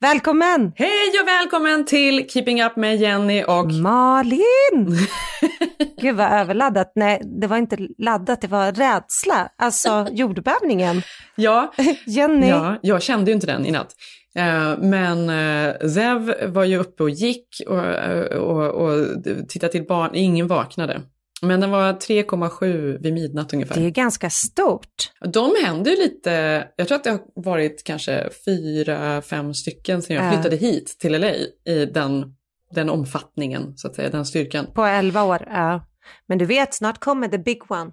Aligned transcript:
Välkommen! 0.00 0.72
Hej 0.76 1.20
och 1.22 1.28
välkommen 1.28 1.84
till 1.84 2.28
Keeping 2.28 2.62
Up 2.62 2.76
med 2.76 2.96
Jenny 2.96 3.44
och 3.44 3.72
Malin! 3.72 4.98
Gud 6.00 6.16
vad 6.16 6.32
överladdat. 6.32 6.92
Nej, 6.94 7.22
det 7.40 7.46
var 7.46 7.56
inte 7.56 7.76
laddat, 7.98 8.40
det 8.40 8.48
var 8.48 8.72
rädsla. 8.72 9.48
Alltså 9.58 10.06
jordbävningen. 10.12 11.02
Ja, 11.36 11.72
Jenny. 12.06 12.48
ja, 12.48 12.78
jag 12.82 13.02
kände 13.02 13.30
ju 13.30 13.34
inte 13.34 13.46
den 13.46 13.66
i 13.66 13.70
natt. 13.70 13.94
Eh, 14.36 14.78
Men 14.78 15.30
eh, 15.30 15.88
Zev 15.88 16.34
var 16.52 16.64
ju 16.64 16.78
uppe 16.78 17.02
och 17.02 17.10
gick 17.10 17.48
och, 17.66 17.84
eh, 17.84 18.38
och, 18.38 18.70
och 18.84 19.06
tittade 19.48 19.72
till 19.72 19.86
barn, 19.86 20.10
ingen 20.14 20.46
vaknade. 20.46 21.00
Men 21.42 21.60
den 21.60 21.70
var 21.70 21.92
3,7 21.92 22.98
vid 23.02 23.12
midnatt 23.14 23.52
ungefär. 23.52 23.74
Det 23.74 23.86
är 23.86 23.90
ganska 23.90 24.30
stort. 24.30 25.12
De 25.32 25.54
händer 25.64 25.90
ju 25.90 25.96
lite, 25.96 26.30
jag 26.76 26.88
tror 26.88 26.96
att 26.96 27.04
det 27.04 27.10
har 27.10 27.20
varit 27.34 27.84
kanske 27.84 28.28
fyra, 28.44 29.22
fem 29.22 29.54
stycken 29.54 30.02
sedan 30.02 30.16
jag 30.16 30.24
Ja. 30.26 30.32
flyttade 30.32 30.56
hit 30.56 30.96
till 31.00 31.12
LA 31.20 31.32
i 31.74 31.86
den, 31.94 32.34
den 32.74 32.90
omfattningen, 32.90 33.76
så 33.76 33.88
att 33.88 33.94
säga, 33.94 34.10
den 34.10 34.26
styrkan. 34.26 34.66
På 34.74 34.84
11 34.84 35.22
år, 35.22 35.44
ja. 35.50 35.86
Men 36.26 36.38
du 36.38 36.44
vet, 36.44 36.74
snart 36.74 36.98
kommer 36.98 37.28
the 37.28 37.38
big 37.38 37.70
one. 37.70 37.90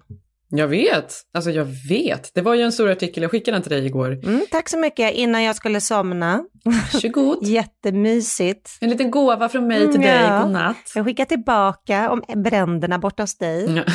Jag 0.56 0.68
vet, 0.68 1.14
alltså 1.34 1.50
jag 1.50 1.66
vet. 1.88 2.30
Det 2.34 2.40
var 2.40 2.54
ju 2.54 2.62
en 2.62 2.72
stor 2.72 2.90
artikel, 2.90 3.22
jag 3.22 3.30
skickade 3.30 3.54
den 3.54 3.62
till 3.62 3.72
dig 3.72 3.86
igår. 3.86 4.12
Mm, 4.24 4.44
tack 4.50 4.68
så 4.68 4.78
mycket, 4.78 5.12
innan 5.14 5.42
jag 5.42 5.56
skulle 5.56 5.80
somna. 5.80 6.44
Varsågod. 6.64 7.38
Jättemysigt. 7.46 8.70
En 8.80 8.90
liten 8.90 9.10
gåva 9.10 9.48
från 9.48 9.66
mig 9.66 9.92
till 9.92 10.00
dig, 10.00 10.20
Ja. 10.28 10.40
godnatt. 10.42 10.76
Jag 10.94 11.04
skickar 11.04 11.24
tillbaka 11.24 12.10
om 12.10 12.22
bränderna 12.34 12.98
borta 12.98 13.22
hos 13.22 13.38
dig. 13.38 13.76
Ja. 13.76 13.82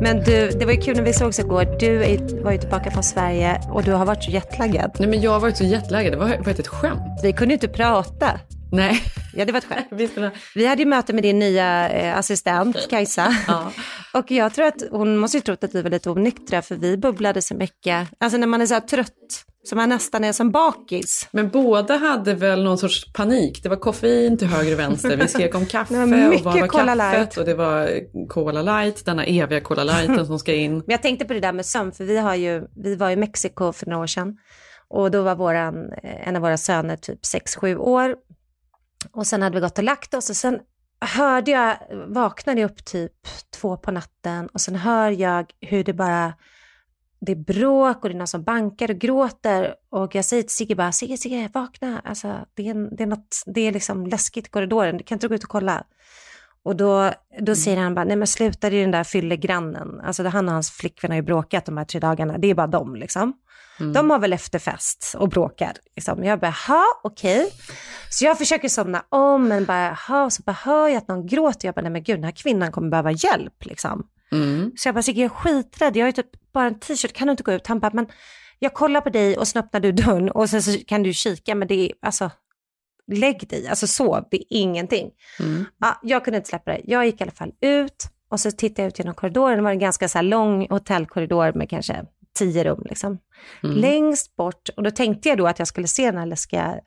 Men 0.00 0.16
du, 0.24 0.50
det 0.50 0.64
var 0.64 0.72
ju 0.72 0.80
kul 0.80 0.96
när 0.96 1.02
vi 1.02 1.12
sågs 1.12 1.38
igår. 1.38 1.76
Du 1.80 2.04
är, 2.04 2.42
var 2.44 2.52
ju 2.52 2.58
tillbaka 2.58 2.90
från 2.90 3.02
Sverige 3.02 3.60
och 3.72 3.82
du 3.82 3.92
har 3.92 4.04
varit 4.06 4.24
så 4.24 4.30
jetlaggad. 4.30 4.96
Nej 4.98 5.08
men 5.08 5.20
jag 5.20 5.30
har 5.30 5.40
varit 5.40 5.56
så 5.56 5.64
jetlaggad, 5.64 6.12
det 6.12 6.16
var 6.16 6.28
var 6.44 6.48
ett 6.52 6.68
skämt. 6.68 7.20
Vi 7.22 7.32
kunde 7.32 7.52
ju 7.52 7.54
inte 7.54 7.68
prata. 7.68 8.40
Nej, 8.72 9.02
Ja, 9.34 9.44
det 9.44 9.52
var 9.52 9.58
ett 9.58 9.64
skämt. 9.64 10.32
Vi 10.54 10.66
hade 10.66 10.82
ju 10.82 10.88
möte 10.88 11.12
med 11.12 11.22
din 11.22 11.38
nya 11.38 11.90
eh, 11.90 12.18
assistent 12.18 12.88
Kajsa. 12.90 13.36
Ja. 13.46 13.72
Och 14.14 14.30
jag 14.30 14.54
tror 14.54 14.66
att 14.66 14.82
hon 14.90 15.16
måste 15.16 15.36
ju 15.36 15.40
trott 15.40 15.64
att 15.64 15.74
vi 15.74 15.82
var 15.82 15.90
lite 15.90 16.10
onyktra 16.10 16.62
för 16.62 16.74
vi 16.74 16.96
bubblade 16.96 17.42
så 17.42 17.54
mycket. 17.54 18.08
Alltså 18.20 18.38
när 18.38 18.46
man 18.46 18.60
är 18.60 18.66
så 18.66 18.74
här 18.74 18.80
trött, 18.80 19.44
så 19.64 19.76
man 19.76 19.88
nästan 19.88 20.24
är 20.24 20.32
som 20.32 20.50
bakis. 20.50 21.28
Men 21.30 21.48
båda 21.48 21.96
hade 21.96 22.34
väl 22.34 22.64
någon 22.64 22.78
sorts 22.78 23.12
panik. 23.12 23.62
Det 23.62 23.68
var 23.68 23.76
koffein 23.76 24.38
till 24.38 24.48
höger 24.48 24.72
och 24.72 24.78
vänster. 24.78 25.16
Vi 25.16 25.28
skrek 25.28 25.54
om 25.54 25.66
kaffe 25.70 26.02
och 26.02 26.08
vad 26.44 26.60
var 26.60 26.66
Cola 26.66 26.96
kaffet? 26.96 27.18
Light. 27.18 27.36
Och 27.36 27.44
det 27.44 27.54
var 27.54 27.90
Cola 28.28 28.62
light, 28.62 29.04
denna 29.04 29.24
eviga 29.24 29.60
Cola 29.60 29.84
lighten 29.84 30.26
som 30.26 30.38
ska 30.38 30.54
in. 30.54 30.72
Men 30.72 30.84
jag 30.86 31.02
tänkte 31.02 31.24
på 31.24 31.32
det 31.32 31.40
där 31.40 31.52
med 31.52 31.66
sömn, 31.66 31.92
för 31.92 32.04
vi, 32.04 32.18
har 32.18 32.34
ju, 32.34 32.66
vi 32.76 32.94
var 32.94 33.10
i 33.10 33.16
Mexiko 33.16 33.72
för 33.72 33.86
några 33.86 34.02
år 34.02 34.06
sedan. 34.06 34.36
Och 34.90 35.10
då 35.10 35.22
var 35.22 35.34
våran, 35.34 35.92
eh, 36.02 36.28
en 36.28 36.36
av 36.36 36.42
våra 36.42 36.56
söner 36.56 36.96
typ 36.96 37.18
6-7 37.22 37.76
år. 37.76 38.14
Och 39.18 39.26
sen 39.26 39.42
hade 39.42 39.54
vi 39.54 39.60
gått 39.60 39.78
och 39.78 39.84
lagt 39.84 40.14
oss 40.14 40.30
och 40.30 40.36
sen 40.36 40.60
hörde 41.00 41.50
jag, 41.50 41.76
vaknade 42.06 42.60
jag 42.60 42.70
upp 42.70 42.84
typ 42.84 43.12
två 43.50 43.76
på 43.76 43.90
natten 43.90 44.46
och 44.46 44.60
sen 44.60 44.76
hör 44.76 45.10
jag 45.10 45.52
hur 45.60 45.84
det 45.84 45.92
bara, 45.92 46.34
det 47.20 47.32
är 47.32 47.36
bråk 47.36 47.96
och 48.02 48.08
det 48.08 48.14
är 48.14 48.18
någon 48.18 48.26
som 48.26 48.42
bankar 48.42 48.90
och 48.90 48.96
gråter 48.98 49.74
och 49.90 50.14
jag 50.14 50.24
säger 50.24 50.42
till 50.42 50.54
Sigge 50.54 50.74
bara, 50.74 50.92
Sigge, 50.92 51.16
Sigge, 51.16 51.50
vakna, 51.54 52.00
alltså 52.04 52.46
det 52.54 52.66
är, 52.66 52.70
en- 52.70 52.96
det 52.96 53.02
är, 53.02 53.06
något, 53.06 53.42
det 53.46 53.60
är 53.60 53.72
liksom 53.72 54.06
läskigt 54.06 54.46
i 54.46 54.50
korridoren, 54.50 54.96
du 54.96 55.04
kan 55.04 55.16
inte 55.16 55.28
gå 55.28 55.34
ut 55.34 55.44
och 55.44 55.50
kolla. 55.50 55.84
Och 56.62 56.76
då, 56.76 57.12
då 57.40 57.54
säger 57.54 57.76
han 57.76 57.94
bara, 57.94 58.04
nej 58.04 58.16
men 58.16 58.26
sluta, 58.26 58.70
det 58.70 58.76
är 58.76 58.80
den 58.80 58.90
där 58.90 59.04
fyllegrannen. 59.04 60.00
Alltså 60.00 60.24
han 60.28 60.48
och 60.48 60.54
hans 60.54 60.70
flickvän 60.70 61.10
har 61.10 61.16
ju 61.16 61.22
bråkat 61.22 61.66
de 61.66 61.76
här 61.76 61.84
tre 61.84 62.00
dagarna, 62.00 62.38
det 62.38 62.50
är 62.50 62.54
bara 62.54 62.66
dem 62.66 62.96
liksom. 62.96 63.32
De 63.78 64.10
har 64.10 64.18
väl 64.18 64.32
efterfest 64.32 65.14
och 65.18 65.28
bråkar. 65.28 65.72
Liksom. 65.96 66.24
Jag 66.24 66.40
bara, 66.40 66.54
ha 66.66 66.84
okej. 67.02 67.50
Så 68.10 68.24
jag 68.24 68.38
försöker 68.38 68.68
somna 68.68 69.04
om, 69.08 69.48
men 69.48 69.64
bara, 69.64 69.98
ha, 70.08 70.30
så 70.30 70.42
bara 70.42 70.52
hör 70.52 70.88
jag 70.88 70.96
att 70.96 71.08
någon 71.08 71.26
gråter. 71.26 71.68
Jag 71.68 71.74
bara, 71.74 71.82
nej 71.82 71.90
men 71.90 72.02
gud, 72.02 72.16
den 72.16 72.24
här 72.24 72.32
kvinnan 72.32 72.72
kommer 72.72 72.90
behöva 72.90 73.12
hjälp 73.12 73.64
liksom. 73.64 74.06
Mm. 74.32 74.72
Så 74.76 74.88
jag 74.88 74.94
bara, 74.94 75.02
Sigge 75.02 75.20
jag 75.22 75.30
är 75.30 75.34
skiträdd, 75.34 75.96
jag 75.96 76.02
har 76.02 76.08
ju 76.08 76.12
typ 76.12 76.52
bara 76.52 76.66
en 76.66 76.80
t-shirt, 76.80 77.12
kan 77.12 77.26
du 77.26 77.30
inte 77.30 77.42
gå 77.42 77.52
ut? 77.52 77.66
Han 77.66 77.80
bara, 77.80 77.90
men 77.94 78.06
jag 78.58 78.74
kollar 78.74 79.00
på 79.00 79.10
dig 79.10 79.36
och 79.36 79.48
sen 79.48 79.62
öppnar 79.64 79.80
du 79.80 79.92
dörren 79.92 80.30
och 80.30 80.50
sen 80.50 80.62
så 80.62 80.78
kan 80.86 81.02
du 81.02 81.12
kika, 81.12 81.54
men 81.54 81.68
det 81.68 81.74
är, 81.74 81.92
alltså, 82.02 82.30
lägg 83.12 83.48
dig, 83.48 83.68
alltså 83.68 83.86
sov, 83.86 84.24
det 84.30 84.36
är 84.36 84.44
ingenting. 84.48 85.10
Mm. 85.40 85.64
Ja, 85.78 86.00
jag 86.02 86.24
kunde 86.24 86.36
inte 86.36 86.48
släppa 86.48 86.70
det. 86.70 86.80
Jag 86.84 87.06
gick 87.06 87.20
i 87.20 87.22
alla 87.24 87.32
fall 87.32 87.52
ut 87.60 88.08
och 88.30 88.40
så 88.40 88.50
tittade 88.50 88.82
jag 88.82 88.88
ut 88.88 88.98
genom 88.98 89.14
korridoren. 89.14 89.56
Det 89.56 89.62
var 89.62 89.70
en 89.70 89.78
ganska 89.78 90.08
så 90.08 90.22
lång 90.22 90.66
hotellkorridor 90.70 91.52
med 91.52 91.70
kanske 91.70 92.04
tio 92.38 92.64
rum. 92.64 92.82
Liksom. 92.84 93.18
Mm. 93.62 93.76
Längst 93.76 94.36
bort, 94.36 94.68
och 94.76 94.82
då 94.82 94.90
tänkte 94.90 95.28
jag 95.28 95.38
då 95.38 95.46
att 95.46 95.58
jag 95.58 95.68
skulle 95.68 95.88
se 95.88 96.06
den 96.06 96.18
här 96.18 96.26
läskiga 96.26 96.80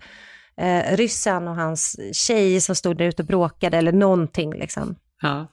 eh, 0.57 0.95
ryssen 0.95 1.47
och 1.47 1.55
hans 1.55 1.99
tjej 2.13 2.61
som 2.61 2.75
stod 2.75 2.97
där 2.97 3.05
ute 3.05 3.21
och 3.21 3.27
bråkade 3.27 3.77
eller 3.77 3.91
någonting. 3.91 4.53
Liksom. 4.53 4.95
Ja. 5.21 5.47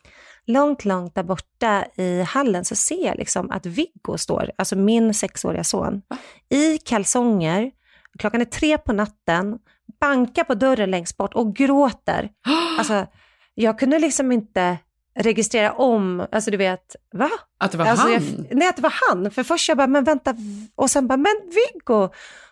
Långt, 0.46 0.84
långt 0.84 1.14
där 1.14 1.22
borta 1.22 1.84
i 1.96 2.22
hallen 2.22 2.64
så 2.64 2.76
ser 2.76 3.06
jag 3.06 3.16
liksom 3.16 3.50
att 3.50 3.66
Viggo 3.66 4.18
står, 4.18 4.50
alltså 4.58 4.76
min 4.76 5.14
sexåriga 5.14 5.64
son, 5.64 6.02
i 6.48 6.78
kalsonger. 6.78 7.70
Klockan 8.18 8.40
är 8.40 8.44
tre 8.44 8.78
på 8.78 8.92
natten, 8.92 9.58
bankar 10.00 10.44
på 10.44 10.54
dörren 10.54 10.90
längst 10.90 11.16
bort 11.16 11.34
och 11.34 11.56
gråter. 11.56 12.30
Alltså, 12.78 13.06
jag 13.54 13.78
kunde 13.78 13.98
liksom 13.98 14.32
inte 14.32 14.78
registrera 15.18 15.72
om, 15.72 16.26
alltså 16.32 16.50
du 16.50 16.56
vet, 16.56 16.96
va? 17.12 17.30
Att 17.58 17.72
det 17.72 17.78
var 17.78 17.86
alltså, 17.86 18.06
han? 18.06 18.12
Jag, 18.12 18.56
nej, 18.56 18.68
att 18.68 18.76
det 18.76 18.82
var 18.82 18.94
han. 19.08 19.30
För 19.30 19.42
först 19.42 19.68
jag 19.68 19.76
bara, 19.76 19.86
men 19.86 20.04
vänta, 20.04 20.34
och 20.74 20.90
sen 20.90 21.06
bara, 21.06 21.16
men 21.16 21.34
Viggo! 21.44 22.08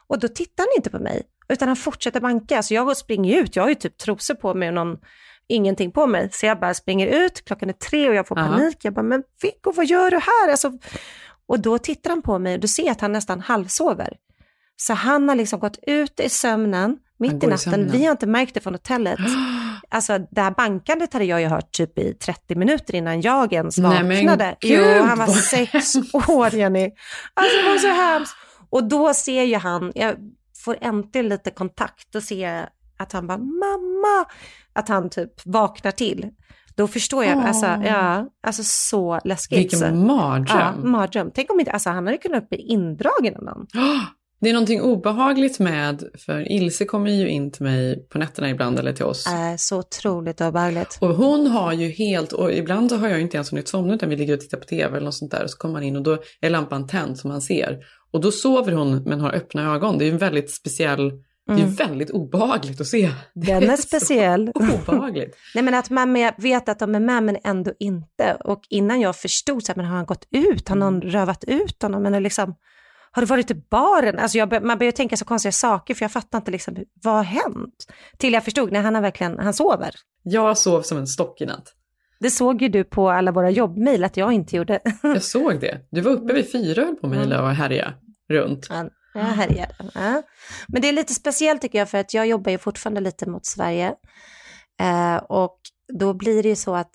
Och 0.06 0.18
då 0.18 0.28
tittar 0.28 0.62
han 0.62 0.68
inte 0.76 0.90
på 0.90 0.98
mig, 0.98 1.22
utan 1.48 1.68
han 1.68 1.76
fortsätter 1.76 2.20
banka. 2.20 2.62
Så 2.62 2.74
jag 2.74 2.84
går 2.84 2.90
och 2.90 2.96
springer 2.96 3.42
ut, 3.42 3.56
jag 3.56 3.62
har 3.62 3.68
ju 3.68 3.74
typ 3.74 3.98
trosor 3.98 4.34
på 4.34 4.54
mig 4.54 4.68
och 4.68 4.74
någon, 4.74 4.98
ingenting 5.48 5.92
på 5.92 6.06
mig. 6.06 6.28
Så 6.32 6.46
jag 6.46 6.60
bara 6.60 6.74
springer 6.74 7.06
ut, 7.06 7.44
klockan 7.44 7.68
är 7.68 7.72
tre 7.72 8.08
och 8.08 8.14
jag 8.14 8.26
får 8.28 8.38
Aha. 8.38 8.48
panik. 8.48 8.76
Jag 8.82 8.94
bara, 8.94 9.02
men 9.02 9.22
Viggo, 9.42 9.72
vad 9.76 9.86
gör 9.86 10.10
du 10.10 10.16
här? 10.16 10.50
Alltså, 10.50 10.72
och 11.48 11.60
då 11.60 11.78
tittar 11.78 12.10
han 12.10 12.22
på 12.22 12.38
mig 12.38 12.54
och 12.54 12.60
du 12.60 12.68
ser 12.68 12.90
att 12.90 13.00
han 13.00 13.12
nästan 13.12 13.40
halvsover. 13.40 14.16
Så 14.76 14.92
han 14.94 15.28
har 15.28 15.36
liksom 15.36 15.60
gått 15.60 15.78
ut 15.86 16.20
i 16.20 16.28
sömnen, 16.28 16.98
mitt 17.18 17.32
i 17.32 17.36
i 17.36 17.48
natten. 17.48 17.58
sömnen. 17.58 17.90
Vi 17.90 18.04
har 18.04 18.10
inte 18.10 18.26
märkt 18.26 18.54
det 18.54 18.60
från 18.60 18.74
hotellet. 18.74 19.18
Alltså 19.88 20.18
det 20.30 20.40
här 20.40 20.50
bankandet 20.50 21.12
hade 21.12 21.24
jag 21.24 21.40
ju 21.40 21.46
hört 21.46 21.72
typ 21.72 21.98
i 21.98 22.14
30 22.14 22.54
minuter 22.54 22.94
innan 22.94 23.20
jag 23.20 23.52
ens 23.52 23.78
Nej, 23.78 24.02
vaknade. 24.02 24.56
gud, 24.60 24.96
jo, 24.96 25.02
han 25.02 25.18
var 25.18 25.26
sex 25.26 25.96
år 26.28 26.54
Jenny. 26.54 26.90
Alltså 27.34 27.56
det 27.62 27.68
var 27.68 27.78
så 27.78 27.88
hemskt. 27.88 28.36
Och 28.70 28.88
då 28.88 29.14
ser 29.14 29.42
ju 29.42 29.56
han, 29.56 29.92
jag 29.94 30.14
får 30.64 30.76
äntligen 30.80 31.28
lite 31.28 31.50
kontakt, 31.50 32.12
då 32.12 32.20
ser 32.20 32.68
att 32.98 33.12
han 33.12 33.26
bara 33.26 33.38
mamma, 33.38 34.24
att 34.72 34.88
han 34.88 35.10
typ 35.10 35.32
vaknar 35.44 35.90
till. 35.90 36.30
Då 36.76 36.88
förstår 36.88 37.24
jag, 37.24 37.36
Åh. 37.36 37.46
alltså, 37.46 37.66
ja, 37.66 38.28
alltså 38.46 38.62
så 38.64 39.20
läskigt. 39.24 39.58
Vilken 39.58 40.06
mardröm. 40.06 40.58
Ja, 40.58 40.72
mardröm. 40.76 41.30
Tänk 41.34 41.50
om 41.50 41.60
inte, 41.60 41.72
alltså 41.72 41.90
han 41.90 42.06
hade 42.06 42.18
kunnat 42.18 42.48
bli 42.48 42.58
indragen 42.58 43.36
av 43.36 43.42
någon. 43.42 43.66
Det 44.40 44.48
är 44.48 44.52
någonting 44.52 44.82
obehagligt 44.82 45.58
med, 45.58 46.02
för 46.26 46.52
Ilse 46.52 46.84
kommer 46.84 47.10
ju 47.10 47.28
in 47.28 47.52
till 47.52 47.62
mig 47.62 48.08
på 48.08 48.18
nätterna 48.18 48.50
ibland 48.50 48.78
eller 48.78 48.92
till 48.92 49.04
oss. 49.04 49.26
Äh, 49.26 49.56
så 49.56 49.78
otroligt 49.78 50.40
obehagligt. 50.40 50.98
Och 51.00 51.08
hon 51.08 51.46
har 51.46 51.72
ju 51.72 51.88
helt, 51.88 52.32
och 52.32 52.52
ibland 52.52 52.90
så 52.90 52.96
har 52.96 53.08
jag 53.08 53.20
inte 53.20 53.36
ens 53.36 53.52
hunnit 53.52 53.68
somna 53.68 53.94
utan 53.94 54.08
vi 54.08 54.16
ligger 54.16 54.34
och 54.34 54.40
tittar 54.40 54.58
på 54.58 54.64
tv 54.64 54.96
eller 54.96 55.04
något 55.04 55.14
sånt 55.14 55.30
där. 55.30 55.44
Och 55.44 55.50
så 55.50 55.58
kommer 55.58 55.72
man 55.72 55.82
in 55.82 55.96
och 55.96 56.02
då 56.02 56.18
är 56.40 56.50
lampan 56.50 56.86
tänd 56.86 57.18
som 57.18 57.30
man 57.30 57.42
ser. 57.42 57.78
Och 58.12 58.20
då 58.20 58.32
sover 58.32 58.72
hon 58.72 59.02
men 59.02 59.20
har 59.20 59.32
öppna 59.32 59.74
ögon. 59.74 59.98
Det 59.98 60.04
är 60.04 60.10
en 60.12 60.18
väldigt 60.18 60.50
speciell 60.50 61.12
Det 61.46 61.62
är 61.62 61.66
väldigt 61.66 62.10
obehagligt 62.10 62.80
att 62.80 62.86
se. 62.86 63.10
Det 63.34 63.54
Den 63.54 63.70
är 63.70 63.76
så 63.76 63.82
speciell. 63.82 64.52
Obehagligt. 64.54 65.36
Nej 65.54 65.64
men 65.64 65.74
att 65.74 65.90
man 65.90 66.12
med, 66.12 66.34
vet 66.38 66.68
att 66.68 66.78
de 66.78 66.94
är 66.94 67.00
med 67.00 67.22
men 67.22 67.36
ändå 67.44 67.72
inte. 67.78 68.36
Och 68.44 68.60
innan 68.70 69.00
jag 69.00 69.16
förstod, 69.16 69.62
så 69.62 69.72
här, 69.72 69.76
men 69.76 69.86
har 69.86 69.96
han 69.96 70.06
gått 70.06 70.28
ut? 70.30 70.68
Har 70.68 70.76
någon 70.76 71.02
rövat 71.02 71.44
ut 71.44 71.82
honom? 71.82 72.02
Men 72.02 72.22
liksom, 72.22 72.54
har 73.16 73.22
du 73.22 73.26
varit 73.26 73.50
i 73.50 73.54
baren? 73.54 74.18
Alltså 74.18 74.38
jag, 74.38 74.62
man 74.62 74.78
börjar 74.78 74.92
tänka 74.92 75.16
så 75.16 75.24
konstiga 75.24 75.52
saker 75.52 75.94
för 75.94 76.04
jag 76.04 76.12
fattar 76.12 76.38
inte 76.38 76.50
liksom, 76.50 76.76
vad 77.02 77.14
har 77.14 77.22
hänt? 77.22 77.86
Till 78.18 78.32
jag 78.32 78.44
förstod, 78.44 78.72
när 78.72 78.82
han 78.82 78.94
har 78.94 79.02
verkligen, 79.02 79.38
han 79.38 79.54
sover. 79.54 79.90
Jag 80.22 80.58
sov 80.58 80.82
som 80.82 80.98
en 80.98 81.06
stock 81.06 81.40
i 81.40 81.46
natt. 81.46 81.74
Det 82.20 82.30
såg 82.30 82.62
ju 82.62 82.68
du 82.68 82.84
på 82.84 83.10
alla 83.10 83.32
våra 83.32 83.50
jobbmejl 83.50 84.04
att 84.04 84.16
jag 84.16 84.32
inte 84.32 84.56
gjorde. 84.56 84.80
Jag 85.02 85.22
såg 85.22 85.60
det. 85.60 85.80
Du 85.90 86.00
var 86.00 86.12
uppe 86.12 86.34
vid 86.34 86.52
fyra 86.52 86.84
höll 86.84 86.96
på 86.96 87.06
mejla 87.06 87.42
och 87.42 87.50
härja 87.50 87.94
runt. 88.28 88.66
Ja, 88.70 88.88
jag 89.14 89.20
härjade. 89.20 89.74
Ja. 89.94 90.22
Men 90.68 90.82
det 90.82 90.88
är 90.88 90.92
lite 90.92 91.14
speciellt 91.14 91.62
tycker 91.62 91.78
jag 91.78 91.90
för 91.90 91.98
att 91.98 92.14
jag 92.14 92.26
jobbar 92.26 92.52
ju 92.52 92.58
fortfarande 92.58 93.00
lite 93.00 93.30
mot 93.30 93.46
Sverige. 93.46 93.94
Eh, 94.80 95.16
och 95.16 95.58
då 95.92 96.14
blir 96.14 96.42
det 96.42 96.48
ju 96.48 96.56
så 96.56 96.74
att 96.74 96.92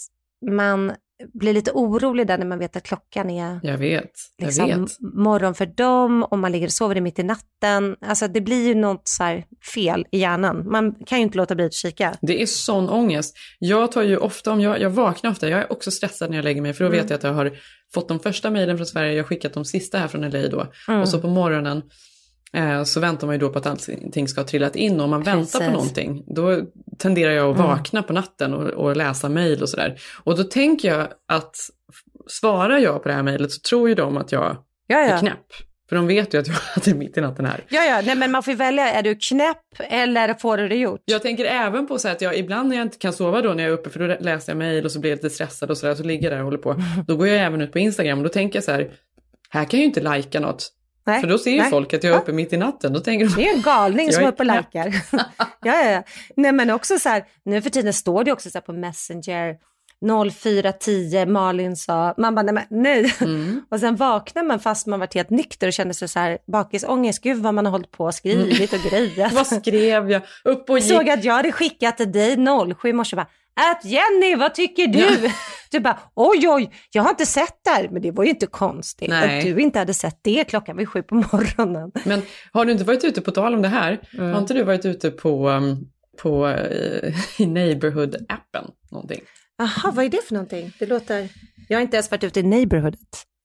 man 0.51 0.93
blir 1.33 1.53
lite 1.53 1.71
orolig 1.71 2.27
där 2.27 2.37
när 2.37 2.45
man 2.45 2.59
vet 2.59 2.75
att 2.75 2.83
klockan 2.83 3.29
är 3.29 3.59
Jag 3.63 3.77
vet, 3.77 4.11
jag 4.37 4.45
liksom, 4.45 4.67
vet. 4.67 4.89
morgon 5.15 5.55
för 5.55 5.65
dem 5.65 6.23
och 6.23 6.39
man 6.39 6.51
ligger 6.51 6.67
och 6.67 6.73
sover 6.73 7.01
mitt 7.01 7.19
i 7.19 7.23
natten. 7.23 7.95
Alltså 8.01 8.27
det 8.27 8.41
blir 8.41 8.67
ju 8.67 8.75
något 8.75 9.01
så 9.07 9.23
här 9.23 9.43
fel 9.73 10.05
i 10.11 10.17
hjärnan. 10.19 10.71
Man 10.71 10.95
kan 11.05 11.17
ju 11.17 11.23
inte 11.23 11.37
låta 11.37 11.55
bli 11.55 11.65
att 11.65 11.73
kika. 11.73 12.15
Det 12.21 12.41
är 12.41 12.45
sån 12.45 12.89
ångest. 12.89 13.35
Jag 13.59 13.91
tar 13.91 14.03
ju 14.03 14.17
ofta, 14.17 14.51
om 14.51 14.61
jag, 14.61 14.81
jag 14.81 14.89
vaknar 14.89 15.31
ofta, 15.31 15.49
jag 15.49 15.59
är 15.59 15.71
också 15.71 15.91
stressad 15.91 16.29
när 16.29 16.37
jag 16.37 16.43
lägger 16.43 16.61
mig 16.61 16.73
för 16.73 16.83
då 16.83 16.89
Mm. 16.89 17.01
vet 17.01 17.09
jag 17.09 17.17
att 17.17 17.23
jag 17.23 17.33
har 17.33 17.51
fått 17.93 18.07
de 18.07 18.19
första 18.19 18.49
mejlen 18.49 18.77
från 18.77 18.85
Sverige, 18.87 19.13
jag 19.13 19.23
har 19.23 19.27
skickat 19.27 19.53
de 19.53 19.65
sista 19.65 19.97
här 19.97 20.07
från 20.07 20.21
LA 20.29 20.47
då. 20.47 20.67
Mm. 20.87 21.01
Och 21.01 21.09
så 21.09 21.21
på 21.21 21.27
morgonen 21.27 21.81
så 22.85 22.99
väntar 22.99 23.27
man 23.27 23.35
ju 23.35 23.39
då 23.39 23.49
på 23.49 23.57
att 23.59 23.65
allting 23.65 24.27
ska 24.27 24.41
ha 24.41 24.47
trillat 24.47 24.75
in 24.75 24.97
och 24.99 25.03
om 25.03 25.09
man 25.09 25.23
väntar 25.23 25.59
på 25.59 25.65
Precis. 25.65 25.73
någonting 25.73 26.23
då 26.27 26.61
tenderar 26.97 27.31
jag 27.31 27.49
att 27.51 27.55
Mm. 27.57 27.67
vakna 27.69 28.03
på 28.03 28.13
natten 28.13 28.53
och, 28.53 28.69
och 28.69 28.95
läsa 28.97 29.29
mejl 29.29 29.61
och 29.61 29.69
sådär. 29.69 29.99
Och 30.23 30.37
då 30.37 30.43
tänker 30.43 30.87
jag 30.89 31.07
att 31.27 31.55
svarar 32.27 32.77
jag 32.77 33.03
på 33.03 33.09
det 33.09 33.15
här 33.15 33.23
mejlet 33.23 33.51
så 33.51 33.59
tror 33.59 33.89
ju 33.89 33.95
de 33.95 34.17
att 34.17 34.31
jag 34.31 34.57
Ja, 34.87 34.97
är 34.97 35.17
knäpp. 35.19 35.45
För 35.89 35.95
de 35.95 36.07
vet 36.07 36.33
ju 36.33 36.37
att 36.39 36.47
jag 36.47 36.57
är 36.87 36.93
mitt 36.95 37.17
i 37.17 37.21
natten 37.21 37.45
här. 37.45 37.63
Ja, 37.69 37.83
ja, 37.85 38.01
nej 38.05 38.15
men 38.15 38.31
man 38.31 38.43
får 38.43 38.53
välja, 38.53 38.91
är 38.91 39.03
du 39.03 39.15
knäpp 39.15 39.57
eller 39.79 40.33
får 40.33 40.57
du 40.57 40.67
det 40.67 40.75
gjort? 40.75 41.01
Jag 41.05 41.21
tänker 41.21 41.45
även 41.45 41.87
på 41.87 41.99
så 41.99 42.09
att 42.09 42.21
jag 42.21 42.37
ibland 42.37 42.69
när 42.69 42.75
jag 42.75 42.85
inte 42.85 42.97
kan 42.97 43.13
sova 43.13 43.41
då 43.41 43.53
när 43.53 43.63
jag 43.63 43.69
är 43.73 43.77
uppe 43.77 43.89
för 43.89 44.07
då 44.07 44.15
läser 44.19 44.51
jag 44.51 44.57
mejl 44.57 44.85
och 44.85 44.91
så 44.91 44.99
blir 44.99 45.11
jag 45.11 45.15
lite 45.17 45.29
stressad 45.29 45.69
och 45.71 45.77
sådär 45.77 45.95
så 45.95 46.03
ligger 46.03 46.23
jag 46.23 46.31
där 46.31 46.39
och 46.39 46.45
håller 46.45 46.57
på. 46.57 46.75
Då 47.07 47.15
går 47.15 47.27
jag 47.27 47.37
även 47.45 47.61
ut 47.61 47.71
på 47.71 47.79
Instagram 47.79 48.17
och 48.17 48.23
då 48.23 48.29
tänker 48.29 48.57
jag 48.57 48.63
så 48.63 48.71
här, 48.71 48.91
här 49.49 49.63
kan 49.65 49.69
jag 49.71 49.79
ju 49.79 49.85
inte 49.85 50.01
lajka 50.01 50.39
något. 50.39 50.71
Nej. 51.03 51.21
För 51.21 51.27
då 51.27 51.37
ser 51.37 51.51
ju 51.51 51.57
nej. 51.57 51.69
folk 51.69 51.93
att 51.93 52.03
jag 52.03 52.13
är 52.13 52.17
uppe 52.17 52.31
mitt 52.31 52.53
i 52.53 52.57
natten. 52.57 52.93
Då 52.93 52.99
tänker 52.99 53.25
de, 53.25 53.35
Det 53.35 53.49
är 53.49 53.55
en 53.55 53.61
galning 53.61 54.11
som 54.13 54.23
är 54.23 54.27
uppe 54.27 54.43
och 54.43 54.55
likar. 54.55 54.95
ja, 55.37 55.55
ja, 55.61 55.91
ja. 55.91 56.03
Nej, 56.35 56.51
men 56.51 56.69
också 56.69 56.99
så 56.99 57.09
här, 57.09 57.25
nu 57.45 57.61
för 57.61 57.69
tiden 57.69 57.93
står 57.93 58.23
det 58.23 58.31
också 58.31 58.49
så 58.49 58.57
här 58.57 58.61
på 58.61 58.73
Messenger, 58.73 59.55
0410, 60.31 61.25
Malin 61.25 61.75
sa, 61.75 62.13
man 62.17 62.35
bara, 62.35 62.41
nej 62.41 62.53
men 62.53 62.63
nej. 62.69 63.13
Mm. 63.21 63.61
Och 63.69 63.79
sen 63.79 63.95
vaknar 63.95 64.43
man 64.43 64.59
fast 64.59 64.87
man 64.87 64.99
varit 64.99 65.13
helt 65.13 65.29
nykter 65.29 65.67
och 65.67 65.73
känner 65.73 65.93
sig 65.93 66.07
så 66.07 66.19
här 66.19 66.37
bakisångest, 66.47 67.23
gud 67.23 67.37
vad 67.37 67.53
man 67.53 67.65
har 67.65 67.71
hållit 67.71 67.91
på 67.91 68.05
och 68.05 68.15
skrivit 68.15 68.73
och 68.73 68.79
grejat. 68.79 69.31
Mm. 69.31 69.35
vad 69.35 69.47
skrev 69.47 70.11
jag? 70.11 70.21
Upp 70.43 70.69
och 70.69 70.79
gick. 70.79 70.87
Såg 70.91 71.09
att 71.09 71.23
jag 71.23 71.33
hade 71.33 71.51
skickat 71.51 71.97
till 71.97 72.11
dig 72.11 72.37
07 72.75 72.89
i 72.89 72.93
morse, 72.93 73.15
bara, 73.15 73.27
att 73.53 73.85
Jenny, 73.85 74.35
vad 74.35 74.53
tycker 74.55 74.87
du? 74.87 75.31
Du 75.71 75.79
bara, 75.79 75.99
oj 76.15 76.47
oj, 76.49 76.71
jag 76.91 77.03
har 77.03 77.09
inte 77.09 77.25
sett 77.25 77.59
det 77.63 77.69
här, 77.69 77.89
men 77.89 78.01
det 78.01 78.11
var 78.11 78.23
ju 78.23 78.29
inte 78.29 78.47
konstigt 78.47 79.09
Nej. 79.09 79.37
att 79.37 79.45
du 79.45 79.61
inte 79.61 79.79
hade 79.79 79.93
sett 79.93 80.19
det, 80.21 80.43
klockan 80.43 80.79
ju 80.79 80.85
sju 80.85 81.03
på 81.03 81.15
morgonen. 81.15 81.91
Men 82.05 82.21
har 82.51 82.65
du 82.65 82.71
inte 82.71 82.83
varit 82.83 83.03
ute, 83.03 83.21
på 83.21 83.31
tal 83.31 83.53
om 83.53 83.61
det 83.61 83.67
här, 83.67 83.99
Mm. 84.13 84.31
har 84.33 84.41
inte 84.41 84.53
du 84.53 84.63
varit 84.63 84.85
ute 84.85 85.11
på, 85.11 85.49
um, 85.49 85.77
på 86.21 86.47
uh, 86.47 87.13
i 87.41 87.45
Neighborhood-appen 87.45 88.71
någonting? 88.91 89.21
Jaha, 89.57 89.91
vad 89.91 90.05
är 90.05 90.09
det 90.09 90.25
för 90.27 90.33
någonting? 90.33 90.73
Det 90.79 90.85
låter... 90.85 91.29
Jag 91.67 91.77
har 91.77 91.81
inte 91.81 91.97
ens 91.97 92.11
varit 92.11 92.23
ute 92.23 92.39
i 92.39 92.43
neighborhoodet. 92.43 92.99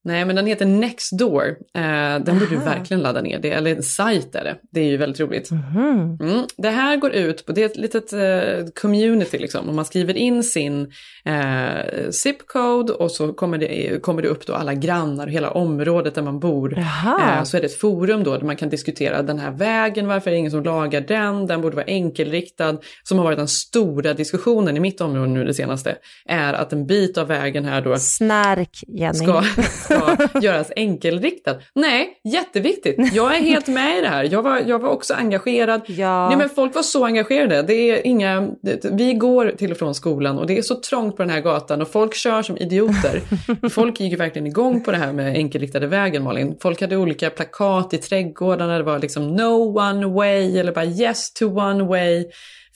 Nej, 0.07 0.25
men 0.25 0.35
den 0.35 0.45
heter 0.45 0.65
Nextdoor. 0.65 1.45
Eh, 1.47 1.83
den 2.19 2.39
borde 2.39 2.49
du 2.49 2.55
Aha. 2.55 2.65
verkligen 2.65 3.01
ladda 3.03 3.21
ner. 3.21 3.39
Det, 3.39 3.51
eller 3.51 3.75
en 3.75 3.83
sajt 3.83 4.35
är 4.35 4.43
det. 4.43 4.55
Det 4.71 4.79
är 4.79 4.85
ju 4.85 4.97
väldigt 4.97 5.19
roligt. 5.19 5.51
Mhm. 5.51 6.17
Mm. 6.21 6.45
Det 6.57 6.69
här 6.69 6.97
går 6.97 7.11
ut 7.11 7.45
på, 7.45 7.51
det 7.51 7.61
är 7.61 7.65
ett 7.65 7.77
litet 7.77 8.13
eh, 8.13 8.71
community 8.81 9.37
liksom. 9.37 9.69
Om 9.69 9.75
man 9.75 9.85
skriver 9.85 10.17
in 10.17 10.43
sin 10.43 10.81
eh, 11.25 12.09
zip-code 12.09 12.91
och 12.91 13.11
så 13.11 13.33
kommer 13.33 13.57
det, 13.57 14.01
kommer 14.01 14.21
det 14.21 14.27
upp 14.27 14.45
då 14.47 14.53
alla 14.53 14.73
grannar 14.73 15.25
och 15.27 15.31
hela 15.31 15.51
området 15.51 16.15
där 16.15 16.21
man 16.21 16.39
bor. 16.39 16.77
Eh, 16.77 17.43
så 17.43 17.57
är 17.57 17.61
det 17.61 17.67
ett 17.67 17.79
forum 17.79 18.23
då 18.23 18.37
där 18.37 18.45
man 18.45 18.55
kan 18.55 18.69
diskutera 18.69 19.21
den 19.21 19.39
här 19.39 19.51
vägen, 19.51 20.07
varför 20.07 20.29
är 20.29 20.33
det 20.33 20.39
ingen 20.39 20.51
som 20.51 20.63
lagar 20.63 21.01
den, 21.01 21.47
den 21.47 21.61
borde 21.61 21.75
vara 21.75 21.85
enkelriktad. 21.85 22.77
Som 23.03 23.17
har 23.17 23.25
varit 23.25 23.37
den 23.37 23.47
stora 23.47 24.13
diskussionen 24.13 24.77
i 24.77 24.79
mitt 24.79 25.01
område 25.01 25.27
nu 25.27 25.45
det 25.45 25.53
senaste, 25.53 25.95
är 26.25 26.53
att 26.53 26.73
en 26.73 26.87
bit 26.87 27.17
av 27.17 27.27
vägen 27.27 27.65
här 27.65 27.81
då 27.81 27.95
Snark, 27.97 28.83
Jenny. 28.87 29.17
ska, 29.17 29.43
ska 29.99 30.39
göras 30.39 30.71
enkelriktad. 30.75 31.55
Nej, 31.75 32.09
jätteviktigt. 32.23 33.13
Jag 33.13 33.35
är 33.35 33.39
helt 33.41 33.67
med 33.67 33.97
i 33.97 34.01
det 34.01 34.07
här. 34.07 34.23
Jag 34.31 34.41
var, 34.41 34.61
jag 34.67 34.79
var 34.79 34.89
också 34.89 35.13
engagerad. 35.13 35.81
Ja. 35.85 36.27
Nej, 36.27 36.37
men 36.37 36.49
folk 36.49 36.75
var 36.75 36.81
så 36.81 37.05
engagerade. 37.05 37.61
Det 37.61 37.73
är 37.73 38.07
inga, 38.07 38.49
det, 38.61 38.85
vi 38.91 39.13
går 39.13 39.53
till 39.57 39.71
och 39.71 39.77
från 39.77 39.95
skolan 39.95 40.39
och 40.39 40.47
det 40.47 40.57
är 40.57 40.61
så 40.61 40.75
trångt 40.75 41.17
på 41.17 41.23
den 41.23 41.29
här 41.29 41.41
gatan 41.41 41.81
och 41.81 41.87
folk 41.87 42.15
kör 42.15 42.41
som 42.41 42.57
idioter. 42.57 43.21
folk 43.69 43.99
gick 43.99 44.11
ju 44.11 44.17
verkligen 44.17 44.47
igång 44.47 44.83
på 44.83 44.91
det 44.91 44.97
här 44.97 45.13
med 45.13 45.35
enkelriktade 45.35 45.87
vägen 45.87 46.23
Malin. 46.23 46.57
Folk 46.61 46.81
hade 46.81 46.97
olika 46.97 47.29
plakat 47.29 47.93
i 47.93 47.97
trädgårdarna. 47.97 48.77
Det 48.77 48.83
var 48.83 48.99
liksom 48.99 49.35
no 49.35 49.79
one 49.79 50.05
way 50.05 50.57
eller 50.57 50.71
bara 50.71 50.85
yes 50.85 51.33
to 51.33 51.45
one 51.45 51.83
way. 51.83 52.25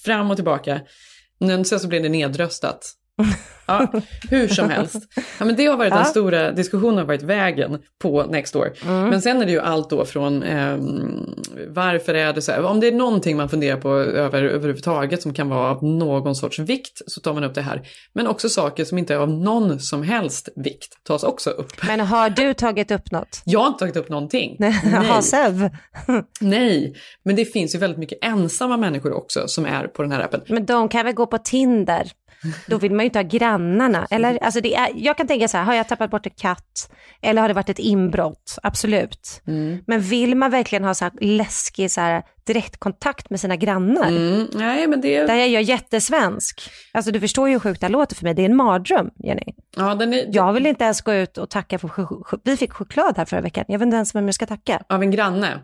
Fram 0.05 0.31
och 0.31 0.37
tillbaka. 0.37 0.81
Men 1.39 1.65
sen 1.65 1.79
så 1.79 1.87
blev 1.87 2.03
det 2.03 2.09
nedröstat. 2.09 2.93
Ja, 3.65 3.91
hur 4.29 4.47
som 4.47 4.69
helst. 4.69 4.95
Ja, 5.39 5.45
men 5.45 5.55
det 5.55 5.65
har 5.65 5.77
varit 5.77 5.91
den 5.91 5.99
Ja. 5.99 6.05
stora 6.05 6.51
diskussionen, 6.51 6.97
har 6.97 7.05
varit 7.05 7.21
vägen 7.21 7.79
på 8.01 8.23
Nextdoor. 8.23 8.71
Men 8.85 9.21
sen 9.21 9.41
är 9.41 9.45
det 9.45 9.51
ju 9.51 9.59
allt 9.59 9.89
då 9.89 10.05
från 10.05 10.43
ehm, 10.43 11.35
varför 11.67 12.13
är 12.13 12.33
det 12.33 12.41
så 12.41 12.51
här, 12.51 12.63
om 12.63 12.79
det 12.79 12.87
är 12.87 12.91
någonting 12.91 13.37
man 13.37 13.49
funderar 13.49 13.77
på 13.77 13.89
över, 13.93 14.43
överhuvudtaget 14.43 15.21
som 15.21 15.33
kan 15.33 15.49
vara 15.49 15.69
av 15.69 15.83
någon 15.83 16.35
sorts 16.35 16.59
vikt 16.59 17.01
så 17.07 17.21
tar 17.21 17.33
man 17.33 17.43
upp 17.43 17.53
det 17.55 17.61
här. 17.61 17.81
Men 18.13 18.27
också 18.27 18.49
saker 18.49 18.85
som 18.85 18.97
inte 18.97 19.13
är 19.13 19.17
av 19.17 19.29
någon 19.29 19.79
som 19.79 20.03
helst 20.03 20.49
vikt 20.55 21.03
tas 21.03 21.23
också 21.23 21.49
upp. 21.49 21.71
Men 21.87 21.99
har 21.99 22.29
du 22.29 22.53
tagit 22.53 22.91
upp 22.91 23.11
något? 23.11 23.41
Jag 23.45 23.59
har 23.59 23.67
inte 23.67 23.79
tagit 23.79 23.95
upp 23.97 24.09
någonting. 24.09 24.57
Jaha, 24.91 25.21
Sev. 25.21 25.69
Nej, 26.41 26.95
men 27.23 27.35
det 27.35 27.45
finns 27.45 27.75
ju 27.75 27.79
väldigt 27.79 27.99
mycket 27.99 28.17
ensamma 28.21 28.77
människor 28.77 29.13
också 29.13 29.47
som 29.47 29.65
är 29.65 29.87
på 29.87 30.01
den 30.01 30.11
här 30.11 30.19
appen. 30.19 30.41
Men 30.47 30.65
de 30.65 30.89
kan 30.89 31.05
väl 31.05 31.13
gå 31.13 31.25
på 31.25 31.37
Tinder? 31.37 32.11
Då 32.67 32.77
vill 32.77 32.91
man 32.91 32.99
ju 32.99 33.05
inte 33.05 33.19
ha 33.19 33.23
grannarna. 33.23 34.07
Eller, 34.09 34.43
alltså 34.43 34.61
det 34.61 34.75
är, 34.75 34.89
jag 34.95 35.17
kan 35.17 35.27
tänka 35.27 35.47
så 35.47 35.57
här, 35.57 35.63
har 35.63 35.73
jag 35.73 35.87
tappat 35.87 36.11
bort 36.11 36.25
en 36.25 36.31
katt? 36.37 36.91
Eller 37.21 37.41
har 37.41 37.47
det 37.47 37.53
varit 37.53 37.69
ett 37.69 37.79
inbrott? 37.79 38.57
Absolut. 38.63 39.41
Men 39.87 40.01
vill 40.01 40.35
man 40.35 40.51
verkligen 40.51 40.83
ha 40.83 40.93
så 40.93 41.05
här 41.05 41.13
läskig 41.21 41.91
så 41.91 42.01
här, 42.01 42.23
direktkontakt 42.43 43.29
med 43.29 43.39
sina 43.39 43.55
grannar? 43.55 44.07
Mm, 44.07 44.47
nej, 44.53 44.87
men 44.87 45.01
det... 45.01 45.23
Där 45.25 45.35
är 45.35 45.45
jag 45.45 45.61
jättesvensk. 45.61 46.71
Alltså 46.91 47.11
du 47.11 47.19
förstår 47.19 47.47
ju 47.47 47.53
hur 47.53 47.59
sjukt 47.59 47.79
det 47.81 47.85
här 47.87 47.91
låter 47.91 48.15
för 48.15 48.23
mig. 48.23 48.33
Det 48.33 48.41
är 48.41 48.45
en 48.45 48.55
mardröm, 48.55 49.09
Jenny. 49.23 49.53
Ja, 49.77 49.95
den 49.95 50.13
är, 50.13 50.25
Jag 50.31 50.53
vill 50.53 50.65
inte 50.65 50.83
ens 50.83 51.01
gå 51.01 51.13
ut 51.13 51.37
och 51.37 51.49
tacka 51.49 51.79
för 51.79 51.89
Vi 52.43 52.57
fick 52.57 52.73
choklad 52.73 53.17
här 53.17 53.25
förra 53.25 53.41
veckan. 53.41 53.65
Jag 53.67 53.79
vet 53.79 53.85
inte 53.85 53.95
ens 53.95 54.15
vem 54.15 54.25
jag 54.25 54.35
ska 54.35 54.45
tacka. 54.45 54.83
Av 54.89 55.01
en 55.01 55.11
granne. 55.11 55.59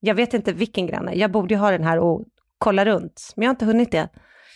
Jag 0.00 0.14
vet 0.14 0.34
inte 0.34 0.52
vilken 0.52 0.86
granne. 0.86 1.14
Jag 1.14 1.30
borde 1.30 1.54
ju 1.54 1.60
ha 1.60 1.70
den 1.70 1.84
här 1.84 1.98
och 1.98 2.24
kolla 2.58 2.84
runt. 2.84 3.32
Men 3.36 3.42
jag 3.42 3.48
har 3.48 3.54
inte 3.54 3.64
hunnit 3.64 3.92
det. 3.92 4.08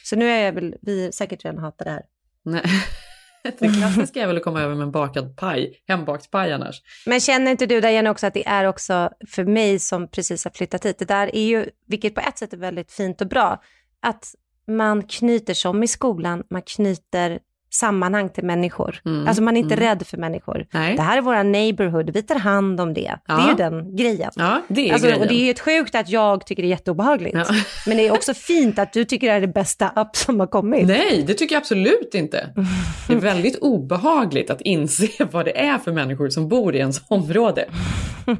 Så 0.04 0.16
nu 0.16 0.30
är 0.30 0.44
jag 0.44 0.52
väl, 0.52 0.74
vi 0.82 1.12
säkert 1.12 1.44
redan 1.44 1.58
hatar 1.58 1.84
det 1.84 1.90
här. 1.90 2.02
Nej. 2.44 2.62
Det 3.58 3.68
klassiska 3.68 4.22
är 4.22 4.26
väl 4.26 4.36
att 4.36 4.44
komma 4.44 4.62
över 4.62 4.74
med 4.74 4.82
en 4.82 4.90
bakad 4.90 5.36
paj, 5.36 5.82
hembakt 5.88 6.30
paj 6.30 6.52
annars. 6.52 6.82
Men 7.06 7.20
känner 7.20 7.50
inte 7.50 7.66
du 7.66 7.80
Diana 7.80 8.10
också 8.10 8.26
att 8.26 8.34
det 8.34 8.46
är 8.46 8.64
också 8.64 9.10
för 9.28 9.44
mig 9.44 9.78
som 9.78 10.08
precis 10.08 10.44
har 10.44 10.50
flyttat 10.50 10.86
hit, 10.86 10.98
det 10.98 11.04
där 11.04 11.36
är 11.36 11.46
ju, 11.46 11.66
vilket 11.86 12.14
på 12.14 12.20
ett 12.20 12.38
sätt 12.38 12.52
är 12.52 12.56
väldigt 12.56 12.92
fint 12.92 13.20
och 13.20 13.26
bra, 13.26 13.62
att 14.02 14.34
man 14.66 15.02
knyter 15.02 15.54
som 15.54 15.82
i 15.82 15.88
skolan, 15.88 16.42
man 16.50 16.62
knyter 16.62 17.38
sammanhang 17.74 18.28
till 18.30 18.44
människor. 18.44 19.00
Mm, 19.04 19.28
Alltså 19.28 19.42
man 19.42 19.56
är 19.56 19.60
inte 19.60 19.74
mm. 19.74 19.86
rädd 19.88 20.06
för 20.06 20.16
människor. 20.16 20.66
Nej. 20.70 20.96
Det 20.96 21.02
här 21.02 21.16
är 21.18 21.22
våra 21.22 21.42
neighborhood, 21.42 22.10
vi 22.14 22.22
tar 22.22 22.38
hand 22.38 22.80
om 22.80 22.94
det. 22.94 23.00
Det 23.00 23.32
är 23.32 23.38
Ja. 23.38 23.48
ju 23.50 23.54
den 23.56 23.96
grejen. 23.96 24.30
Ja, 24.36 24.62
det 24.68 24.88
är 24.88 24.92
Alltså, 24.92 25.06
grejen. 25.06 25.22
och 25.22 25.28
det 25.28 25.34
är 25.34 25.44
ju 25.44 25.50
ett 25.50 25.60
sjukt 25.60 25.94
att 25.94 26.08
jag 26.08 26.46
tycker 26.46 26.62
det 26.62 26.66
är 26.66 26.70
jätteobehagligt. 26.70 27.36
Ja. 27.36 27.44
Men 27.86 27.96
det 27.96 28.06
är 28.06 28.12
också 28.12 28.34
fint 28.34 28.78
att 28.78 28.92
du 28.92 29.04
tycker 29.04 29.26
det 29.26 29.32
är 29.32 29.40
det 29.40 29.46
bästa 29.48 29.88
app 29.88 30.16
som 30.16 30.40
har 30.40 30.46
kommit. 30.46 30.86
Nej, 30.86 31.24
det 31.26 31.34
tycker 31.34 31.54
jag 31.54 31.60
absolut 31.60 32.14
inte. 32.14 32.48
Det 33.08 33.14
är 33.14 33.18
väldigt 33.18 33.58
obehagligt 33.60 34.50
att 34.50 34.60
inse 34.60 35.08
vad 35.30 35.44
det 35.44 35.58
är 35.60 35.78
för 35.78 35.92
människor 35.92 36.28
som 36.28 36.48
bor 36.48 36.74
i 36.74 36.78
ens 36.78 37.00
område. 37.08 37.64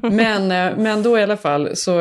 Men, 0.01 0.51
eh, 0.51 0.77
men 0.77 1.03
då 1.03 1.19
i 1.19 1.23
alla 1.23 1.37
fall 1.37 1.75
så 1.75 1.91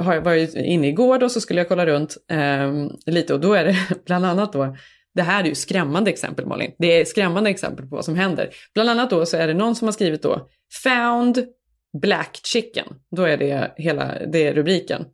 har 0.00 0.14
jag 0.14 0.20
varit 0.22 0.54
inne 0.54 0.88
igår 0.88 1.18
då 1.18 1.28
så 1.28 1.40
skulle 1.40 1.60
jag 1.60 1.68
kolla 1.68 1.86
runt 1.86 2.16
eh, 2.30 2.72
lite 3.12 3.34
och 3.34 3.40
då 3.40 3.54
är 3.54 3.64
det 3.64 3.76
bland 4.06 4.26
annat 4.26 4.52
då 4.52 4.76
det 5.14 5.22
här 5.22 5.44
är 5.44 5.48
ju 5.48 5.54
skrämmande 5.54 6.10
exempel 6.10 6.46
Malin. 6.46 6.70
Det 6.78 7.00
är 7.00 7.04
skrämmande 7.04 7.50
exempel 7.50 7.86
på 7.86 7.96
vad 7.96 8.04
som 8.04 8.14
händer. 8.14 8.50
Bland 8.74 8.90
annat 8.90 9.10
då 9.10 9.26
så 9.26 9.36
är 9.36 9.46
det 9.46 9.54
någon 9.54 9.76
som 9.76 9.88
har 9.88 9.92
skrivit 9.92 10.22
då 10.22 10.48
Found 10.82 11.44
Black 12.02 12.40
Chicken. 12.44 12.86
Då 13.16 13.22
är 13.22 13.36
det 13.36 13.74
hela 13.76 14.14
det 14.32 14.46
är 14.46 14.54
rubriken. 14.54 15.04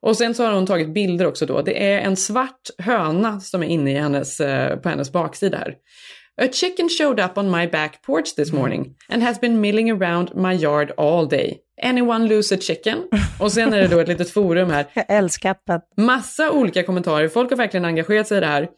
Och 0.00 0.16
sen 0.16 0.34
så 0.34 0.44
har 0.44 0.52
hon 0.52 0.66
tagit 0.66 0.94
bilder 0.94 1.26
också 1.26 1.46
då. 1.46 1.62
Det 1.62 1.84
är 1.92 1.98
en 1.98 2.16
svart 2.16 2.60
höna 2.78 3.40
som 3.40 3.62
är 3.62 3.66
inne 3.66 3.92
i 3.92 3.94
hennes, 3.94 4.40
eh, 4.40 4.76
på 4.76 4.88
hennes 4.88 5.12
baksida 5.12 5.58
här. 5.58 5.74
A 6.42 6.48
chicken 6.52 6.88
showed 6.88 7.20
up 7.24 7.38
on 7.38 7.50
my 7.50 7.66
back 7.66 8.02
porch 8.02 8.34
this 8.36 8.52
morning 8.52 8.94
and 9.08 9.22
has 9.22 9.40
been 9.40 9.60
milling 9.60 9.90
around 9.90 10.36
my 10.36 10.54
yard 10.54 10.92
all 10.96 11.28
day. 11.28 11.58
Anyone 11.82 12.28
lose 12.28 12.54
a 12.54 12.58
chicken? 12.60 12.98
Och 13.40 13.52
sen 13.52 13.72
är 13.72 13.80
det 13.80 13.88
då 13.88 13.98
ett 13.98 14.08
litet 14.08 14.30
forum 14.30 14.70
här. 14.70 14.86
Jag 14.94 15.04
älskar 15.08 15.50
appen. 15.50 15.80
Massa 15.96 16.50
olika 16.50 16.82
kommentarer. 16.82 17.28
Folk 17.28 17.50
har 17.50 17.56
verkligen 17.56 17.84
engagerat 17.84 18.28
sig 18.28 18.36
i 18.36 18.40
det 18.40 18.46
här. 18.46 18.68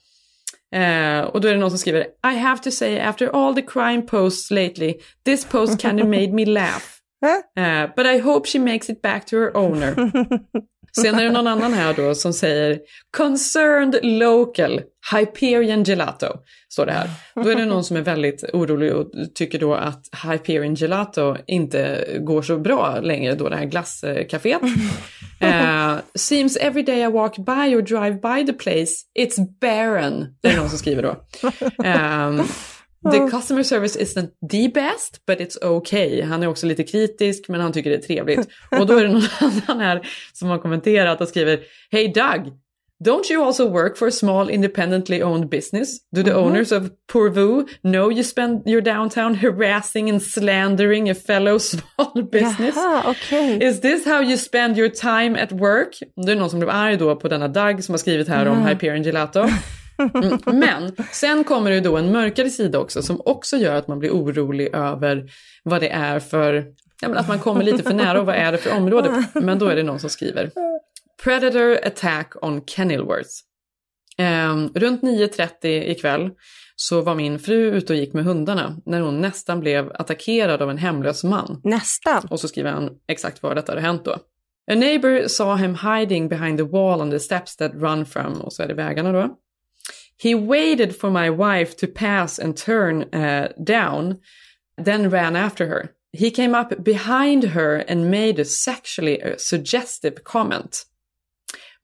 Eh, 0.72 1.20
och 1.20 1.40
då 1.40 1.48
är 1.48 1.52
det 1.52 1.60
någon 1.60 1.70
som 1.70 1.78
skriver 1.78 2.06
I 2.32 2.38
have 2.38 2.62
to 2.62 2.70
say 2.70 2.98
after 2.98 3.26
all 3.26 3.54
the 3.54 3.62
crime 3.62 4.02
posts 4.02 4.50
lately 4.50 4.94
this 5.24 5.44
post 5.44 5.80
kind 5.80 6.00
of 6.00 6.06
made 6.08 6.32
me 6.32 6.46
laugh. 6.46 6.98
Eh, 7.56 7.86
but 7.96 8.06
I 8.06 8.18
hope 8.18 8.48
she 8.48 8.58
makes 8.58 8.90
it 8.90 9.02
back 9.02 9.26
to 9.26 9.36
her 9.36 9.56
owner. 9.56 9.94
Sen 11.00 11.14
är 11.14 11.24
det 11.24 11.30
någon 11.30 11.46
annan 11.46 11.74
här 11.74 11.94
då 11.94 12.14
som 12.14 12.32
säger 12.32 12.80
Concerned 13.16 13.98
local 14.02 14.80
Hyperion 15.12 15.82
Gelato, 15.82 16.26
står 16.68 16.86
det 16.86 16.92
här. 16.92 17.10
Då 17.34 17.48
är 17.48 17.54
det 17.54 17.66
någon 17.66 17.84
som 17.84 17.96
är 17.96 18.00
väldigt 18.00 18.44
orolig 18.52 18.94
och 18.94 19.10
tycker 19.34 19.58
då 19.58 19.74
att 19.74 20.04
Hyperion 20.24 20.74
Gelato 20.74 21.36
inte 21.46 22.06
går 22.20 22.42
så 22.42 22.58
bra 22.58 23.00
längre 23.00 23.34
då 23.34 23.48
det 23.48 23.56
här 23.56 23.64
glasscaféet. 23.64 24.62
Uh, 25.42 26.00
seems 26.14 26.56
every 26.56 26.82
day 26.82 27.02
I 27.02 27.06
walk 27.06 27.36
by 27.36 27.76
or 27.76 27.82
drive 27.82 28.20
by 28.20 28.46
the 28.46 28.52
place, 28.52 28.94
it's 29.18 29.58
barren. 29.60 30.26
Det 30.40 30.48
är 30.48 30.56
någon 30.56 30.68
som 30.68 30.78
skriver 30.78 31.02
då. 31.02 31.16
Um, 31.84 32.48
The 33.10 33.30
customer 33.30 33.62
service 33.62 33.96
isn't 33.96 34.30
the 34.50 34.68
best, 34.68 35.20
but 35.26 35.40
it's 35.40 35.64
okay. 35.64 36.22
Han 36.22 36.42
är 36.42 36.46
också 36.46 36.66
lite 36.66 36.84
kritisk, 36.84 37.48
men 37.48 37.60
han 37.60 37.72
tycker 37.72 37.90
det 37.90 37.96
är 37.96 38.00
trevligt. 38.00 38.48
Och 38.70 38.86
då 38.86 38.98
är 38.98 39.04
det 39.04 39.12
någon 39.12 39.22
annan 39.40 39.80
här 39.80 40.08
som 40.32 40.48
har 40.48 40.58
kommenterat 40.58 41.20
och 41.20 41.28
skriver 41.28 41.60
Hey 41.90 42.08
Doug, 42.08 42.52
don't 43.04 43.32
you 43.32 43.44
also 43.44 43.68
work 43.68 43.96
for 43.96 44.08
a 44.08 44.10
small 44.10 44.50
independently 44.50 45.22
owned 45.22 45.48
business? 45.48 45.98
Do 46.16 46.22
the 46.22 46.34
owners 46.34 46.72
of 46.72 46.90
Pourvu 47.12 47.66
know 47.82 48.12
you 48.12 48.22
spend 48.22 48.68
your 48.68 48.80
downtown 48.80 49.34
harassing 49.34 50.10
and 50.10 50.22
slandering 50.22 51.10
a 51.10 51.14
fellow 51.14 51.58
small 51.72 52.22
business? 52.32 52.76
Jaha, 52.76 53.02
okej. 53.06 53.62
Is 53.62 53.80
this 53.80 54.04
how 54.06 54.22
you 54.22 54.36
spend 54.36 54.78
your 54.78 54.88
time 54.88 55.42
at 55.42 55.52
work? 55.52 55.98
Det 56.26 56.32
är 56.32 56.36
någon 56.36 56.50
som 56.50 56.58
blev 56.58 56.70
arg 56.70 56.96
då 56.96 57.16
på 57.16 57.28
denna 57.28 57.48
Doug 57.48 57.84
som 57.84 57.92
har 57.92 57.98
skrivit 57.98 58.28
här 58.28 58.46
om 58.46 58.66
Hyperion 58.66 59.02
Gelato. 59.02 59.48
Mm. 60.14 60.38
Men 60.46 60.96
sen 61.12 61.44
kommer 61.44 61.70
det 61.70 61.80
då 61.80 61.96
en 61.96 62.12
mörkare 62.12 62.50
sida 62.50 62.78
också 62.78 63.02
som 63.02 63.20
också 63.24 63.56
gör 63.56 63.74
att 63.74 63.88
man 63.88 63.98
blir 63.98 64.10
orolig 64.10 64.74
över 64.74 65.30
vad 65.62 65.80
det 65.80 65.88
är 65.88 66.20
för, 66.20 66.66
ja, 67.00 67.08
men 67.08 67.18
att 67.18 67.28
man 67.28 67.38
kommer 67.38 67.64
lite 67.64 67.82
för 67.82 67.94
nära 67.94 68.20
och 68.20 68.26
vad 68.26 68.34
är 68.34 68.52
det 68.52 68.58
för 68.58 68.76
område. 68.76 69.24
Men 69.34 69.58
då 69.58 69.66
är 69.66 69.76
det 69.76 69.82
någon 69.82 70.00
som 70.00 70.10
skriver 70.10 70.50
Predator 71.24 71.78
attack 71.86 72.32
on 72.42 72.64
Kenilworth. 72.66 73.30
Ehm, 74.18 74.68
runt 74.74 75.02
9.30 75.02 75.66
ikväll 75.66 76.30
så 76.76 77.00
var 77.00 77.14
min 77.14 77.38
fru 77.38 77.70
ute 77.70 77.92
och 77.92 77.98
gick 77.98 78.12
med 78.12 78.24
hundarna 78.24 78.76
när 78.86 79.00
hon 79.00 79.20
nästan 79.20 79.60
blev 79.60 79.92
attackerad 79.94 80.62
av 80.62 80.70
en 80.70 80.78
hemlös 80.78 81.24
man. 81.24 81.60
Nästan. 81.64 82.22
Och 82.30 82.40
så 82.40 82.48
skriver 82.48 82.70
han 82.70 82.90
exakt 83.08 83.42
vad 83.42 83.56
detta 83.56 83.72
hade 83.72 83.82
hänt 83.82 84.04
då. 84.04 84.12
A 84.70 84.74
neighbor 84.74 85.28
saw 85.28 85.62
him 85.62 85.74
hiding 85.74 86.28
behind 86.28 86.58
the 86.58 86.64
wall 86.64 87.00
on 87.00 87.10
the 87.10 87.20
steps 87.20 87.56
that 87.56 87.72
run 87.74 88.06
from, 88.06 88.40
och 88.40 88.52
så 88.52 88.62
är 88.62 88.68
det 88.68 88.74
vägarna 88.74 89.12
då. 89.12 89.36
He 90.22 90.36
waited 90.36 90.94
for 90.94 91.10
my 91.10 91.30
wife 91.30 91.76
to 91.78 91.88
pass 91.88 92.38
and 92.38 92.56
turn 92.56 93.12
uh, 93.12 93.52
down, 93.60 94.20
then 94.78 95.10
ran 95.10 95.34
after 95.34 95.66
her. 95.66 95.96
He 96.12 96.30
came 96.30 96.54
up 96.54 96.84
behind 96.84 97.42
her 97.42 97.78
and 97.78 98.08
made 98.08 98.38
a 98.38 98.44
sexually 98.44 99.20
uh, 99.20 99.36
suggestive 99.38 100.22
comment. 100.22 100.84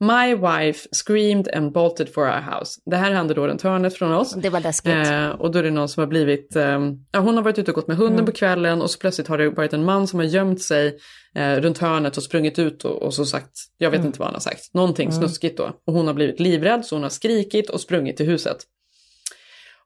My 0.00 0.34
wife 0.34 0.88
screamed 0.92 1.48
and 1.54 1.72
bolted 1.72 2.14
for 2.14 2.22
our 2.22 2.40
house. 2.40 2.80
Det 2.86 2.96
här 2.96 3.12
hände 3.12 3.34
då 3.34 3.48
runt 3.48 3.62
hörnet 3.62 3.94
från 3.94 4.12
oss. 4.12 4.34
Det 4.34 4.50
var 4.50 4.60
läskigt. 4.60 4.92
Eh, 4.92 5.28
och 5.28 5.50
då 5.50 5.58
är 5.58 5.62
det 5.62 5.70
någon 5.70 5.88
som 5.88 6.00
har 6.00 6.08
blivit, 6.08 6.56
eh, 6.56 6.78
ja, 7.12 7.20
hon 7.20 7.36
har 7.36 7.42
varit 7.42 7.58
ute 7.58 7.70
och 7.70 7.74
gått 7.74 7.88
med 7.88 7.96
hunden 7.96 8.26
på 8.26 8.32
kvällen 8.32 8.82
och 8.82 8.90
så 8.90 8.98
plötsligt 8.98 9.28
har 9.28 9.38
det 9.38 9.50
varit 9.50 9.72
en 9.72 9.84
man 9.84 10.06
som 10.06 10.18
har 10.18 10.26
gömt 10.26 10.62
sig 10.62 10.98
eh, 11.34 11.54
runt 11.54 11.78
hörnet 11.78 12.16
och 12.16 12.22
sprungit 12.22 12.58
ut 12.58 12.84
och, 12.84 13.02
och 13.02 13.14
så 13.14 13.24
sagt, 13.24 13.52
jag 13.78 13.90
vet 13.90 14.04
inte 14.04 14.18
vad 14.18 14.28
han 14.28 14.34
har 14.34 14.40
sagt, 14.40 14.74
någonting 14.74 15.12
snuskigt 15.12 15.56
då. 15.56 15.72
Och 15.86 15.92
hon 15.92 16.06
har 16.06 16.14
blivit 16.14 16.40
livrädd 16.40 16.84
så 16.84 16.94
hon 16.94 17.02
har 17.02 17.10
skrikit 17.10 17.70
och 17.70 17.80
sprungit 17.80 18.16
till 18.16 18.26
huset. 18.26 18.56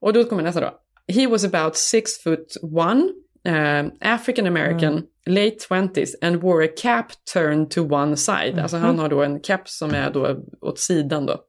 Och 0.00 0.12
då 0.12 0.25
kommer 0.25 0.42
nästa 0.42 0.61
då. 0.61 0.78
He 1.12 1.26
was 1.26 1.45
about 1.45 1.76
six 1.76 2.23
foot 2.23 2.57
one, 2.62 3.09
eh, 3.44 3.84
African 4.00 4.46
American, 4.46 5.02
late 5.26 5.56
twenties 5.68 6.16
and 6.22 6.42
wore 6.42 6.64
a 6.64 6.68
cap 6.68 7.12
turned 7.32 7.70
to 7.70 7.82
one 7.82 8.16
side. 8.16 8.58
Alltså 8.58 8.76
han 8.76 8.99
har 8.99 9.08
då 9.08 9.22
en 9.22 9.40
cap 9.40 9.68
som 9.68 9.94
är 9.94 10.11
då 10.11 10.37
åt 10.61 10.78
sidan 10.78 11.26
då. 11.26 11.40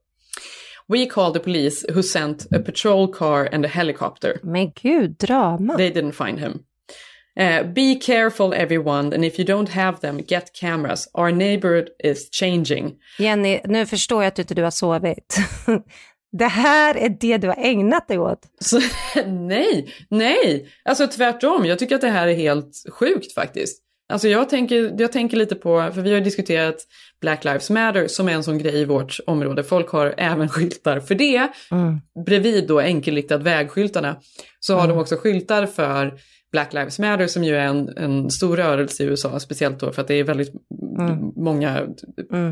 We 0.88 1.06
called 1.06 1.34
the 1.34 1.40
police 1.40 1.86
who 1.88 2.02
sent 2.02 2.46
a 2.52 2.58
patrol 2.58 3.08
car 3.08 3.48
and 3.52 3.64
a 3.64 3.68
helicopter. 3.68 4.40
Men 4.42 4.72
gud, 4.82 5.16
drama. 5.18 5.76
They 5.76 5.90
didn't 5.90 6.12
find 6.12 6.38
him. 6.38 6.64
Uh, 7.40 7.64
be 7.64 7.96
careful 7.96 8.54
everyone 8.54 9.12
and 9.12 9.24
if 9.24 9.38
you 9.38 9.44
don't 9.44 9.68
have 9.68 10.00
them 10.00 10.18
get 10.18 10.52
cameras. 10.60 11.08
Our 11.14 11.32
neighborhood 11.32 11.88
is 12.04 12.28
changing. 12.30 12.96
Jenny, 13.18 13.60
nu 13.64 13.86
förstår 13.86 14.22
jag 14.22 14.28
att 14.28 14.36
du 14.36 14.42
inte 14.42 14.54
du 14.54 14.62
har 14.62 14.70
sovit. 14.70 15.38
Det 16.38 16.46
här 16.46 16.96
är 16.96 17.08
det 17.20 17.36
du 17.36 17.48
har 17.48 17.56
ägnat 17.58 18.08
dig 18.08 18.18
åt. 18.18 18.38
Så, 18.60 18.80
nej, 19.26 19.88
nej, 20.08 20.68
alltså 20.84 21.06
tvärtom. 21.06 21.64
Jag 21.64 21.78
tycker 21.78 21.94
att 21.94 22.00
det 22.00 22.08
här 22.08 22.28
är 22.28 22.34
helt 22.34 22.84
sjukt 22.90 23.34
faktiskt. 23.34 23.80
Alltså 24.08 24.28
jag 24.28 24.48
tänker, 24.48 24.94
jag 24.98 25.12
tänker 25.12 25.36
lite 25.36 25.54
på, 25.54 25.90
för 25.94 26.00
vi 26.00 26.14
har 26.14 26.20
diskuterat 26.20 26.76
Black 27.20 27.44
Lives 27.44 27.70
Matter 27.70 28.08
som 28.08 28.28
är 28.28 28.32
en 28.32 28.44
sån 28.44 28.58
grej 28.58 28.80
i 28.80 28.84
vårt 28.84 29.18
område. 29.26 29.62
Folk 29.62 29.88
har 29.88 30.14
även 30.18 30.48
skyltar 30.48 31.00
för 31.00 31.14
det. 31.14 31.48
Bredvid 32.26 32.68
då 32.68 32.80
enkelriktad 32.80 33.38
vägskyltarna 33.38 34.16
så 34.60 34.74
har 34.74 34.88
de 34.88 34.98
också 34.98 35.16
skyltar 35.16 35.66
för 35.66 36.14
Black 36.52 36.72
Lives 36.72 36.98
Matter 36.98 37.26
som 37.26 37.44
ju 37.44 37.56
är 37.56 37.66
en, 37.66 37.88
en 37.96 38.30
stor 38.30 38.56
rörelse 38.56 39.02
i 39.02 39.06
USA, 39.06 39.40
speciellt 39.40 39.80
då 39.80 39.92
för 39.92 40.02
att 40.02 40.08
det 40.08 40.14
är 40.14 40.24
väldigt 40.24 40.52
många 41.36 41.86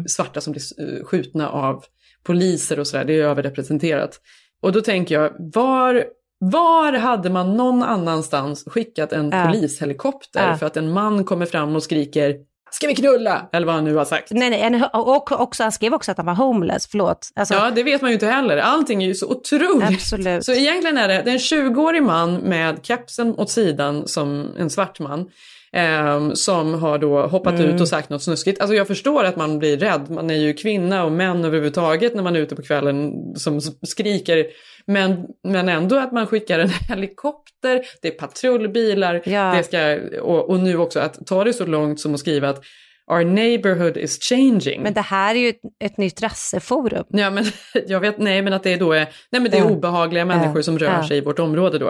svarta 0.06 0.40
som 0.40 0.52
blir 0.52 1.04
skjutna 1.04 1.48
av 1.48 1.84
poliser 2.22 2.80
och 2.80 2.86
sådär, 2.86 3.04
det 3.04 3.12
är 3.20 3.24
överrepresenterat. 3.24 4.20
Och 4.62 4.72
då 4.72 4.80
tänker 4.80 5.14
jag, 5.14 5.30
var, 5.54 6.04
var 6.38 6.92
hade 6.92 7.30
man 7.30 7.56
någon 7.56 7.82
annanstans 7.82 8.64
skickat 8.66 9.12
en 9.12 9.30
Ja. 9.30 9.44
polishelikopter 9.46 10.48
Ja. 10.48 10.56
för 10.56 10.66
att 10.66 10.76
en 10.76 10.92
man 10.92 11.24
kommer 11.24 11.46
fram 11.46 11.76
och 11.76 11.82
skriker 11.82 12.34
Ska 12.70 12.86
vi 12.86 12.94
knulla? 12.94 13.48
Eller 13.52 13.66
vad 13.66 13.74
han 13.74 13.84
nu 13.84 13.94
har 13.94 14.04
sagt. 14.04 14.28
Nej, 14.30 14.70
nej, 14.70 14.82
och 14.92 15.32
också, 15.40 15.62
han 15.62 15.72
skrev 15.72 15.94
också 15.94 16.10
att 16.10 16.16
han 16.16 16.26
var 16.26 16.34
homeless, 16.34 16.86
förlåt. 16.90 17.28
Alltså, 17.34 17.54
Ja, 17.54 17.70
det 17.70 17.82
vet 17.82 18.00
man 18.02 18.10
ju 18.10 18.14
inte 18.14 18.26
heller. 18.26 18.56
Allting 18.56 19.02
är 19.02 19.06
ju 19.06 19.14
så 19.14 19.30
otroligt. 19.30 19.88
Absolut. 19.90 20.44
Så 20.44 20.52
egentligen 20.52 20.98
är 20.98 21.08
det, 21.08 21.22
det 21.24 21.30
är 21.30 21.34
en 21.34 21.38
20-årig 21.74 22.02
man 22.02 22.34
med 22.34 22.78
kepsen 22.82 23.34
åt 23.38 23.50
sidan 23.50 24.08
som 24.08 24.48
en 24.58 24.70
svart 24.70 24.98
man. 24.98 25.30
Ehm, 25.72 26.36
som 26.36 26.74
har 26.74 26.98
då 26.98 27.26
hoppat 27.26 27.54
Mm. 27.54 27.74
ut 27.74 27.80
och 27.80 27.88
sagt 27.88 28.10
något 28.10 28.22
snuskigt. 28.22 28.60
Alltså 28.60 28.74
jag 28.74 28.86
förstår 28.86 29.24
att 29.24 29.36
man 29.36 29.58
blir 29.58 29.76
rädd. 29.76 30.10
Man 30.10 30.30
är 30.30 30.34
ju 30.34 30.52
kvinna 30.54 31.04
och 31.04 31.12
män 31.12 31.44
överhuvudtaget 31.44 32.14
när 32.14 32.22
man 32.22 32.36
är 32.36 32.40
ute 32.40 32.56
på 32.56 32.62
kvällen 32.62 33.12
som 33.36 33.60
skriker. 33.82 34.46
Men, 34.86 35.26
men 35.44 35.68
ändå 35.68 35.96
att 35.98 36.12
man 36.12 36.26
skickar 36.26 36.58
en 36.58 36.68
helikopter, 36.88 37.82
det 38.02 38.08
är 38.08 38.12
patrullbilar, 38.12 39.22
Ja. 39.24 39.54
det 39.56 39.62
ska, 39.64 39.98
och, 40.22 40.50
och 40.50 40.60
nu 40.60 40.76
också 40.76 41.00
att 41.00 41.26
ta 41.26 41.44
det 41.44 41.52
så 41.52 41.66
långt 41.66 42.00
som 42.00 42.14
att 42.14 42.20
skriva 42.20 42.48
att 42.48 42.62
Our 43.11 43.25
neighborhood 43.25 43.97
is 43.97 44.18
changing. 44.23 44.82
Men 44.82 44.94
det 44.94 45.00
här 45.00 45.35
är 45.35 45.38
ju 45.38 45.49
ett, 45.49 45.61
ett 45.85 45.97
nytt 45.97 46.23
rasseforum. 46.23 47.04
Ja, 47.09 47.30
men 47.30 47.44
jag 47.87 48.00
vet, 48.00 48.18
nej, 48.18 48.42
men 48.42 48.52
att 48.52 48.62
det 48.62 48.76
då 48.76 48.92
är, 48.92 49.09
nej, 49.30 49.42
men 49.42 49.50
det 49.50 49.59
är 49.59 49.71
obehagliga 49.71 50.25
människor 50.25 50.62
som 50.62 50.78
rör 50.78 51.02
sig 51.02 51.16
i 51.18 51.21
vårt 51.21 51.38
område 51.38 51.78
då. 51.78 51.88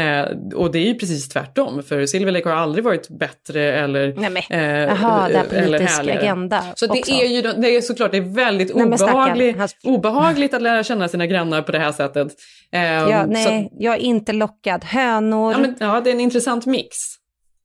Eh, 0.00 0.24
och 0.54 0.72
det 0.72 0.78
är 0.78 0.86
ju 0.86 0.94
precis 0.94 1.28
tvärtom, 1.28 1.82
för 1.82 2.06
Silver 2.06 2.32
Lake 2.32 2.48
har 2.48 2.56
aldrig 2.56 2.84
varit 2.84 3.08
bättre 3.08 3.62
eller 3.72 4.14
Nej, 4.16 4.30
men, 4.30 4.42
eh, 4.60 4.80
Jaha, 4.96 5.28
det 5.28 5.34
är 5.34 5.64
politisk 5.64 5.98
agenda 6.00 6.64
Så 6.76 6.86
det 6.86 6.92
också. 7.00 7.12
är 7.12 7.26
ju 7.26 7.42
det 7.42 7.76
är 7.76 7.80
såklart 7.80 8.10
det 8.10 8.16
är 8.16 8.34
väldigt 8.34 8.74
Nej, 8.76 8.98
stackarn, 8.98 9.14
obehagligt, 9.14 9.56
hans- 9.56 9.76
obehagligt 9.84 10.54
att 10.54 10.62
lära 10.62 10.84
känna 10.84 11.08
sina 11.08 11.26
grannar 11.26 11.62
på 11.62 11.72
det 11.72 11.78
här 11.78 11.92
sättet. 11.92 12.28
Eh, 12.72 12.80
Ja, 12.82 13.26
nej, 13.26 13.64
att- 13.66 13.72
jag 13.82 13.94
är 13.94 13.98
inte 14.00 14.32
lockad. 14.32 14.84
Hönor. 14.84 15.52
ja, 15.52 15.58
men, 15.58 15.74
ja, 15.80 16.00
det 16.04 16.10
är 16.10 16.14
en 16.14 16.20
intressant 16.20 16.66
mix. 16.66 16.96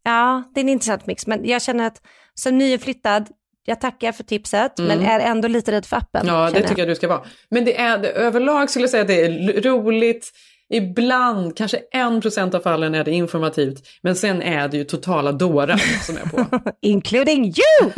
Ja, 0.04 0.44
det 0.54 0.60
är 0.60 0.64
en 0.64 0.70
intressant 0.70 1.06
mix. 1.08 1.28
Men 1.28 1.46
jag 1.46 1.62
känner 1.62 1.88
att 1.88 2.02
som 2.36 2.58
nyinflyttad, 2.58 3.30
jag 3.66 3.82
tackar 3.82 4.12
för 4.12 4.24
tipset, 4.24 4.74
men 4.78 5.02
är 5.02 5.20
ändå 5.20 5.48
lite 5.48 5.72
rädd 5.72 5.86
för 5.86 5.98
appen. 5.98 6.22
Mm. 6.22 6.36
Ja, 6.36 6.52
det 6.52 6.68
tycker 6.68 6.82
jag 6.82 6.88
du 6.88 6.96
ska 6.96 7.08
vara. 7.08 7.22
Men 7.50 7.66
det 7.66 7.80
är, 7.80 7.98
det, 7.98 8.10
överlag 8.10 8.70
skulle 8.70 8.84
jag 8.84 8.90
säga 8.90 9.02
att 9.02 9.08
det 9.08 9.22
är 9.22 9.62
roligt. 9.62 10.32
Ibland, 10.74 11.58
kanske 11.58 11.80
en 11.92 12.22
procent 12.22 12.54
av 12.54 12.60
fallen 12.60 12.96
är 12.96 13.04
det 13.04 13.12
informativt. 13.12 13.88
Men 14.02 14.16
sen 14.16 14.42
är 14.42 14.68
det 14.68 14.78
ju 14.78 14.84
totala 14.84 15.32
dårar 15.32 15.78
som 16.06 16.18
är 16.18 16.22
på. 16.22 16.60
Including 16.82 17.46
you! 17.46 17.92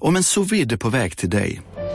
Om 0.00 0.16
en 0.16 0.22
sous 0.22 0.52
är 0.52 0.76
på 0.76 0.88
väg 0.88 1.16
till 1.16 1.30
dig 1.30 1.60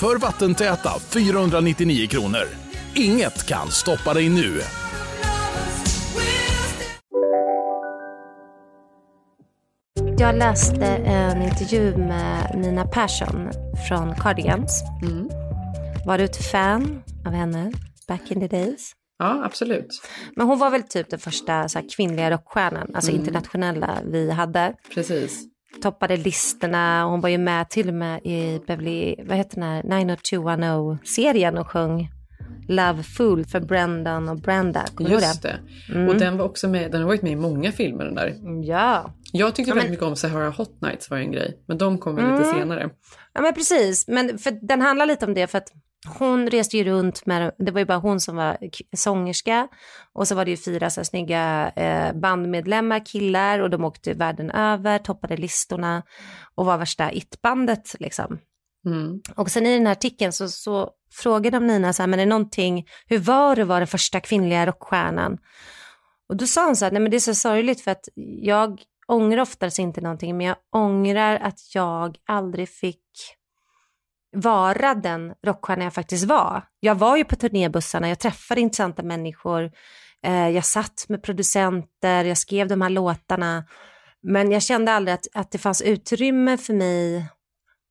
för 0.00 0.18
vattentäta 0.18 0.90
499 0.98 2.06
kronor. 2.08 2.44
Inget 2.94 3.46
kan 3.46 3.70
stoppa 3.70 4.14
dig 4.14 4.28
nu. 4.28 4.60
Jag 10.18 10.36
läste 10.36 10.86
en 10.86 11.42
intervju 11.42 11.96
med 11.96 12.58
Nina 12.58 12.84
Persson 12.84 13.50
från 13.88 14.14
Cardigans. 14.14 14.82
Mm. 15.02 15.28
Var 16.06 16.18
du 16.18 16.24
ett 16.24 16.50
fan 16.50 17.02
av 17.26 17.32
henne 17.32 17.72
back 18.08 18.30
in 18.30 18.40
the 18.40 18.56
days? 18.56 18.92
Ja, 19.18 19.44
absolut. 19.44 20.02
Men 20.36 20.46
hon 20.46 20.58
var 20.58 20.70
väl 20.70 20.82
typ 20.82 21.10
den 21.10 21.18
första 21.18 21.68
så 21.68 21.78
här, 21.78 21.86
kvinnliga 21.96 22.30
rockstjärnan, 22.30 22.90
alltså 22.94 23.10
mm. 23.10 23.20
internationella 23.20 23.98
vi 24.04 24.30
hade. 24.30 24.74
Precis 24.94 25.53
toppade 25.82 26.16
listorna. 26.16 27.04
Hon 27.04 27.20
var 27.20 27.28
ju 27.28 27.38
med 27.38 27.70
till 27.70 27.88
och 27.88 27.94
med 27.94 28.20
i 28.24 28.60
Beverly, 28.66 29.14
vad 29.24 29.36
heter 29.36 29.60
den 29.60 29.64
här, 29.64 29.82
90210-serien 29.82 31.58
och 31.58 31.70
sjöng 31.70 32.10
Love 32.68 33.02
Fool 33.02 33.44
för 33.44 33.60
Brendan 33.60 34.28
och 34.28 34.36
Brenda. 34.36 34.84
Just 34.98 35.42
det. 35.42 35.56
Mm. 35.88 36.08
Och 36.08 36.16
den 36.16 36.38
var 36.38 36.44
också 36.44 36.68
med, 36.68 36.90
den 36.90 37.00
har 37.00 37.08
varit 37.08 37.22
med 37.22 37.32
i 37.32 37.36
många 37.36 37.72
filmer 37.72 38.04
den 38.04 38.14
där. 38.14 38.34
Ja. 38.64 39.14
Jag 39.32 39.54
tyckte 39.54 39.70
ja, 39.70 39.74
väldigt 39.74 39.90
mycket 39.90 40.06
om 40.06 40.16
Sahara 40.16 40.50
Hot 40.50 40.80
Nights 40.80 41.10
var 41.10 41.18
en 41.18 41.32
grej. 41.32 41.58
Men 41.66 41.78
de 41.78 41.98
kommer 41.98 42.22
mm. 42.22 42.34
lite 42.34 42.50
senare. 42.50 42.90
Ja 43.34 43.40
men 43.40 43.54
precis. 43.54 44.08
Men 44.08 44.38
för 44.38 44.50
den 44.50 44.80
handlar 44.80 45.06
lite 45.06 45.26
om 45.26 45.34
det 45.34 45.46
för 45.46 45.58
att 45.58 45.68
hon 46.06 46.50
reste 46.50 46.76
ju 46.76 46.84
runt 46.84 47.26
med, 47.26 47.52
det 47.58 47.70
var 47.72 47.78
ju 47.78 47.84
bara 47.84 47.98
hon 47.98 48.20
som 48.20 48.36
var 48.36 48.58
sångerska 48.96 49.68
och 50.12 50.28
så 50.28 50.34
var 50.34 50.44
det 50.44 50.50
ju 50.50 50.56
fyra 50.56 50.90
så 50.90 51.00
här 51.00 51.04
snygga 51.04 51.72
eh, 51.76 52.12
bandmedlemmar, 52.12 53.06
killar 53.06 53.58
och 53.58 53.70
de 53.70 53.84
åkte 53.84 54.14
världen 54.14 54.50
över, 54.50 54.98
toppade 54.98 55.36
listorna 55.36 56.02
och 56.54 56.66
var 56.66 56.78
värsta 56.78 57.12
it-bandet 57.12 57.94
liksom. 57.98 58.38
Mm. 58.86 59.20
Och 59.36 59.50
sen 59.50 59.66
i 59.66 59.74
den 59.74 59.86
här 59.86 59.92
artikeln 59.92 60.32
så, 60.32 60.48
så 60.48 60.90
frågade 61.12 61.56
de 61.56 61.66
Nina 61.66 61.92
så 61.92 62.02
här, 62.02 62.06
men 62.06 62.20
är 62.20 62.24
det 62.24 62.30
någonting, 62.30 62.86
hur 63.06 63.18
var 63.18 63.56
det 63.56 63.62
att 63.62 63.68
vara 63.68 63.78
den 63.78 63.86
första 63.86 64.20
kvinnliga 64.20 64.66
rockstjärnan? 64.66 65.38
Och 66.28 66.36
då 66.36 66.46
sa 66.46 66.66
hon 66.66 66.76
så 66.76 66.84
här, 66.84 66.92
nej 66.92 67.02
men 67.02 67.10
det 67.10 67.16
är 67.16 67.20
så 67.20 67.34
sorgligt 67.34 67.80
för 67.80 67.90
att 67.90 68.08
jag 68.42 68.80
ångrar 69.06 69.42
oftast 69.42 69.78
inte 69.78 70.00
någonting, 70.00 70.36
men 70.36 70.46
jag 70.46 70.56
ångrar 70.72 71.36
att 71.36 71.74
jag 71.74 72.16
aldrig 72.26 72.68
fick 72.68 73.00
vara 74.36 74.94
den 74.94 75.34
rockstjärna 75.46 75.84
jag 75.84 75.94
faktiskt 75.94 76.24
var. 76.24 76.62
Jag 76.80 76.94
var 76.94 77.16
ju 77.16 77.24
på 77.24 77.36
turnébussarna, 77.36 78.08
jag 78.08 78.18
träffade 78.18 78.60
intressanta 78.60 79.02
människor, 79.02 79.72
eh, 80.22 80.48
jag 80.48 80.64
satt 80.64 81.04
med 81.08 81.22
producenter, 81.22 82.24
jag 82.24 82.38
skrev 82.38 82.68
de 82.68 82.80
här 82.80 82.90
låtarna. 82.90 83.64
Men 84.22 84.52
jag 84.52 84.62
kände 84.62 84.92
aldrig 84.92 85.14
att, 85.14 85.26
att 85.34 85.50
det 85.50 85.58
fanns 85.58 85.82
utrymme 85.82 86.58
för 86.58 86.74
mig 86.74 87.26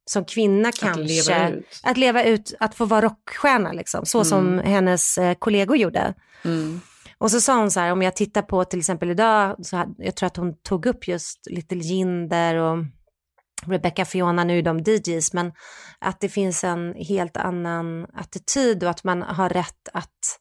som 0.05 0.25
kvinna 0.25 0.69
att 0.69 0.79
kanske. 0.79 1.03
Leva. 1.03 1.61
Att 1.83 1.97
leva 1.97 2.23
ut, 2.23 2.53
att 2.59 2.75
få 2.75 2.85
vara 2.85 3.01
rockstjärna 3.01 3.71
liksom, 3.71 4.05
så 4.05 4.17
mm. 4.17 4.25
som 4.25 4.59
hennes 4.59 5.17
eh, 5.17 5.33
kollegor 5.33 5.77
gjorde. 5.77 6.13
Mm. 6.45 6.81
Och 7.17 7.31
så 7.31 7.41
sa 7.41 7.57
hon 7.57 7.71
så 7.71 7.79
här, 7.79 7.91
om 7.91 8.01
jag 8.01 8.15
tittar 8.15 8.41
på 8.41 8.65
till 8.65 8.79
exempel 8.79 9.09
idag, 9.09 9.65
så 9.65 9.77
här, 9.77 9.87
jag 9.97 10.15
tror 10.15 10.27
att 10.27 10.37
hon 10.37 10.55
tog 10.57 10.85
upp 10.85 11.07
just 11.07 11.47
Little 11.49 11.77
Jinder 11.77 12.55
och 12.55 12.77
Rebecca 13.65 14.05
Fiona, 14.05 14.43
nu 14.43 14.57
är 14.57 14.61
de 14.61 14.79
DJs, 14.79 15.33
men 15.33 15.51
att 15.99 16.19
det 16.19 16.29
finns 16.29 16.63
en 16.63 16.93
helt 16.93 17.37
annan 17.37 18.05
attityd 18.13 18.83
och 18.83 18.89
att 18.89 19.03
man 19.03 19.21
har 19.21 19.49
rätt 19.49 19.89
att 19.93 20.39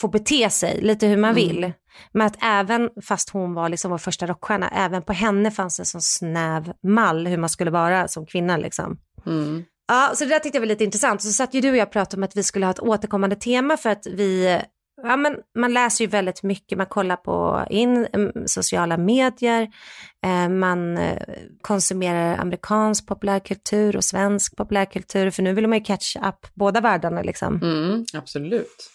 få 0.00 0.08
bete 0.08 0.50
sig 0.50 0.80
lite 0.82 1.06
hur 1.06 1.16
man 1.16 1.34
vill. 1.34 1.58
Mm. 1.58 1.72
Men 2.12 2.26
att 2.26 2.36
även 2.42 2.90
fast 3.02 3.30
hon 3.30 3.54
var 3.54 3.68
liksom 3.68 3.90
vår 3.90 3.98
första 3.98 4.26
rockstjärna, 4.26 4.68
även 4.68 5.02
på 5.02 5.12
henne 5.12 5.50
fanns 5.50 5.78
en 5.78 5.86
sån 5.86 6.02
snäv 6.02 6.72
mall 6.82 7.26
hur 7.26 7.36
man 7.36 7.48
skulle 7.48 7.70
vara 7.70 8.08
som 8.08 8.26
kvinna 8.26 8.56
liksom. 8.56 8.98
Mm. 9.26 9.64
Ja, 9.88 10.12
så 10.14 10.24
det 10.24 10.30
där 10.30 10.38
tyckte 10.38 10.56
jag 10.56 10.60
var 10.60 10.66
lite 10.66 10.84
intressant. 10.84 11.22
Så 11.22 11.28
satt 11.28 11.54
ju 11.54 11.60
du 11.60 11.70
och 11.70 11.76
jag 11.76 11.92
pratade 11.92 12.16
om 12.16 12.22
att 12.22 12.36
vi 12.36 12.42
skulle 12.42 12.66
ha 12.66 12.70
ett 12.70 12.80
återkommande 12.80 13.36
tema 13.36 13.76
för 13.76 13.90
att 13.90 14.06
vi 14.06 14.60
ja, 15.02 15.16
men 15.16 15.36
man 15.58 15.72
läser 15.72 16.04
ju 16.04 16.10
väldigt 16.10 16.42
mycket, 16.42 16.78
man 16.78 16.86
kollar 16.86 17.16
på 17.16 17.66
in, 17.70 18.06
mm, 18.12 18.32
sociala 18.46 18.96
medier, 18.96 19.68
eh, 20.26 20.48
man 20.48 20.98
eh, 20.98 21.22
konsumerar 21.60 22.36
amerikansk 22.36 23.06
populärkultur 23.06 23.96
och 23.96 24.04
svensk 24.04 24.56
populärkultur, 24.56 25.30
för 25.30 25.42
nu 25.42 25.54
vill 25.54 25.66
man 25.66 25.78
ju 25.78 25.84
catch 25.84 26.16
up 26.16 26.46
båda 26.54 26.80
världarna 26.80 27.22
liksom. 27.22 27.62
Mm, 27.62 28.04
absolut. 28.12 28.90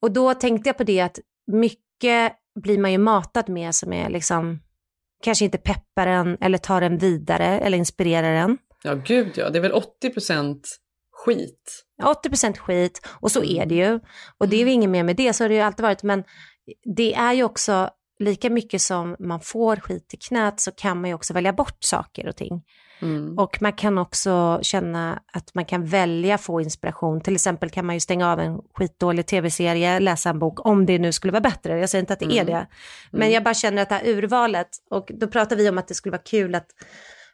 Och 0.00 0.12
då 0.12 0.34
tänkte 0.34 0.68
jag 0.68 0.76
på 0.76 0.84
det 0.84 1.00
att 1.00 1.18
mycket 1.52 2.32
blir 2.62 2.78
man 2.78 2.92
ju 2.92 2.98
matad 2.98 3.48
med 3.48 3.74
som 3.74 3.92
är 3.92 4.10
liksom, 4.10 4.60
kanske 5.24 5.44
inte 5.44 5.58
peppar 5.58 6.06
en 6.06 6.36
eller 6.40 6.58
tar 6.58 6.82
en 6.82 6.98
vidare 6.98 7.60
eller 7.60 7.78
inspirerar 7.78 8.32
en. 8.32 8.58
Ja, 8.82 8.94
gud 8.94 9.32
ja, 9.36 9.50
det 9.50 9.58
är 9.58 9.62
väl 9.62 9.72
80 9.72 10.10
procent 10.10 10.78
skit. 11.24 11.84
80% 12.02 12.56
skit 12.56 13.06
och 13.20 13.32
så 13.32 13.44
är 13.44 13.66
det 13.66 13.74
ju. 13.74 14.00
Och 14.38 14.48
det 14.48 14.56
är 14.56 14.64
ju 14.64 14.72
inget 14.72 14.90
mer 14.90 15.04
med 15.04 15.16
det, 15.16 15.32
så 15.32 15.44
har 15.44 15.48
det 15.48 15.54
ju 15.54 15.60
alltid 15.60 15.82
varit. 15.82 16.02
Men 16.02 16.24
det 16.96 17.14
är 17.14 17.32
ju 17.32 17.44
också 17.44 17.90
lika 18.18 18.50
mycket 18.50 18.82
som 18.82 19.16
man 19.18 19.40
får 19.40 19.76
skit 19.76 20.14
i 20.14 20.16
knät 20.16 20.60
så 20.60 20.72
kan 20.72 21.00
man 21.00 21.10
ju 21.10 21.14
också 21.14 21.34
välja 21.34 21.52
bort 21.52 21.78
saker 21.80 22.28
och 22.28 22.36
ting. 22.36 22.62
Mm. 23.02 23.38
Och 23.38 23.62
man 23.62 23.72
kan 23.72 23.98
också 23.98 24.58
känna 24.62 25.22
att 25.32 25.54
man 25.54 25.64
kan 25.64 25.84
välja 25.84 26.38
få 26.38 26.60
inspiration. 26.60 27.20
Till 27.20 27.34
exempel 27.34 27.70
kan 27.70 27.86
man 27.86 27.96
ju 27.96 28.00
stänga 28.00 28.32
av 28.32 28.40
en 28.40 28.58
skitdålig 28.74 29.26
tv-serie, 29.26 30.00
läsa 30.00 30.30
en 30.30 30.38
bok, 30.38 30.66
om 30.66 30.86
det 30.86 30.98
nu 30.98 31.12
skulle 31.12 31.32
vara 31.32 31.40
bättre. 31.40 31.78
Jag 31.78 31.90
säger 31.90 32.02
inte 32.02 32.12
att 32.12 32.18
det 32.18 32.24
mm. 32.24 32.38
är 32.38 32.44
det. 32.44 32.66
Men 33.10 33.22
mm. 33.22 33.32
jag 33.32 33.44
bara 33.44 33.54
känner 33.54 33.82
att 33.82 33.88
det 33.88 33.94
här 33.94 34.08
urvalet, 34.08 34.68
och 34.90 35.10
då 35.14 35.26
pratar 35.26 35.56
vi 35.56 35.68
om 35.68 35.78
att 35.78 35.88
det 35.88 35.94
skulle 35.94 36.10
vara 36.10 36.22
kul 36.22 36.54
att 36.54 36.68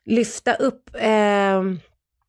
lyfta 0.05 0.55
upp 0.55 0.90
eh, 0.94 1.62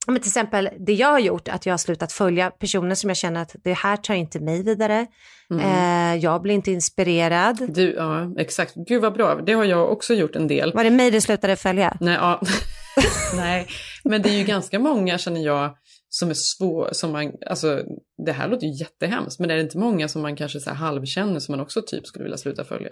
men 0.08 0.22
till 0.22 0.30
exempel 0.30 0.70
det 0.80 0.94
jag 0.94 1.08
har 1.08 1.20
gjort, 1.20 1.48
att 1.48 1.66
jag 1.66 1.74
har 1.74 1.78
slutat 1.78 2.12
följa 2.12 2.52
personer 2.52 2.96
som 2.96 3.10
jag 3.10 3.18
känner 3.18 3.42
att 3.42 3.56
det 3.64 3.74
här 3.74 3.98
tar 3.98 4.14
inte 4.14 4.40
mig 4.40 4.64
vidare. 4.64 5.08
Mm. 5.50 5.62
Eh, 5.62 6.24
jag 6.24 6.42
blir 6.42 6.54
inte 6.54 6.72
inspirerad. 6.72 7.74
Du, 7.74 7.94
ja, 7.94 8.34
exakt. 8.38 8.74
Gud 8.76 9.02
vad 9.02 9.14
bra. 9.14 9.36
Det 9.36 9.54
har 9.54 9.64
jag 9.64 9.92
också 9.92 10.14
gjort 10.14 10.36
en 10.36 10.48
del. 10.48 10.74
Var 10.74 10.84
det 10.84 10.90
mig 10.90 11.12
du 11.12 11.22
slutade 11.22 11.56
följa? 11.56 11.98
Nej, 12.00 12.16
ja. 12.16 12.42
Nej, 13.36 13.68
men 14.04 14.22
det 14.22 14.30
är 14.30 14.38
ju 14.38 14.44
ganska 14.44 14.80
många 14.80 15.18
känner 15.18 15.42
jag 15.42 15.78
som 16.10 16.30
är 16.30 16.34
svår, 16.34 16.90
som 16.92 17.12
man, 17.12 17.32
alltså 17.46 17.84
det 18.26 18.32
här 18.32 18.48
låter 18.48 18.68
ju 18.68 18.74
jättehemskt, 18.74 19.40
men 19.40 19.52
är 19.52 19.56
det 19.56 19.62
inte 19.62 19.78
många 19.78 20.08
som 20.08 20.22
man 20.22 20.36
kanske 20.36 20.60
så 20.60 20.74
halvkänner 20.74 21.40
som 21.40 21.54
man 21.54 21.60
också 21.60 21.82
typ 21.82 22.08
skulle 22.08 22.24
vilja 22.24 22.38
sluta 22.38 22.64
följa? 22.64 22.90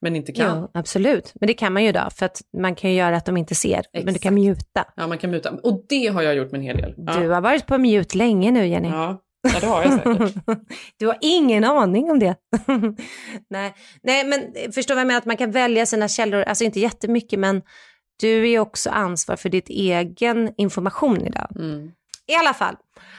Men 0.00 0.16
inte 0.16 0.32
kan. 0.32 0.58
Ja, 0.58 0.70
absolut. 0.74 1.32
Men 1.40 1.46
det 1.46 1.54
kan 1.54 1.72
man 1.72 1.84
ju 1.84 1.92
då, 1.92 2.08
för 2.14 2.26
att 2.26 2.42
man 2.58 2.74
kan 2.74 2.90
ju 2.90 2.96
göra 2.96 3.16
att 3.16 3.26
de 3.26 3.36
inte 3.36 3.54
ser. 3.54 3.78
Exakt. 3.78 4.04
Men 4.04 4.14
du 4.14 4.20
kan 4.20 4.34
muta. 4.34 4.84
Ja, 4.96 5.06
man 5.06 5.18
kan 5.18 5.30
muta. 5.30 5.50
Och 5.50 5.84
det 5.88 6.06
har 6.06 6.22
jag 6.22 6.34
gjort 6.34 6.50
med 6.50 6.58
en 6.58 6.64
hel 6.64 6.76
del. 6.76 6.94
Ja. 6.96 7.12
Du 7.12 7.28
har 7.28 7.40
varit 7.40 7.66
på 7.66 7.78
mute 7.78 8.18
länge 8.18 8.50
nu, 8.50 8.66
Jenny. 8.66 8.88
Ja, 8.88 9.22
ja 9.52 9.60
det 9.60 9.66
har 9.66 9.82
jag 9.82 9.92
säkert. 9.92 10.44
du 10.98 11.06
har 11.06 11.18
ingen 11.20 11.64
aning 11.64 12.10
om 12.10 12.18
det. 12.18 12.36
Nej. 13.50 13.74
Nej, 14.02 14.24
men 14.24 14.72
förstår 14.72 14.94
vad 14.94 15.00
jag 15.00 15.06
menar? 15.06 15.18
Att 15.18 15.26
man 15.26 15.36
kan 15.36 15.50
välja 15.50 15.86
sina 15.86 16.08
källor, 16.08 16.42
alltså 16.42 16.64
inte 16.64 16.80
jättemycket, 16.80 17.38
men 17.38 17.62
du 18.20 18.42
är 18.42 18.50
ju 18.50 18.58
också 18.58 18.90
ansvar 18.90 19.36
för 19.36 19.48
ditt 19.48 19.68
egen 19.68 20.54
information 20.56 21.26
idag. 21.26 21.48
Mm. 21.56 21.90
I 22.26 22.34
alla 22.34 22.54
fall, 22.54 22.76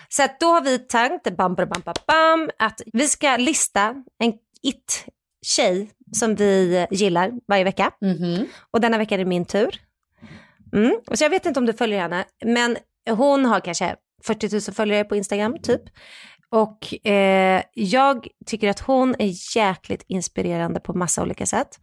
så 0.09 0.23
att 0.23 0.39
då 0.39 0.45
har 0.45 0.61
vi 0.61 0.79
tänkt 0.79 1.37
bam, 1.37 1.55
bam, 1.55 1.69
bam, 1.69 1.93
bam, 2.07 2.49
att 2.59 2.81
vi 2.93 3.07
ska 3.07 3.37
lista 3.37 3.95
en 4.19 4.33
it-tjej 4.61 5.91
som 6.11 6.35
vi 6.35 6.85
gillar 6.91 7.31
varje 7.47 7.63
vecka. 7.63 7.91
Mm. 8.01 8.47
Och 8.71 8.81
denna 8.81 8.97
vecka 8.97 9.15
är 9.15 9.19
det 9.19 9.25
min 9.25 9.45
tur. 9.45 9.81
Mm. 10.73 10.99
Så 11.11 11.23
jag 11.23 11.29
vet 11.29 11.45
inte 11.45 11.59
om 11.59 11.65
du 11.65 11.73
följer 11.73 11.99
henne, 11.99 12.25
men 12.45 12.77
hon 13.09 13.45
har 13.45 13.59
kanske 13.59 13.95
40 14.23 14.49
000 14.51 14.61
följare 14.61 15.03
på 15.03 15.15
Instagram 15.15 15.57
typ. 15.63 15.81
Och 16.49 17.07
eh, 17.07 17.63
jag 17.73 18.27
tycker 18.45 18.69
att 18.69 18.79
hon 18.79 19.15
är 19.19 19.57
jäkligt 19.57 20.05
inspirerande 20.07 20.79
på 20.79 20.93
massa 20.93 21.21
olika 21.21 21.45
sätt. 21.45 21.79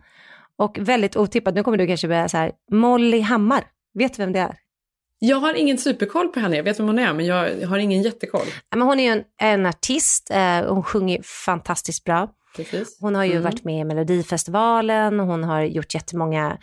Och 0.57 0.79
väldigt 0.81 1.17
otippat, 1.17 1.55
nu 1.55 1.63
kommer 1.63 1.79
du 1.79 1.87
kanske 1.87 2.09
börja 2.09 2.29
så 2.29 2.37
här, 2.37 2.53
Molly 2.71 3.21
Hammar, 3.21 3.65
vet 3.95 4.15
du 4.17 4.23
vem 4.23 4.33
det 4.33 4.39
är? 4.39 4.57
Jag 5.19 5.37
har 5.37 5.55
ingen 5.55 5.79
superkoll 5.79 6.29
på 6.29 6.41
henne, 6.41 6.57
jag 6.57 6.65
vet 6.65 6.81
vem 6.81 6.87
hon 6.87 6.99
är 6.99 7.13
men 7.13 7.27
jag 7.27 7.67
har 7.67 7.79
ingen 7.79 8.03
jättekoll. 8.03 8.47
Men 8.71 8.83
hon 8.83 9.01
är 9.01 9.05
ju 9.05 9.11
en, 9.11 9.25
en 9.43 9.67
artist, 9.67 10.31
eh, 10.31 10.75
hon 10.75 10.83
sjunger 10.83 11.23
fantastiskt 11.23 12.05
bra. 12.05 12.29
Precis. 12.57 12.99
Hon 13.01 13.15
har 13.15 13.25
ju 13.25 13.31
Mm. 13.31 13.43
varit 13.43 13.65
med 13.65 13.81
i 13.81 13.85
Melodifestivalen, 13.85 15.21
hon 15.21 15.45
har 15.45 15.63
gjort 15.63 15.95
jättemånga 15.95 16.59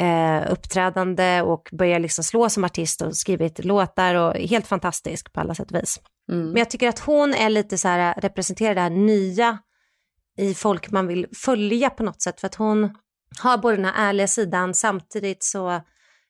eh, 0.00 0.52
uppträdande 0.52 1.42
och 1.42 1.68
börjar 1.72 1.98
liksom 1.98 2.24
slå 2.24 2.48
som 2.48 2.64
artist 2.64 3.02
och 3.02 3.16
skrivit 3.16 3.64
låtar 3.64 4.14
och 4.14 4.34
helt 4.34 4.66
fantastisk 4.66 5.32
på 5.32 5.40
alla 5.40 5.54
sätt 5.54 5.70
och 5.70 5.78
vis. 5.82 6.00
Mm. 6.32 6.46
Men 6.46 6.56
jag 6.56 6.70
tycker 6.70 6.88
att 6.88 6.98
hon 6.98 7.34
är 7.34 7.50
lite 7.50 7.78
så 7.78 7.88
här, 7.88 8.14
representerar 8.20 8.74
det 8.74 8.80
här 8.80 8.90
nya 8.90 9.58
i 10.38 10.54
folk 10.54 10.90
man 10.90 11.06
vill 11.06 11.26
följa 11.44 11.90
på 11.90 12.02
något 12.02 12.22
sätt 12.22 12.40
för 12.40 12.46
att 12.46 12.54
hon 12.54 12.90
har 13.40 13.58
både 13.58 13.76
den 13.76 13.84
här 13.84 14.08
ärliga 14.08 14.26
sidan 14.26 14.74
samtidigt 14.74 15.42
så 15.44 15.68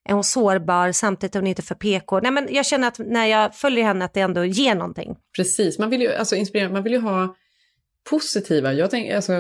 är 0.09 0.13
hon 0.13 0.25
sårbar, 0.25 0.93
samtidigt 0.93 1.35
är 1.37 1.41
hon 1.41 1.47
inte 1.47 1.63
för 1.63 1.75
PK. 1.75 2.21
Nej 2.21 2.31
men 2.33 2.49
jag 2.51 2.67
känner 2.67 2.89
att 2.89 2.99
när 2.99 3.27
jag 3.27 3.55
följer 3.55 3.85
henne 3.85 4.05
att 4.05 4.15
det 4.15 4.21
ändå 4.21 4.45
ger 4.45 4.75
någonting. 4.75 5.17
Precis, 5.37 5.79
man 5.79 5.91
vill 5.91 6.01
ju 6.01 6.15
alltså 6.15 6.37
inspirera, 6.37 6.69
man 6.69 6.83
vill 6.83 6.93
ju 6.93 7.01
ha 7.01 7.35
positiva. 8.11 8.73
Jag, 8.73 8.91
tänk, 8.91 9.13
alltså, 9.13 9.33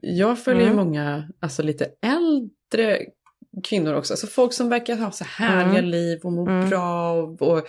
jag 0.00 0.38
följer 0.38 0.62
Mm. 0.70 0.76
många 0.76 1.28
alltså, 1.40 1.62
lite 1.62 1.86
äldre 2.02 2.98
kvinnor 3.64 3.94
också. 3.94 4.12
Alltså 4.12 4.26
folk 4.26 4.52
som 4.52 4.68
verkar 4.68 4.96
ha 4.96 5.10
så 5.10 5.24
härliga 5.24 5.78
Mm. 5.78 5.90
liv 5.90 6.20
och 6.24 6.32
må 6.32 6.46
Mm. 6.48 6.68
bra. 6.68 7.12
Och, 7.12 7.42
och, 7.42 7.62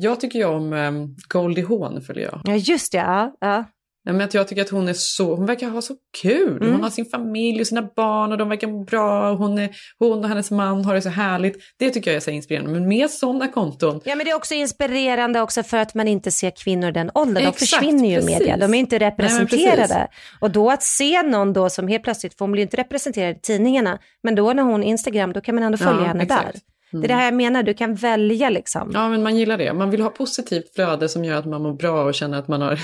jag 0.00 0.20
tycker 0.20 0.38
ju 0.38 0.44
om 0.44 0.72
um, 0.72 1.16
Goldie 1.28 1.64
Hawn 1.64 2.02
följer 2.02 2.24
jag. 2.24 2.40
Ja 2.44 2.56
just 2.56 2.92
det, 2.92 2.98
ja. 2.98 3.36
ja. 3.40 3.64
Ja, 4.04 4.12
men 4.12 4.20
att 4.20 4.34
jag 4.34 4.48
tycker 4.48 4.62
att 4.62 4.68
hon 4.70 4.88
är 4.88 4.92
så, 4.92 5.34
hon 5.34 5.46
verkar 5.46 5.68
ha 5.68 5.82
så 5.82 5.94
kul. 6.22 6.56
Mm. 6.62 6.72
Hon 6.72 6.82
har 6.82 6.90
sin 6.90 7.04
familj 7.04 7.60
och 7.60 7.66
sina 7.66 7.82
barn 7.96 8.32
och 8.32 8.38
de 8.38 8.48
verkar 8.48 8.66
må 8.68 8.84
bra. 8.84 9.34
Hon, 9.34 9.58
är, 9.58 9.70
hon 9.98 10.18
och 10.24 10.28
hennes 10.28 10.50
man 10.50 10.84
har 10.84 10.94
det 10.94 11.02
så 11.02 11.08
härligt. 11.08 11.56
Det 11.78 11.90
tycker 11.90 12.10
jag 12.10 12.16
är 12.16 12.20
så 12.20 12.30
inspirerande. 12.30 12.70
Men 12.70 12.88
med 12.88 13.10
sådana 13.10 13.48
konton. 13.48 14.00
Ja 14.04 14.16
men 14.16 14.24
det 14.24 14.30
är 14.30 14.36
också 14.36 14.54
inspirerande 14.54 15.40
också 15.40 15.62
för 15.62 15.76
att 15.76 15.94
man 15.94 16.08
inte 16.08 16.30
ser 16.30 16.50
kvinnor 16.50 16.88
i 16.88 16.92
den 16.92 17.10
åldern. 17.14 17.34
De 17.34 17.48
Exakt, 17.48 17.58
försvinner 17.58 18.08
ju 18.08 18.20
i 18.20 18.24
media, 18.24 18.56
de 18.56 18.74
är 18.74 18.78
inte 18.78 18.98
Nej, 18.98 19.08
representerade. 19.10 19.76
precis. 19.82 20.38
och 20.40 20.50
då 20.50 20.70
att 20.70 20.82
se 20.82 21.22
någon 21.22 21.52
då 21.52 21.70
som 21.70 21.88
helt 21.88 22.04
plötsligt, 22.04 22.38
för 22.38 22.44
hon 22.44 22.52
blir 22.52 22.60
ju 22.60 22.66
inte 22.66 22.76
representerad 22.76 23.36
i 23.36 23.40
tidningarna, 23.40 23.98
men 24.22 24.34
då 24.34 24.52
när 24.52 24.62
hon 24.62 24.82
Instagram, 24.82 25.32
då 25.32 25.40
kan 25.40 25.54
man 25.54 25.64
ändå 25.64 25.78
följa 25.78 26.00
Ja, 26.00 26.06
henne 26.06 26.22
exakt. 26.22 26.42
där. 26.52 26.60
Mm. 26.92 27.00
Det 27.02 27.06
är 27.06 27.08
det 27.08 27.14
här 27.14 27.24
jag 27.24 27.34
menar, 27.34 27.62
du 27.62 27.74
kan 27.74 27.94
välja 27.94 28.50
liksom. 28.50 28.90
Ja, 28.94 29.08
men 29.08 29.22
man 29.22 29.36
gillar 29.36 29.58
det. 29.58 29.72
Man 29.72 29.90
vill 29.90 30.00
ha 30.00 30.10
positivt 30.10 30.74
flöde 30.74 31.08
som 31.08 31.24
gör 31.24 31.36
att 31.38 31.46
man 31.46 31.62
mår 31.62 31.72
bra 31.72 32.04
och 32.04 32.14
känner 32.14 32.38
att 32.38 32.48
man, 32.48 32.62
har, 32.62 32.78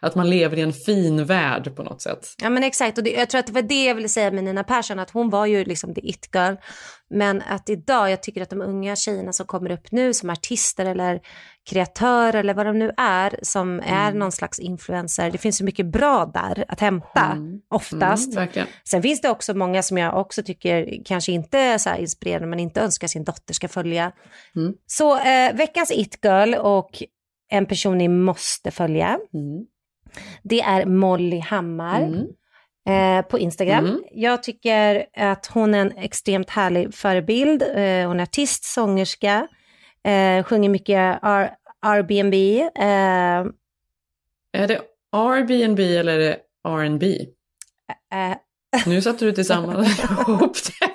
att 0.00 0.14
man 0.14 0.30
lever 0.30 0.56
i 0.56 0.60
en 0.60 0.72
fin 0.72 1.24
värld 1.24 1.76
på 1.76 1.82
något 1.82 2.02
sätt. 2.02 2.34
Ja 2.42 2.50
men 2.50 2.62
exakt, 2.62 2.98
och 2.98 3.04
det, 3.04 3.10
jag 3.10 3.30
tror 3.30 3.38
att 3.38 3.46
det 3.46 3.52
var 3.52 3.62
det 3.62 3.84
jag 3.84 3.94
ville 3.94 4.08
säga 4.08 4.30
med 4.30 4.44
Nina 4.44 4.64
Persson, 4.64 4.98
att 4.98 5.10
hon 5.10 5.30
var 5.30 5.46
ju 5.46 5.64
liksom 5.64 5.94
the 5.94 6.08
it 6.08 6.28
girl. 6.34 6.54
Men 7.10 7.42
att 7.42 7.68
idag, 7.68 8.10
jag 8.10 8.22
tycker 8.22 8.42
att 8.42 8.50
de 8.50 8.62
unga 8.62 8.96
tjejerna 8.96 9.32
som 9.32 9.46
kommer 9.46 9.70
upp 9.70 9.92
nu 9.92 10.14
som 10.14 10.30
artister 10.30 10.86
eller 10.86 11.20
kreatörer 11.70 12.38
eller 12.38 12.54
vad 12.54 12.66
de 12.66 12.78
nu 12.78 12.92
är, 12.96 13.38
som 13.42 13.80
är 13.80 14.12
någon 14.12 14.32
slags 14.32 14.58
influencer, 14.58 15.30
det 15.30 15.38
finns 15.38 15.58
så 15.58 15.64
mycket 15.64 15.86
bra 15.86 16.30
där 16.34 16.64
att 16.68 16.80
hämta, 16.80 17.36
oftast. 17.70 18.32
Mm, 18.32 18.36
verkligen. 18.36 18.68
Sen 18.84 19.02
finns 19.02 19.20
det 19.20 19.30
också 19.30 19.54
många 19.54 19.82
som 19.82 19.98
jag 19.98 20.20
också 20.20 20.42
tycker 20.42 21.04
kanske 21.04 21.32
inte 21.32 21.58
är 21.58 21.78
så 21.78 21.90
här 21.90 21.98
inspirerande, 21.98 22.46
men 22.46 22.60
inte 22.60 22.80
önskar 22.80 23.08
sin 23.08 23.24
dotter 23.24 23.54
ska 23.54 23.68
följa. 23.68 24.12
Mm. 24.56 24.74
Så 24.86 25.18
eh, 25.18 25.54
veckans 25.54 25.90
it 25.90 26.18
girl 26.22 26.54
och 26.54 27.02
en 27.50 27.66
person 27.66 27.98
ni 27.98 28.08
måste 28.08 28.70
följa, 28.70 29.18
Mm. 29.34 29.66
Det 30.42 30.60
är 30.60 30.84
Molly 30.86 31.40
Hammar 31.40 32.02
Mm. 32.02 33.18
eh, 33.18 33.22
på 33.26 33.38
Instagram. 33.38 33.84
Mm. 33.86 34.02
Jag 34.12 34.42
tycker 34.42 35.06
att 35.16 35.46
hon 35.46 35.74
är 35.74 35.78
en 35.78 35.92
extremt 35.98 36.50
härlig 36.50 36.94
förebild. 36.94 37.62
Eh, 37.62 38.06
hon 38.08 38.20
är 38.20 38.22
artist, 38.22 38.64
sångerska, 38.64 39.48
eh, 40.04 40.44
sjunger 40.44 40.68
mycket 40.68 41.18
R- 41.22 41.50
Airbnb. 41.82 42.34
Eh, 42.78 43.52
Är 44.62 44.66
det 44.68 44.80
Airbnb 45.12 45.80
eller 45.80 46.12
är 46.14 46.18
det 46.18 46.36
R&B? 46.68 47.06
eh, 48.12 48.36
Nu 48.86 49.02
satte 49.02 49.24
du 49.24 49.32
tillsammans 49.32 49.98
ihop 50.28 50.56
det. 50.80 50.88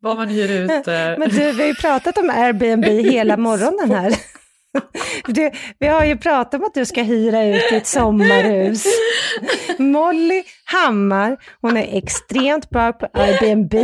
Vad 0.00 0.16
man 0.16 0.28
hyr 0.28 0.50
ut. 0.50 0.70
eh, 0.88 0.94
Men 1.18 1.28
du, 1.28 1.52
vi 1.52 1.60
har 1.60 1.66
ju 1.68 1.74
pratat 1.74 2.18
om 2.18 2.30
Airbnb 2.30 2.84
hela 2.84 3.36
morgonen 3.36 3.90
här. 3.90 4.12
Du, 5.26 5.50
vi 5.78 5.86
har 5.86 6.04
ju 6.04 6.16
pratat 6.16 6.54
om 6.54 6.66
att 6.66 6.74
du 6.74 6.86
ska 6.86 7.02
hyra 7.02 7.44
ut 7.44 7.62
ditt 7.70 7.86
sommarhus. 7.86 8.84
Molly 9.78 10.42
Hammar, 10.64 11.36
hon 11.60 11.76
är 11.76 11.98
extremt 11.98 12.70
bra 12.70 12.92
på 12.92 13.08
Airbnb 13.12 13.74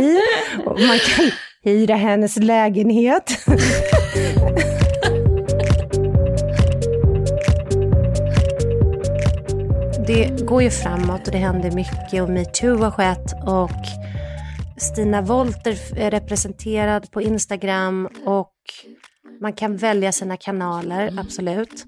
och 0.65 0.79
man 0.79 0.99
kan 0.99 1.31
hyra 1.63 1.95
hennes 1.95 2.37
lägenhet. 2.37 3.45
Det 10.07 10.45
går 10.45 10.63
ju 10.63 10.69
framåt 10.69 11.27
och 11.27 11.31
det 11.31 11.37
händer 11.37 11.71
mycket 11.71 12.23
och 12.23 12.29
metoo 12.29 12.77
har 12.77 12.91
skett 12.91 13.33
och 13.45 13.71
Stina 14.77 15.21
Wolter 15.21 15.97
är 15.97 16.11
representerad 16.11 17.11
på 17.11 17.21
Instagram 17.21 18.09
och 18.25 18.53
man 19.41 19.53
kan 19.53 19.77
välja 19.77 20.11
sina 20.11 20.37
kanaler, 20.37 21.13
absolut. 21.19 21.85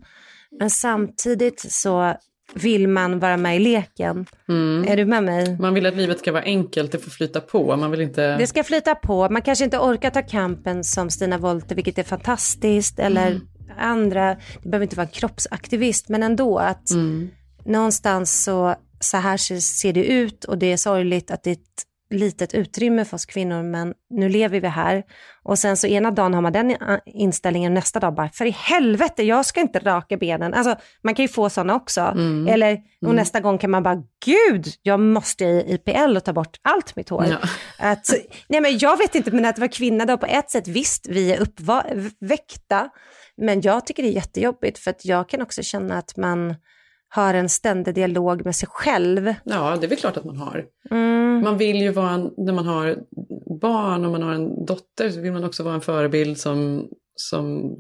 Men 0.60 0.70
samtidigt 0.70 1.60
så 1.74 2.14
vill 2.54 2.88
man 2.88 3.20
vara 3.20 3.38
med 3.38 3.56
i 3.56 3.60
leken. 3.60 4.26
Mm. 4.50 4.86
Är 4.88 4.98
du 4.98 5.06
med 5.06 5.24
mig? 5.24 5.58
Man 5.60 5.74
vill 5.74 5.86
att 5.86 5.96
livet 5.96 6.20
ska 6.20 6.32
vara 6.32 6.44
enkelt, 6.44 6.92
det 6.92 7.00
får 7.00 7.12
flyta 7.12 7.42
på. 7.42 7.76
Man 7.78 7.92
vill 7.92 8.02
inte... 8.02 8.38
Det 8.38 8.48
ska 8.48 8.64
flyta 8.64 8.96
på. 8.96 9.30
Man 9.30 9.42
kanske 9.42 9.66
inte 9.66 9.78
orkar 9.78 10.10
ta 10.10 10.22
kampen 10.22 10.84
som 10.84 11.10
Stina 11.10 11.38
Wolter, 11.38 11.76
vilket 11.76 11.98
är 11.98 12.04
fantastiskt, 12.04 13.00
eller 13.00 13.28
Mm. 13.28 13.42
andra. 13.80 14.38
Det 14.64 14.70
behöver 14.70 14.84
inte 14.86 14.96
vara 14.96 15.08
en 15.08 15.12
kroppsaktivist, 15.14 16.10
men 16.10 16.24
ändå 16.24 16.58
att 16.58 16.92
Mm. 16.92 17.30
någonstans 17.66 18.44
så, 18.44 18.76
så 19.00 19.18
här 19.18 19.38
ser, 19.38 19.60
ser 19.60 19.94
det 19.94 20.04
ut 20.06 20.44
och 20.44 20.58
det 20.58 20.72
är 20.74 20.78
sorgligt 20.78 21.32
att 21.32 21.48
ett 21.48 21.60
litet 22.12 22.54
utrymme 22.54 23.06
för 23.06 23.16
oss 23.16 23.26
kvinnor, 23.26 23.64
men 23.64 23.94
nu 24.10 24.30
lever 24.30 24.60
vi 24.60 24.68
här. 24.68 25.04
Och 25.44 25.60
sen 25.60 25.78
så 25.78 25.88
ena 25.88 26.12
dagen 26.12 26.34
har 26.34 26.42
man 26.42 26.54
den 26.54 26.76
inställningen, 27.06 27.74
nästa 27.74 28.00
dag 28.00 28.14
bara, 28.16 28.30
för 28.30 28.46
i 28.46 28.50
helvete, 28.50 29.24
jag 29.24 29.46
ska 29.46 29.62
inte 29.62 29.80
raka 29.80 30.18
benen. 30.18 30.54
Alltså, 30.54 30.76
man 31.04 31.16
kan 31.16 31.24
ju 31.24 31.30
få 31.30 31.50
sådana 31.50 31.76
också. 31.76 32.02
Mm. 32.02 32.48
Eller, 32.48 32.74
och 32.74 33.04
Mm. 33.04 33.16
nästa 33.16 33.40
gång 33.40 33.58
kan 33.58 33.72
man 33.72 33.84
bara, 33.84 34.04
gud, 34.26 34.66
jag 34.82 35.00
måste 35.00 35.46
i 35.46 35.74
IPL 35.74 36.18
och 36.18 36.24
ta 36.24 36.34
bort 36.34 36.58
allt 36.62 36.96
mitt 36.96 37.10
hår. 37.10 37.26
Ja. 37.30 37.38
Att, 37.92 38.10
nej 38.48 38.62
men 38.62 38.78
jag 38.78 38.98
vet 38.98 39.16
inte, 39.16 39.32
men 39.32 39.46
att 39.46 39.60
vara 39.60 39.70
kvinna 39.70 40.06
då 40.06 40.18
på 40.18 40.26
ett 40.26 40.50
sätt, 40.50 40.68
visst, 40.68 41.08
vi 41.10 41.32
är 41.34 41.42
uppväckta, 41.42 42.90
men 43.38 43.62
jag 43.62 43.86
tycker 43.86 44.04
det 44.04 44.10
är 44.10 44.14
jättejobbigt 44.14 44.80
för 44.80 44.92
att 44.92 45.06
jag 45.06 45.30
kan 45.30 45.42
också 45.42 45.64
känna 45.64 45.98
att 45.98 46.18
man 46.18 46.56
har 47.14 47.34
en 47.34 47.50
ständig 47.50 47.96
dialog 47.96 48.46
med 48.46 48.56
sig 48.56 48.70
själv. 48.72 49.34
Ja, 49.44 49.78
det 49.80 49.86
är 49.86 49.90
väl 49.90 49.98
klart 49.98 50.18
att 50.18 50.26
man 50.26 50.38
har. 50.38 50.66
Mm. 50.92 51.42
Man 51.44 51.58
vill 51.58 51.82
ju 51.82 51.92
vara, 51.92 52.10
en, 52.10 52.32
när 52.38 52.54
man 52.54 52.66
har 52.66 52.98
barn 53.62 54.06
och 54.06 54.12
man 54.12 54.24
har 54.24 54.34
en 54.34 54.66
dotter 54.66 55.10
så 55.10 55.22
vill 55.22 55.32
man 55.32 55.44
också 55.44 55.64
vara 55.64 55.74
en 55.74 55.82
förebild 55.82 56.38
som, 56.38 56.88
som 57.16 57.76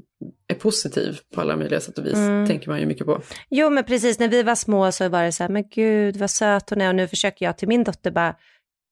är 0.47 0.55
positiv 0.55 1.19
på 1.35 1.41
alla 1.41 1.57
möjliga 1.57 1.79
sätt 1.79 1.97
och 1.97 2.05
vis. 2.05 2.13
Mm. 2.13 2.47
tänker 2.47 2.69
man 2.69 2.79
ju 2.79 2.85
mycket 2.85 3.05
på. 3.05 3.21
Jo 3.49 3.69
men 3.69 3.83
precis, 3.83 4.19
när 4.19 4.27
vi 4.27 4.43
var 4.43 4.55
små 4.55 4.91
så 4.91 5.09
var 5.09 5.23
det 5.23 5.31
så 5.31 5.43
här, 5.43 5.49
men 5.49 5.69
gud 5.69 6.17
vad 6.17 6.29
söt 6.29 6.69
hon 6.69 6.81
är 6.81 6.89
och 6.89 6.95
nu 6.95 7.07
försöker 7.07 7.45
jag 7.45 7.57
till 7.57 7.67
min 7.67 7.83
dotter 7.83 8.11
bara, 8.11 8.35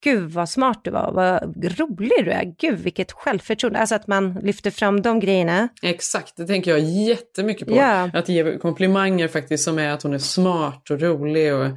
gud 0.04 0.32
vad 0.32 0.50
smart 0.50 0.82
du 0.84 0.92
var, 0.92 1.12
vad 1.12 1.66
rolig 1.80 2.26
du 2.26 2.32
är, 2.32 2.54
gud 2.60 2.80
vilket 2.80 3.12
självförtroende, 3.12 3.80
alltså 3.80 3.96
att 3.96 4.08
man 4.08 4.34
lyfter 4.34 4.72
fram 4.72 5.02
de 5.02 5.20
grejerna. 5.20 5.70
Exakt, 5.82 6.34
det 6.38 6.48
tänker 6.48 6.72
jag 6.72 6.80
jättemycket 6.80 7.68
på. 7.68 7.76
Ja. 7.76 8.10
Att 8.14 8.30
ge 8.30 8.58
komplimanger 8.58 9.28
faktiskt 9.28 9.64
som 9.64 9.80
är 9.80 9.90
att 9.90 10.04
hon 10.04 10.14
är 10.14 10.18
smart 10.18 10.90
och 10.90 11.02
rolig 11.02 11.54
och 11.54 11.68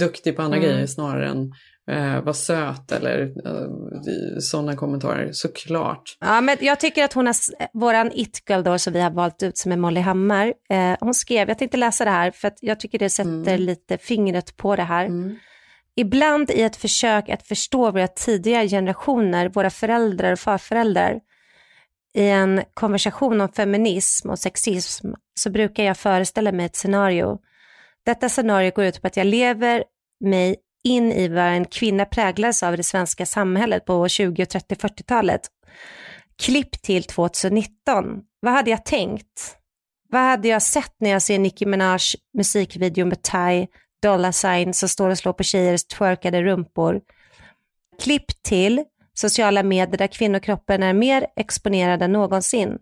duktig 0.00 0.36
på 0.36 0.42
andra 0.42 0.56
Mm. 0.58 0.70
grejer 0.70 0.86
snarare 0.86 1.28
än 1.28 1.52
eh, 1.90 2.22
vara 2.22 2.34
söt 2.34 2.92
eller 2.92 3.22
eh, 3.22 4.38
sådana 4.40 4.76
kommentarer. 4.76 5.28
Såklart. 5.32 6.02
Ja, 6.20 6.40
men 6.40 6.56
jag 6.60 6.80
tycker 6.80 7.04
att 7.04 7.12
hon 7.12 7.26
har, 7.26 7.34
våran 7.78 8.10
it-girl 8.14 8.62
då 8.62 8.78
som 8.78 8.92
vi 8.92 9.00
har 9.00 9.10
valt 9.10 9.42
ut 9.42 9.58
som 9.58 9.72
är 9.72 9.76
Molly 9.76 10.00
Hammar, 10.00 10.46
eh, 10.70 10.96
hon 11.00 11.14
skrev, 11.14 11.48
jag 11.48 11.58
tänkte 11.58 11.76
läsa 11.76 12.04
det 12.04 12.10
här 12.10 12.30
för 12.30 12.48
att 12.48 12.58
jag 12.60 12.80
tycker 12.80 12.98
det 12.98 13.10
sätter 13.10 13.58
lite 13.58 13.98
fingret 13.98 14.56
på 14.56 14.76
det 14.76 14.82
här. 14.82 15.08
Ibland 15.98 16.50
i 16.50 16.62
ett 16.62 16.76
försök 16.76 17.28
att 17.28 17.46
förstå 17.46 17.90
våra 17.90 18.08
tidigare 18.08 18.68
generationer, 18.68 19.48
våra 19.48 19.70
föräldrar 19.70 20.32
och 20.32 20.38
farföräldrar, 20.38 21.20
i 22.14 22.28
en 22.28 22.62
konversation 22.74 23.40
om 23.40 23.48
feminism 23.48 24.30
och 24.30 24.38
sexism 24.38 25.12
så 25.40 25.50
brukar 25.50 25.84
jag 25.84 25.96
föreställa 25.96 26.52
mig 26.52 26.66
ett 26.66 26.76
scenario. 26.76 27.38
Detta 28.04 28.28
scenario 28.28 28.70
går 28.70 28.84
ut 28.84 29.00
på 29.00 29.06
att 29.06 29.16
jag 29.16 29.26
lever 29.26 29.84
mig 30.24 30.56
in 30.84 31.12
i 31.12 31.28
vad 31.28 31.44
en 31.44 31.64
kvinna 31.64 32.04
präglades 32.04 32.62
av 32.62 32.74
i 32.74 32.76
det 32.76 32.82
svenska 32.82 33.26
samhället 33.26 33.84
på 33.84 34.08
20, 34.08 34.46
30, 34.46 34.74
40-talet. 34.74 35.40
Klipp 36.42 36.82
till 36.82 37.04
2019. 37.04 38.04
Vad 38.40 38.52
hade 38.52 38.70
jag 38.70 38.84
tänkt? 38.84 39.58
vad 40.08 40.20
hade 40.20 40.48
jag 40.48 40.62
sett 40.62 40.94
när 41.00 41.10
jag 41.10 41.22
ser 41.22 41.38
Nicki 41.38 41.66
Minaj 41.66 41.98
musikvideo 42.34 43.06
med 43.06 43.22
Tai 43.22 43.66
dollar 44.02 44.32
Sign 44.32 44.74
som 44.74 44.88
står 44.88 45.10
och 45.10 45.18
slår 45.18 45.32
på 45.32 45.42
tjejers 45.42 45.84
twerkade 45.84 46.42
rumpor. 46.42 47.00
Klipp 48.02 48.42
till 48.42 48.84
sociala 49.14 49.62
medier 49.62 49.98
där 49.98 50.06
kvinnokroppen 50.06 50.82
är 50.82 50.92
mer 50.92 51.26
exponerad 51.36 52.02
än 52.02 52.12
någonsin. 52.12 52.78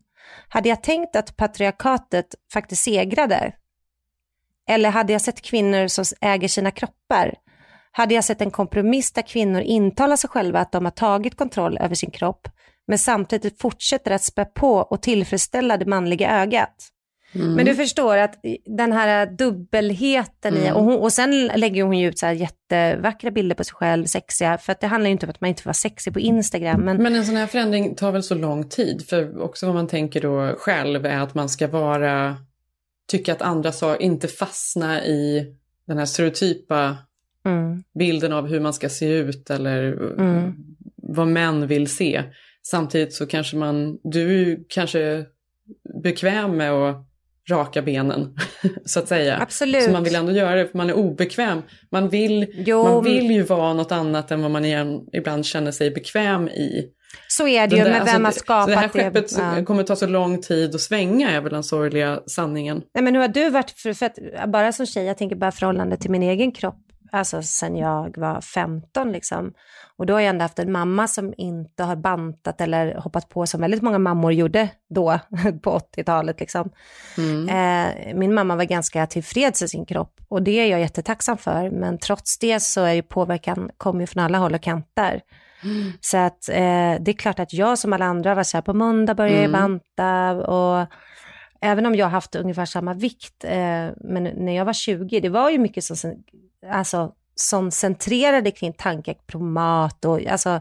Hade 0.48 0.68
jag 0.68 0.82
tänkt 0.82 1.16
att 1.16 1.36
patriarkatet 1.36 2.26
faktiskt 2.52 2.82
segrade? 2.82 3.52
Eller 4.68 4.90
hade 4.90 5.12
jag 5.12 5.22
sett 5.22 5.42
kvinnor 5.42 5.88
som 5.88 6.04
äger 6.20 6.48
sina 6.48 6.70
kroppar? 6.70 7.34
Hade 7.90 8.14
jag 8.14 8.24
sett 8.24 8.40
en 8.40 8.50
kompromiss 8.50 9.12
där 9.12 9.22
kvinnor 9.22 9.60
intalar 9.60 10.16
sig 10.16 10.30
själva 10.30 10.60
att 10.60 10.72
de 10.72 10.84
har 10.84 10.92
tagit 10.92 11.36
kontroll 11.36 11.78
över 11.78 11.94
sin 11.94 12.10
kropp, 12.10 12.48
men 12.86 12.98
samtidigt 12.98 13.60
fortsätter 13.60 14.10
att 14.10 14.22
spä 14.22 14.44
på 14.44 14.76
och 14.76 15.02
tillfredsställa 15.02 15.76
det 15.76 15.86
manliga 15.86 16.42
ögat? 16.42 16.74
Mm. 17.40 17.54
Men 17.54 17.66
du 17.66 17.74
förstår 17.74 18.16
att 18.16 18.34
den 18.64 18.92
här 18.92 19.26
dubbelheten 19.26 20.54
mm. 20.54 20.66
i, 20.66 20.70
och, 20.72 20.84
hon, 20.84 20.98
och 20.98 21.12
sen 21.12 21.46
lägger 21.46 21.82
hon 21.82 21.98
ju 21.98 22.08
ut 22.08 22.18
så 22.18 22.26
här 22.26 22.32
jättevackra 22.32 23.30
bilder 23.30 23.54
på 23.54 23.64
sig 23.64 23.74
själv, 23.74 24.06
sexiga, 24.06 24.58
för 24.58 24.72
att 24.72 24.80
det 24.80 24.86
handlar 24.86 25.08
ju 25.08 25.12
inte 25.12 25.26
om 25.26 25.30
att 25.30 25.40
man 25.40 25.48
inte 25.48 25.62
får 25.62 25.68
vara 25.68 25.74
sexig 25.74 26.12
på 26.12 26.20
Instagram. 26.20 26.80
Men... 26.80 27.02
men 27.02 27.14
en 27.14 27.26
sån 27.26 27.36
här 27.36 27.46
förändring 27.46 27.94
tar 27.94 28.12
väl 28.12 28.22
så 28.22 28.34
lång 28.34 28.68
tid, 28.68 29.08
för 29.08 29.42
också 29.42 29.66
vad 29.66 29.74
man 29.74 29.86
tänker 29.86 30.20
då 30.20 30.54
själv 30.58 31.06
är 31.06 31.18
att 31.18 31.34
man 31.34 31.48
ska 31.48 31.68
vara, 31.68 32.36
tycka 33.08 33.32
att 33.32 33.42
andra 33.42 33.72
sa, 33.72 33.96
inte 33.96 34.28
fastna 34.28 35.04
i 35.04 35.46
den 35.86 35.98
här 35.98 36.06
stereotypa 36.06 36.96
mm. 37.46 37.82
bilden 37.98 38.32
av 38.32 38.46
hur 38.46 38.60
man 38.60 38.72
ska 38.72 38.88
se 38.88 39.08
ut 39.08 39.50
eller 39.50 39.92
mm. 40.18 40.54
vad 40.96 41.28
män 41.28 41.66
vill 41.66 41.88
se. 41.88 42.22
Samtidigt 42.62 43.14
så 43.14 43.26
kanske 43.26 43.56
man, 43.56 43.98
du 44.02 44.52
är 44.52 44.58
kanske 44.68 45.24
bekväm 46.02 46.56
med 46.56 46.72
att 46.72 47.06
raka 47.50 47.82
benen, 47.82 48.34
så 48.84 48.98
att 48.98 49.08
säga. 49.08 49.38
Absolut. 49.40 49.82
Så 49.82 49.90
man 49.90 50.04
vill 50.04 50.14
ändå 50.14 50.32
göra 50.32 50.54
det 50.54 50.68
för 50.68 50.78
man 50.78 50.90
är 50.90 50.94
obekväm. 50.94 51.62
Man 51.92 52.08
vill, 52.08 52.64
man 52.66 53.04
vill 53.04 53.30
ju 53.30 53.42
vara 53.42 53.72
något 53.72 53.92
annat 53.92 54.30
än 54.30 54.42
vad 54.42 54.50
man 54.50 54.64
igen, 54.64 55.00
ibland 55.12 55.46
känner 55.46 55.72
sig 55.72 55.90
bekväm 55.90 56.48
i. 56.48 56.92
Så 57.28 57.48
är 57.48 57.66
det 57.66 57.76
ju, 57.76 57.84
med 57.84 58.02
vem 58.04 58.24
har 58.24 58.32
skapat 58.32 58.66
det. 58.66 58.72
Det 58.72 58.78
här 58.78 58.88
skeppet 58.88 59.32
ja. 59.38 59.64
kommer 59.64 59.82
ta 59.82 59.96
så 59.96 60.06
lång 60.06 60.40
tid 60.40 60.74
att 60.74 60.80
svänga 60.80 61.30
är 61.30 61.40
väl 61.40 61.52
den 61.52 61.62
sorgliga 61.62 62.20
sanningen. 62.26 62.82
Nej 62.94 63.04
men 63.04 63.14
hur 63.14 63.20
har 63.20 63.28
du 63.28 63.50
varit, 63.50 63.70
för, 63.70 63.92
för 63.92 64.06
att, 64.06 64.18
bara 64.52 64.72
som 64.72 64.86
tjej, 64.86 65.04
jag 65.04 65.18
tänker 65.18 65.36
bara 65.36 65.52
förhållande 65.52 65.96
till 65.96 66.10
min 66.10 66.22
egen 66.22 66.52
kropp, 66.52 66.85
alltså 67.18 67.42
sen 67.42 67.76
jag 67.76 68.18
var 68.18 68.40
15 68.40 69.12
liksom. 69.12 69.52
Och 69.98 70.06
då 70.06 70.14
har 70.14 70.20
jag 70.20 70.30
ändå 70.30 70.42
haft 70.42 70.58
en 70.58 70.72
mamma 70.72 71.08
som 71.08 71.34
inte 71.36 71.82
har 71.82 71.96
bantat 71.96 72.60
eller 72.60 72.94
hoppat 72.94 73.28
på 73.28 73.46
som 73.46 73.60
väldigt 73.60 73.82
många 73.82 73.98
mammor 73.98 74.32
gjorde 74.32 74.68
då 74.90 75.18
på 75.62 75.78
80-talet. 75.78 76.40
Liksom. 76.40 76.70
Mm. 77.18 77.48
Eh, 77.48 78.14
min 78.14 78.34
mamma 78.34 78.56
var 78.56 78.64
ganska 78.64 79.06
tillfreds 79.06 79.62
i 79.62 79.68
sin 79.68 79.86
kropp 79.86 80.20
och 80.28 80.42
det 80.42 80.50
är 80.50 80.66
jag 80.66 80.80
jättetacksam 80.80 81.38
för. 81.38 81.70
Men 81.70 81.98
trots 81.98 82.38
det 82.38 82.60
så 82.60 82.80
är 82.80 82.92
ju 82.92 83.02
påverkan 83.02 83.70
kommer 83.76 84.06
från 84.06 84.24
alla 84.24 84.38
håll 84.38 84.54
och 84.54 84.62
kanter. 84.62 85.20
Mm. 85.64 85.92
Så 86.00 86.16
att 86.16 86.48
eh, 86.48 86.94
det 87.00 87.08
är 87.10 87.18
klart 87.18 87.38
att 87.38 87.52
jag 87.52 87.78
som 87.78 87.92
alla 87.92 88.04
andra 88.04 88.34
var 88.34 88.42
så 88.42 88.56
här, 88.56 88.62
på 88.62 88.74
måndag 88.74 89.14
börjar 89.14 89.34
jag 89.34 89.44
mm. 89.44 89.52
banta 89.52 90.32
och 90.32 90.86
även 91.60 91.86
om 91.86 91.94
jag 91.94 92.06
har 92.06 92.10
haft 92.10 92.36
ungefär 92.36 92.64
samma 92.64 92.94
vikt, 92.94 93.44
eh, 93.44 93.88
men 93.96 94.24
när 94.36 94.56
jag 94.56 94.64
var 94.64 94.72
20, 94.72 95.20
det 95.20 95.28
var 95.28 95.50
ju 95.50 95.58
mycket 95.58 95.84
som, 95.84 96.24
alltså 96.70 97.12
som 97.34 97.70
centrerade 97.70 98.50
kring 98.50 98.72
tankar 98.72 99.14
på 99.26 99.38
mat 99.38 100.04
och 100.04 100.26
alltså 100.26 100.60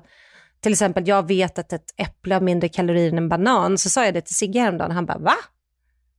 till 0.59 0.71
exempel 0.71 1.07
jag 1.07 1.27
vet 1.27 1.59
att 1.59 1.73
ett 1.73 1.93
äpple 1.97 2.35
har 2.35 2.41
mindre 2.41 2.69
kalorier 2.69 3.11
än 3.11 3.17
en 3.17 3.29
banan, 3.29 3.77
så 3.77 3.89
sa 3.89 4.05
jag 4.05 4.13
det 4.13 4.21
till 4.21 4.35
Sigge 4.35 4.59
häromdagen 4.59 4.91
han 4.91 5.05
bara 5.05 5.17
va? 5.17 5.35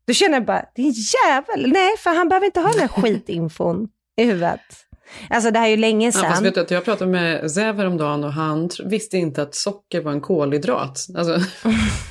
Då 0.07 0.13
känner 0.13 0.35
jag 0.35 0.45
bara, 0.45 0.65
din 0.75 0.95
jävel, 1.27 1.73
nej 1.73 1.97
för 1.99 2.11
han 2.11 2.29
behöver 2.29 2.47
inte 2.47 2.61
ha 2.61 2.71
den 2.71 2.81
här 2.81 2.89
skitinfon 2.89 3.89
i 4.17 4.25
huvudet. 4.25 4.61
Alltså 5.31 5.51
det 5.51 5.59
här 5.59 5.67
är 5.67 5.71
ju 5.71 5.77
länge 5.77 6.13
sedan. 6.13 6.23
Ja, 6.25 6.31
fast 6.31 6.43
vet 6.43 6.55
du 6.55 6.61
att 6.61 6.71
jag 6.71 6.85
pratade 6.85 7.11
med 7.11 7.51
Zev 7.51 7.77
häromdagen 7.77 8.25
och 8.25 8.33
han 8.33 8.71
visste 8.85 9.17
inte 9.17 9.43
att 9.43 9.55
socker 9.55 10.01
var 10.01 10.13
en 10.13 10.21
kolhydrat. 10.21 11.07
Alltså, 11.17 11.41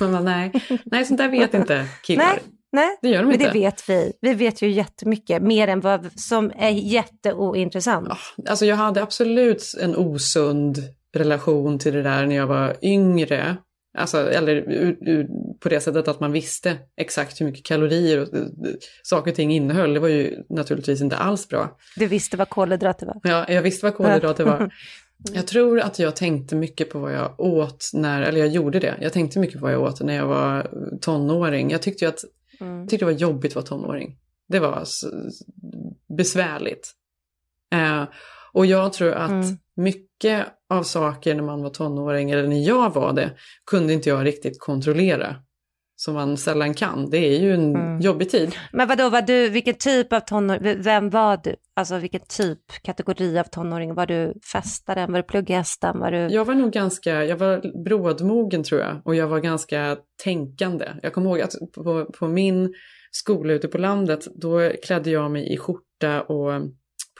man 0.00 0.12
bara, 0.12 0.22
nej, 0.22 0.52
nej 0.84 1.04
sånt 1.04 1.18
där 1.18 1.28
vet 1.28 1.54
inte 1.54 1.86
killar. 2.02 2.24
Nej, 2.24 2.38
Nej, 2.76 2.98
det 3.02 3.08
gör 3.08 3.18
de 3.18 3.24
men 3.24 3.32
inte. 3.34 3.46
det 3.46 3.52
vet 3.52 3.88
vi. 3.88 4.12
Vi 4.20 4.34
vet 4.34 4.62
ju 4.62 4.70
jättemycket, 4.70 5.42
mer 5.42 5.68
än 5.68 5.80
vad 5.80 6.20
som 6.20 6.52
är 6.56 6.70
jätteointressant. 6.70 8.08
Alltså 8.48 8.66
jag 8.66 8.76
hade 8.76 9.02
absolut 9.02 9.74
en 9.80 9.96
osund 9.96 10.78
relation 11.14 11.78
till 11.78 11.94
det 11.94 12.02
där 12.02 12.26
när 12.26 12.36
jag 12.36 12.46
var 12.46 12.76
yngre. 12.82 13.56
Alltså, 13.98 14.30
eller 14.30 14.56
ur, 14.56 14.96
ur, 15.00 15.28
på 15.60 15.68
det 15.68 15.80
sättet 15.80 16.08
att 16.08 16.20
man 16.20 16.32
visste 16.32 16.78
exakt 16.96 17.40
hur 17.40 17.46
mycket 17.46 17.64
kalorier 17.64 18.22
och, 18.22 18.28
saker 19.02 19.30
och 19.30 19.36
ting 19.36 19.52
innehöll. 19.52 19.94
Det 19.94 20.00
var 20.00 20.08
ju 20.08 20.42
naturligtvis 20.48 21.00
inte 21.00 21.16
alls 21.16 21.48
bra. 21.48 21.76
Du 21.96 22.06
visste 22.06 22.36
vad 22.36 22.48
kolhydrater 22.48 23.06
var? 23.06 23.20
Ja, 23.22 23.44
jag 23.48 23.62
visste 23.62 23.86
vad 23.86 23.94
kolhydrater 23.94 24.44
var. 24.44 24.70
Jag 25.32 25.46
tror 25.46 25.80
att 25.80 25.98
jag 25.98 26.16
tänkte 26.16 26.56
mycket 26.56 26.90
på 26.90 26.98
vad 26.98 27.12
jag 27.12 27.40
åt 27.40 27.90
när, 27.94 28.22
eller 28.22 28.38
jag 28.40 28.48
gjorde 28.48 28.80
det. 28.80 28.94
Jag 29.00 29.12
tänkte 29.12 29.38
mycket 29.38 29.60
på 29.60 29.66
vad 29.66 29.72
jag 29.72 29.82
åt 29.82 30.00
när 30.00 30.16
jag 30.16 30.26
var 30.26 30.70
tonåring. 31.00 31.70
Jag 31.70 31.82
tyckte 31.82 32.04
ju 32.04 32.08
att 32.08 32.24
Mm. 32.60 32.88
tyckte 32.88 33.06
det 33.06 33.12
var 33.12 33.18
jobbigt 33.18 33.52
att 33.52 33.54
vara 33.56 33.66
tonåring. 33.66 34.18
Det 34.48 34.58
var 34.58 34.84
besvärligt. 36.16 36.92
Eh, 37.72 38.04
och 38.52 38.66
jag 38.66 38.92
tror 38.92 39.12
att 39.12 39.30
mm. 39.30 39.58
mycket 39.76 40.46
av 40.68 40.82
saker 40.82 41.34
när 41.34 41.42
man 41.42 41.62
var 41.62 41.70
tonåring, 41.70 42.30
eller 42.30 42.48
när 42.48 42.66
jag 42.66 42.94
var 42.94 43.12
det, 43.12 43.30
kunde 43.66 43.92
inte 43.92 44.08
jag 44.08 44.26
riktigt 44.26 44.60
kontrollera. 44.60 45.36
Som 45.98 46.14
man 46.14 46.36
sällan 46.36 46.74
kan. 46.74 47.10
Det 47.10 47.18
är 47.18 47.40
ju 47.40 47.54
en 47.54 47.76
mm. 47.76 48.00
jobbig 48.00 48.30
tid. 48.30 48.56
Men 48.72 48.88
vadå, 48.88 49.08
var 49.08 49.22
du, 49.22 49.48
vilken 49.48 49.74
typ 49.74 50.12
av 50.12 50.20
tonåring, 50.20 50.82
vem 50.82 51.10
var 51.10 51.40
du? 51.44 51.56
Alltså 51.76 51.98
vilken 51.98 52.20
typ, 52.28 52.58
kategori 52.82 53.38
av 53.38 53.44
tonåring? 53.44 53.94
Var 53.94 54.06
du 54.06 54.34
festaren, 54.52 55.12
var 55.12 55.18
du 55.18 55.22
plugghästen? 55.22 55.98
Var 55.98 56.10
du... 56.10 56.18
Jag 56.18 56.44
var 56.44 56.54
nog 56.54 56.72
ganska, 56.72 57.24
jag 57.24 57.36
var 57.36 57.84
brådmogen 57.84 58.64
tror 58.64 58.80
jag. 58.80 59.00
Och 59.04 59.14
jag 59.14 59.28
var 59.28 59.40
ganska 59.40 59.96
tänkande. 60.24 60.88
Jag 61.02 61.12
kommer 61.12 61.30
ihåg 61.30 61.40
att 61.40 61.54
på, 61.74 62.04
på 62.04 62.28
min 62.28 62.74
skola 63.10 63.52
ute 63.52 63.68
på 63.68 63.78
landet, 63.78 64.26
då 64.34 64.70
klädde 64.84 65.10
jag 65.10 65.30
mig 65.30 65.52
i 65.52 65.56
skjorta 65.56 66.22
och 66.22 66.62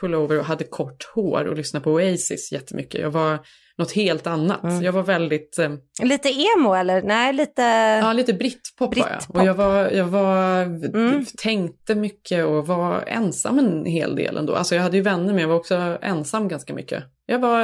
pullover 0.01 0.39
och 0.39 0.45
hade 0.45 0.63
kort 0.63 1.05
hår 1.15 1.45
och 1.45 1.57
lyssnade 1.57 1.83
på 1.83 1.91
Oasis 1.91 2.51
jättemycket. 2.51 3.01
Jag 3.01 3.11
var 3.11 3.39
något 3.77 3.91
helt 3.91 4.27
annat. 4.27 4.63
Mm. 4.63 4.83
Jag 4.83 4.91
var 4.91 5.03
väldigt... 5.03 5.59
Eh, 5.59 5.71
lite 6.03 6.29
emo 6.29 6.73
eller? 6.73 7.01
Nej, 7.01 7.33
lite... 7.33 7.61
Ja, 8.01 8.13
lite 8.13 8.33
brittpop 8.33 8.91
Brit 8.91 9.03
var 9.03 9.11
jag. 9.11 9.41
Och 9.41 9.47
jag, 9.47 9.53
var, 9.53 9.89
jag 9.89 10.05
var, 10.05 10.61
mm. 10.61 11.25
tänkte 11.37 11.95
mycket 11.95 12.45
och 12.45 12.67
var 12.67 13.03
ensam 13.07 13.59
en 13.59 13.85
hel 13.85 14.15
del 14.15 14.37
ändå. 14.37 14.55
Alltså 14.55 14.75
jag 14.75 14.83
hade 14.83 14.97
ju 14.97 15.03
vänner 15.03 15.33
men 15.33 15.37
jag 15.37 15.47
var 15.47 15.55
också 15.55 15.97
ensam 16.01 16.47
ganska 16.47 16.73
mycket. 16.73 17.03
Jag 17.25 17.39
var 17.39 17.61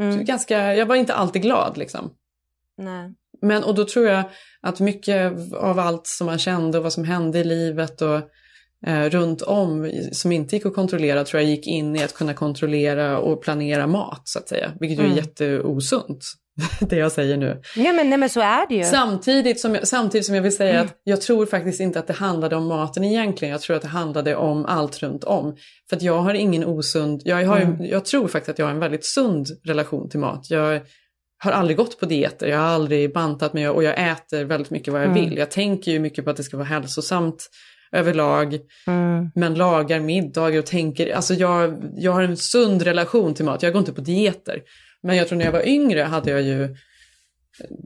mm. 0.00 0.24
ganska, 0.24 0.74
jag 0.74 0.86
var 0.86 0.96
inte 0.96 1.14
alltid 1.14 1.42
glad 1.42 1.78
liksom. 1.78 2.10
Nej. 2.78 3.14
Men 3.42 3.64
och 3.64 3.74
då 3.74 3.84
tror 3.84 4.06
jag 4.06 4.24
att 4.62 4.80
mycket 4.80 5.32
av 5.54 5.78
allt 5.78 6.06
som 6.06 6.26
man 6.26 6.38
kände 6.38 6.78
och 6.78 6.84
vad 6.84 6.92
som 6.92 7.04
hände 7.04 7.38
i 7.38 7.44
livet 7.44 8.02
och 8.02 8.20
eh, 8.86 9.04
runt 9.04 9.42
om 9.42 9.92
som 10.12 10.32
inte 10.32 10.56
gick 10.56 10.66
att 10.66 10.74
kontrollera 10.74 11.24
tror 11.24 11.42
jag 11.42 11.50
gick 11.50 11.66
in 11.66 11.96
i 11.96 12.02
att 12.02 12.14
kunna 12.14 12.34
kontrollera 12.34 13.18
och 13.18 13.42
planera 13.42 13.86
mat 13.86 14.22
så 14.24 14.38
att 14.38 14.48
säga. 14.48 14.72
Vilket 14.80 14.98
mm. 14.98 15.12
är 15.12 15.16
jätteosunt. 15.16 16.24
det 16.80 16.96
jag 16.96 17.12
säger 17.12 17.36
nu. 17.36 17.62
Ja 17.76 17.92
men, 17.92 18.10
nej, 18.10 18.18
men 18.18 18.28
så 18.28 18.40
är 18.40 18.68
det 18.68 18.74
ju. 18.74 18.84
Samtidigt 18.84 19.60
som 19.60 19.74
jag, 19.74 19.88
samtidigt 19.88 20.26
som 20.26 20.34
jag 20.34 20.42
vill 20.42 20.56
säga 20.56 20.74
mm. 20.74 20.86
att 20.86 21.00
jag 21.04 21.20
tror 21.20 21.46
faktiskt 21.46 21.80
inte 21.80 21.98
att 21.98 22.06
det 22.06 22.12
handlade 22.12 22.56
om 22.56 22.66
maten 22.66 23.04
egentligen. 23.04 23.52
Jag 23.52 23.60
tror 23.60 23.76
att 23.76 23.82
det 23.82 23.88
handlade 23.88 24.36
om 24.36 24.66
allt 24.66 25.02
runt 25.02 25.24
om. 25.24 25.56
För 25.88 25.96
att 25.96 26.02
jag 26.02 26.18
har 26.18 26.34
ingen 26.34 26.64
osund, 26.64 27.22
jag, 27.24 27.46
har, 27.46 27.60
mm. 27.60 27.84
jag 27.84 28.04
tror 28.04 28.28
faktiskt 28.28 28.48
att 28.48 28.58
jag 28.58 28.66
har 28.66 28.72
en 28.72 28.80
väldigt 28.80 29.04
sund 29.04 29.46
relation 29.64 30.08
till 30.08 30.20
mat. 30.20 30.50
Jag 30.50 30.80
har 31.42 31.52
aldrig 31.52 31.76
gått 31.76 32.00
på 32.00 32.06
dieter, 32.06 32.46
jag 32.46 32.58
har 32.58 32.66
aldrig 32.66 33.12
bantat 33.12 33.52
mig 33.52 33.68
och 33.68 33.84
jag 33.84 34.10
äter 34.10 34.44
väldigt 34.44 34.70
mycket 34.70 34.92
vad 34.92 35.02
jag 35.02 35.10
mm. 35.10 35.24
vill. 35.24 35.38
Jag 35.38 35.50
tänker 35.50 35.92
ju 35.92 35.98
mycket 35.98 36.24
på 36.24 36.30
att 36.30 36.36
det 36.36 36.42
ska 36.42 36.56
vara 36.56 36.66
hälsosamt 36.66 37.48
överlag. 37.92 38.58
Mm. 38.86 39.30
Men 39.34 39.54
lagar 39.54 40.00
middagar 40.00 40.58
och 40.58 40.66
tänker, 40.66 41.14
alltså 41.14 41.34
jag, 41.34 41.82
jag 41.94 42.12
har 42.12 42.22
en 42.22 42.36
sund 42.36 42.82
relation 42.82 43.34
till 43.34 43.44
mat, 43.44 43.62
jag 43.62 43.72
går 43.72 43.80
inte 43.80 43.92
på 43.92 44.00
dieter. 44.00 44.62
Men 45.02 45.16
jag 45.16 45.28
tror 45.28 45.38
när 45.38 45.44
jag 45.44 45.52
var 45.52 45.68
yngre 45.68 46.00
hade 46.00 46.30
jag 46.30 46.42
ju 46.42 46.76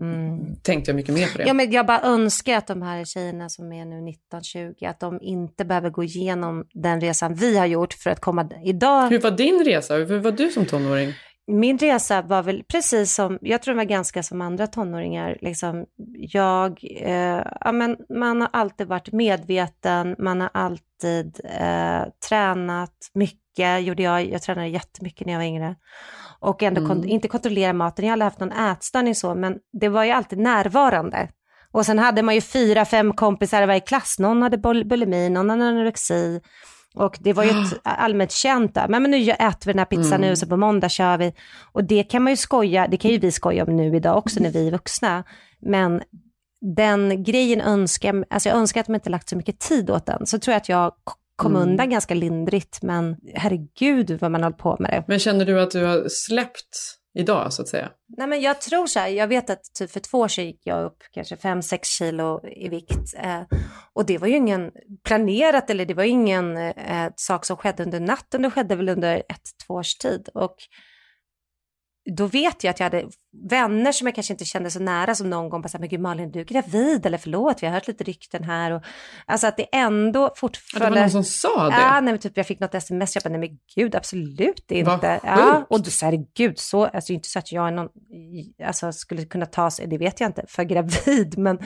Mm. 0.01 0.57
tänkte 0.63 0.91
jag 0.91 0.97
mycket 0.97 1.15
mer 1.15 1.27
på 1.27 1.39
det. 1.39 1.45
Ja, 1.47 1.53
men 1.53 1.73
jag 1.73 1.87
bara 1.87 2.01
önskar 2.03 2.59
att 2.59 2.67
de 2.67 2.83
här 2.83 3.05
tjejerna 3.05 3.49
som 3.49 3.73
är 3.73 3.85
nu 3.85 3.97
19-20, 3.97 4.89
att 4.89 5.01
de 5.01 5.19
inte 5.23 5.65
behöver 5.65 5.91
gå 5.91 6.05
igenom 6.05 6.65
den 6.75 7.01
resan 7.01 7.35
vi 7.35 7.59
har 7.59 7.67
gjort 7.67 7.93
för 7.95 8.11
att 8.11 8.21
komma 8.21 8.51
idag. 8.65 9.11
Hur 9.11 9.19
var 9.21 9.31
din 9.31 9.65
resa? 9.65 9.95
Hur 9.95 10.19
var 10.19 10.33
du 10.33 10.51
som 10.51 10.67
tonåring? 10.67 11.13
Min 11.47 11.79
resa 11.79 12.23
var 12.23 12.43
väl 12.43 12.65
precis 12.69 13.15
som, 13.15 13.39
jag 13.41 13.63
tror 13.63 13.73
den 13.75 13.79
var 13.79 13.85
ganska 13.85 14.23
som 14.23 14.41
andra 14.41 14.67
tonåringar. 14.67 15.39
Liksom, 15.41 15.87
jag, 16.17 16.81
eh, 17.01 17.43
ja, 17.61 17.73
men 17.73 17.97
man 18.09 18.41
har 18.41 18.51
alltid 18.53 18.87
varit 18.87 19.13
medveten, 19.13 20.17
man 20.19 20.41
har 20.41 20.51
alltid 20.55 21.41
eh, 21.45 22.03
tränat 22.29 22.97
mycket, 23.15 23.83
gjorde 23.83 24.03
jag, 24.03 24.31
jag 24.31 24.43
tränade 24.43 24.69
jättemycket 24.69 25.27
när 25.27 25.33
jag 25.33 25.41
var 25.41 25.47
yngre. 25.47 25.77
Och 26.41 26.63
ändå 26.63 26.81
mm. 26.81 26.89
kon 26.89 27.09
inte 27.09 27.29
kontrollera 27.29 27.73
maten, 27.73 28.05
jag 28.05 28.11
har 28.11 28.13
aldrig 28.13 28.27
haft 28.27 28.41
någon 28.41 28.53
ätstörning 28.53 29.15
så, 29.15 29.35
men 29.35 29.59
det 29.81 29.89
var 29.89 30.05
ju 30.05 30.11
alltid 30.11 30.39
närvarande. 30.39 31.29
Och 31.73 31.87
sen 31.87 31.99
hade 31.99 32.23
man 32.23 32.35
ju 32.35 32.41
fyra, 32.41 32.85
fem 32.85 33.13
kompisar 33.13 33.63
i 33.63 33.67
varje 33.67 33.81
klass. 33.81 34.19
Någon 34.19 34.43
hade 34.43 34.57
bul- 34.57 34.85
bulimi, 34.85 35.29
någon 35.29 35.51
hade 35.51 35.65
anorexi. 35.65 36.41
Och 36.95 37.19
det 37.21 37.33
var 37.33 37.45
ju 37.45 37.51
ett 37.51 37.81
allmänt 37.85 38.33
känt, 38.33 38.75
men, 38.89 39.03
men 39.03 39.11
nu 39.11 39.31
äter 39.31 39.67
vi 39.67 39.73
den 39.73 39.79
här 39.79 39.85
pizzan 39.87 40.13
Mm. 40.19 40.21
nu, 40.29 40.37
så 40.37 40.47
på 40.47 40.57
måndag 40.57 40.89
kör 40.89 41.19
vi. 41.19 41.33
Och 41.73 41.85
det 41.85 42.03
kan 42.03 42.23
man 42.23 42.33
ju 42.33 42.37
skoja, 42.37 42.87
det 42.87 42.97
kan 42.97 43.11
ju 43.11 43.19
vi 43.19 43.33
skoja 43.33 43.65
om 43.65 43.77
nu 43.77 43.97
idag 43.97 44.19
också 44.19 44.41
när 44.41 44.51
vi 44.51 44.67
är 44.67 44.71
vuxna. 44.73 45.25
Men 45.61 46.03
den 46.77 47.23
grejen 47.23 47.61
önskar 47.61 48.15
jag, 48.15 48.25
alltså 48.31 48.49
jag 48.49 48.59
önskar 48.59 48.81
att 48.81 48.87
de 48.87 48.95
inte 48.95 49.11
lagt 49.11 49.29
så 49.29 49.37
mycket 49.37 49.59
tid 49.61 49.91
åt 49.91 50.07
den. 50.07 50.27
Så 50.27 50.39
tror 50.39 50.53
jag 50.53 50.57
att 50.61 50.69
jag 50.69 50.93
kom 51.37 51.57
Mm. 51.57 51.69
undan 51.69 51.91
ganska 51.91 52.15
lindrigt, 52.15 52.83
men 52.83 53.17
herregud 53.35 54.19
vad 54.21 54.31
man 54.31 54.43
hållit 54.43 54.59
på 54.59 54.77
med 54.81 54.91
det. 54.91 55.05
Men 55.09 55.19
känner 55.19 55.45
du 55.45 55.61
att 55.61 55.71
du 55.71 55.85
har 55.85 56.05
släppt 56.09 56.77
idag 57.15 57.53
så 57.53 57.63
att 57.63 57.69
säga? 57.69 57.91
Nej 58.17 58.27
men 58.27 58.41
jag 58.41 58.61
tror 58.61 58.87
så 58.87 58.99
här, 58.99 59.09
jag 59.09 59.29
vet 59.29 59.51
att 59.51 59.63
typ 59.79 59.91
för 59.91 60.01
två 60.01 60.19
år 60.19 60.29
sedan 60.29 60.47
gick 60.47 60.61
jag 60.65 60.85
upp 60.85 60.99
kanske 61.13 61.35
5-6 61.35 61.79
kilo 61.83 62.47
i 62.49 62.69
vikt. 62.69 63.15
Eh, 63.17 63.43
och 63.93 64.07
det 64.07 64.19
var 64.19 64.29
ju 64.29 64.37
ingen 64.37 64.71
planerat 65.05 65.71
eller 65.71 65.87
det 65.87 65.95
var 65.95 66.05
ingen 66.05 66.57
eh, 66.57 67.11
sak 67.17 67.45
som 67.45 67.57
skedde 67.57 67.83
under 67.83 68.01
natten, 68.01 68.43
det 68.43 68.51
skedde 68.51 68.77
väl 68.77 68.89
under 68.89 69.17
ett, 69.17 69.51
två 69.67 69.75
års 69.75 69.95
tid. 69.95 70.29
Och 70.35 70.57
då 72.11 72.27
vet 72.27 72.65
jag 72.65 72.71
att 72.71 72.81
jag 72.81 72.85
hade 72.85 73.09
vänner 73.51 73.93
som 73.93 74.07
jag 74.07 74.15
kanske 74.15 74.33
inte 74.33 74.45
kände 74.45 74.71
så 74.71 74.81
nära 74.81 75.15
som 75.15 75.31
någon 75.31 75.49
gång 75.49 75.63
bara 75.63 75.69
sa, 75.69 75.79
men 75.79 75.89
gud 75.89 76.01
Malin 76.01 76.31
du 76.31 76.41
är 76.41 76.45
gravid 76.45 77.07
eller 77.07 77.19
förlåt 77.19 77.63
vi 77.63 77.67
har 77.67 77.75
hört 77.75 77.89
lite 77.89 78.05
rykten 78.05 78.45
här. 78.45 78.71
Och, 78.71 78.83
alltså 79.27 79.47
att 79.47 79.57
det 79.57 79.67
ändå 79.73 80.33
fortfarande... 80.37 81.01
det 81.01 81.01
var 81.01 81.01
någon 81.01 81.25
som 81.25 81.25
sa 81.25 81.69
det? 81.69 81.77
Ja, 81.81 82.01
nej, 82.01 82.13
men 82.13 82.19
typ 82.19 82.37
jag 82.37 82.47
fick 82.47 82.61
något 82.61 82.75
sms, 82.75 83.15
jag 83.15 83.23
bara, 83.23 83.39
nej 83.39 83.49
men 83.49 83.59
gud 83.75 83.95
absolut 83.95 84.71
inte. 84.71 85.21
Ja, 85.23 85.67
och 85.71 85.83
då 85.83 85.91
sa 85.91 86.07
jag, 86.07 86.27
gud 86.35 86.59
så, 86.59 86.85
alltså 86.85 87.13
inte 87.13 87.29
så 87.29 87.39
att 87.39 87.53
jag 87.53 87.69
är 87.69 87.73
någon, 87.73 87.89
alltså 88.65 88.93
skulle 88.93 89.25
kunna 89.25 89.47
ta 89.47 89.71
sig, 89.71 89.87
det 89.87 89.99
vet 89.99 90.21
jag 90.21 90.29
inte, 90.29 90.45
för 90.49 90.63
gravid, 90.75 91.39
men 91.39 91.59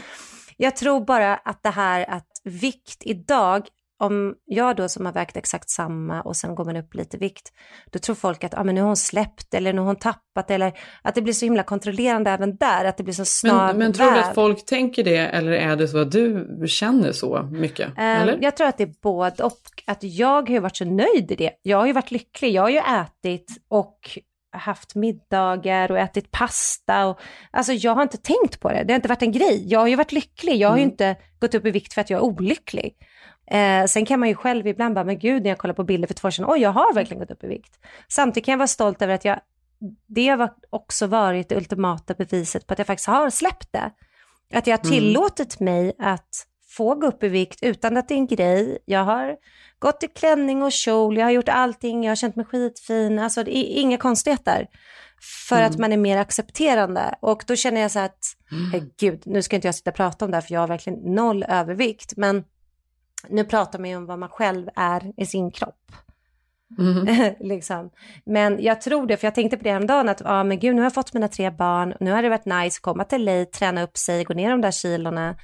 jag 0.57 0.77
tror 0.77 1.05
bara 1.05 1.37
att 1.37 1.63
det 1.63 1.71
här 1.71 2.11
att 2.11 2.27
vikt 2.45 2.99
idag, 3.01 3.69
om 4.01 4.35
jag 4.45 4.77
då 4.77 4.89
som 4.89 5.07
har 5.07 5.13
vägt 5.13 5.37
exakt 5.37 5.71
samma 5.71 6.23
och 6.23 6.37
sen 6.37 6.55
går 6.55 6.65
man 6.65 6.77
upp 6.77 6.95
lite 6.95 7.17
vikt, 7.19 7.53
då 7.91 7.99
tror 7.99 8.15
folk 8.15 8.45
att 8.45 8.59
ah, 8.59 8.65
men 8.65 8.75
nu 8.75 8.81
har 8.81 8.87
hon 8.89 8.97
släppt 8.97 9.55
eller 9.55 9.73
nu 9.73 9.79
har 9.81 9.87
hon 9.87 9.97
tappat 9.97 10.51
eller 10.51 10.79
att 11.03 11.15
det 11.15 11.23
blir 11.23 11.33
så 11.33 11.47
himla 11.47 11.63
kontrollerande 11.63 12.31
även 12.31 12.57
där, 12.57 12.85
att 12.85 12.97
det 12.97 13.03
blir 13.03 13.15
så 13.15 13.25
snar 13.25 13.67
Men, 13.67 13.79
men 13.79 13.93
tror 13.93 14.11
du 14.11 14.19
att 14.19 14.35
folk 14.35 14.67
tänker 14.67 15.05
det 15.05 15.17
eller 15.17 15.53
är 15.53 15.77
det 15.77 15.89
så 15.89 15.99
att 15.99 16.13
du 16.13 16.47
känner 16.67 17.13
så 17.13 17.43
mycket? 17.53 17.93
Eller? 17.99 18.39
Jag 18.41 18.57
tror 18.57 18.67
att 18.67 18.79
det 18.79 18.85
är 18.85 18.95
både 19.03 19.43
och. 19.45 19.59
Att 19.87 20.03
jag 20.03 20.49
har 20.49 20.55
ju 20.55 20.59
varit 20.59 20.77
så 20.77 20.85
nöjd 20.85 21.33
i 21.33 21.35
det. 21.35 21.51
Jag 21.63 21.79
har 21.79 21.87
ju 21.87 21.93
varit 21.93 22.11
lycklig. 22.11 22.53
Jag 22.53 22.63
har 22.63 22.71
ju 22.71 22.79
ätit 22.79 23.47
och 23.69 24.19
haft 24.53 24.95
middagar 24.95 25.91
och 25.91 25.99
ätit 25.99 26.31
pasta. 26.31 27.07
Och, 27.07 27.21
alltså 27.51 27.73
jag 27.73 27.95
har 27.95 28.03
inte 28.03 28.17
tänkt 28.17 28.61
på 28.61 28.69
det. 28.69 28.85
Det 28.85 28.93
har 28.93 28.97
inte 28.97 29.09
varit 29.09 29.23
en 29.23 29.33
grej. 29.33 29.65
Jag 29.67 29.79
har 29.81 29.87
ju 29.87 29.97
varit 29.97 30.13
lycklig. 30.13 30.57
Jag 30.57 30.69
har 30.69 30.77
ju 30.77 30.83
Mm. 30.83 30.91
inte 30.93 31.17
gått 31.41 31.55
upp 31.55 31.67
i 31.67 31.71
vikt 31.71 31.95
för 31.95 32.01
att 32.01 32.11
jag 32.11 32.19
är 32.19 32.25
olycklig. 32.25 32.95
Eh, 33.51 33.85
sen 33.87 34.07
kan 34.07 34.21
man 34.21 34.29
ju 34.29 34.35
själv 34.35 34.67
ibland 34.67 34.95
bara, 34.95 35.05
men 35.05 35.19
gud 35.19 35.43
när 35.43 35.49
jag 35.51 35.59
kollar 35.59 35.75
på 35.75 35.85
bilder 35.85 36.07
för 36.09 36.15
två 36.15 36.27
år 36.29 36.31
sedan, 36.31 36.45
oj 36.49 36.59
jag 36.61 36.71
har 36.71 36.95
verkligen 36.95 37.21
gått 37.21 37.31
upp 37.31 37.45
i 37.45 37.47
vikt. 37.47 37.79
Samtidigt 38.09 38.45
kan 38.45 38.53
jag 38.53 38.59
vara 38.59 38.67
stolt 38.69 39.03
över 39.03 39.15
att 39.15 39.25
jag, 39.25 39.41
det 40.07 40.29
har 40.29 40.51
också 40.71 41.07
varit 41.07 41.49
det 41.49 41.57
ultimata 41.57 42.15
beviset 42.15 42.67
på 42.67 42.73
att 42.73 42.79
jag 42.79 42.87
faktiskt 42.87 43.09
har 43.09 43.31
släppt 43.31 43.73
det. 43.73 43.91
Att 44.55 44.67
jag 44.67 44.79
har 44.79 44.85
Mm. 44.85 44.99
tillåtit 44.99 45.61
mig 45.61 45.93
att 45.99 46.45
få 46.77 46.95
gå 46.95 47.07
upp 47.07 47.23
i 47.25 47.29
vikt 47.29 47.59
utan 47.63 47.97
att 47.97 48.09
det 48.09 48.15
är 48.15 48.19
en 48.19 48.27
grej. 48.27 48.79
Jag 48.85 49.05
har 49.05 49.37
gått 49.79 50.03
i 50.03 50.09
klänning 50.09 50.63
och 50.63 50.73
kjol, 50.73 51.17
jag 51.17 51.25
har 51.27 51.31
gjort 51.31 51.49
allting, 51.49 52.05
jag 52.05 52.11
har 52.11 52.17
känt 52.17 52.37
mig 52.37 52.45
skitfin, 52.45 53.19
alltså 53.19 53.45
det 53.45 53.57
är 53.57 53.81
inga 53.81 53.97
konstigheter. 53.97 54.67
För 55.49 55.57
Mm. 55.57 55.71
att 55.71 55.79
man 55.79 55.93
är 55.93 55.97
mer 55.97 56.17
accepterande. 56.17 57.15
Och 57.21 57.45
då 57.47 57.57
känner 57.57 57.81
jag 57.81 57.91
så 57.91 57.99
att, 57.99 58.19
Mm. 58.53 58.71
herregud, 58.71 59.23
nu 59.27 59.43
ska 59.43 59.57
inte 59.57 59.69
jag 59.69 59.75
sitta 59.75 59.91
och 59.91 59.97
prata 59.97 60.25
om 60.25 60.31
det 60.31 60.37
här 60.37 60.43
för 60.43 60.55
jag 60.55 60.61
har 60.61 60.69
verkligen 60.69 60.99
noll 61.15 61.45
övervikt. 61.49 62.13
Men 62.17 62.45
nu 63.31 63.45
pratar 63.45 63.79
man 63.79 63.91
ju 63.91 63.97
om 63.97 64.07
vad 64.07 64.19
man 64.19 64.29
själv 64.29 64.69
är 64.77 65.13
i 65.17 65.27
sin 65.27 65.51
kropp. 65.51 65.93
Mhm. 66.79 67.35
liksom. 67.41 67.91
Men 68.25 68.63
jag 68.63 68.81
tror 68.81 69.07
det, 69.07 69.17
för 69.17 69.27
jag 69.27 69.35
tänkte 69.35 69.57
på 69.57 69.65
det 69.65 69.71
häromdagen 69.71 70.09
att 70.09 70.23
ah, 70.25 70.45
men 70.45 70.59
gud, 70.59 70.75
nu 70.75 70.81
har 70.81 70.87
jag 70.87 70.95
fått 70.95 71.15
mina 71.15 71.29
tre 71.29 71.51
barn, 71.51 71.95
nu 72.01 72.11
har 72.11 72.23
det 72.23 72.29
varit 72.29 72.45
nice 72.45 72.79
att 72.79 72.83
komma 72.83 73.05
till 73.05 73.25
LA, 73.25 73.45
träna 73.45 73.83
upp 73.83 73.97
sig, 73.97 74.25
gå 74.25 74.35
ner 74.35 74.51
de 74.51 74.61
där 74.61 74.71
kilorna. 74.71 75.37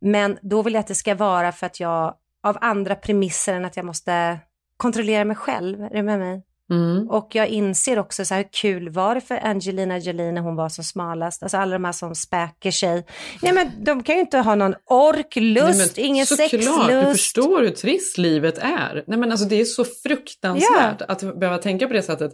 Men 0.00 0.38
då 0.42 0.62
vill 0.62 0.74
jag 0.74 0.80
att 0.80 0.86
det 0.86 0.94
ska 0.94 1.14
vara 1.14 1.52
för 1.52 1.66
att 1.66 1.80
jag, 1.80 2.14
av 2.42 2.58
andra 2.60 2.94
premisser 2.94 3.54
än 3.54 3.64
att 3.64 3.76
jag 3.76 3.86
måste 3.86 4.38
kontrollera 4.76 5.24
mig 5.24 5.36
själv. 5.36 5.82
Är 5.82 5.94
du 5.94 6.02
med 6.02 6.18
mig? 6.18 6.42
Mm. 6.70 7.10
Och 7.10 7.28
jag 7.34 7.48
inser 7.48 7.98
också 7.98 8.24
så 8.24 8.34
här, 8.34 8.42
hur 8.42 8.48
kul 8.52 8.88
var 8.88 9.14
det 9.14 9.20
för 9.20 9.46
Angelina 9.46 9.98
Jolie 9.98 10.32
när 10.32 10.40
hon 10.40 10.56
var 10.56 10.68
som 10.68 10.84
smalast? 10.84 11.42
Alltså 11.42 11.56
alla 11.56 11.72
de 11.72 11.84
här 11.84 11.92
som 11.92 12.14
späker 12.14 12.70
sig. 12.70 13.06
Nej 13.42 13.52
men 13.52 13.84
de 13.84 14.02
kan 14.02 14.14
ju 14.14 14.20
inte 14.20 14.38
ha 14.38 14.54
någon 14.54 14.74
ork, 14.86 15.36
lust, 15.36 15.96
Nej, 15.96 16.06
ingen 16.06 16.26
såklart, 16.26 16.50
sexlust. 16.50 16.88
Du 16.88 17.04
förstår 17.04 17.62
hur 17.62 17.70
trist 17.70 18.18
livet 18.18 18.58
är. 18.58 19.04
Nej, 19.06 19.18
men 19.18 19.30
alltså, 19.30 19.46
det 19.46 19.60
är 19.60 19.64
så 19.64 19.84
fruktansvärt 19.84 21.02
att 21.08 21.40
behöva 21.40 21.58
tänka 21.58 21.86
på 21.86 21.92
det 21.92 22.02
sättet. 22.02 22.32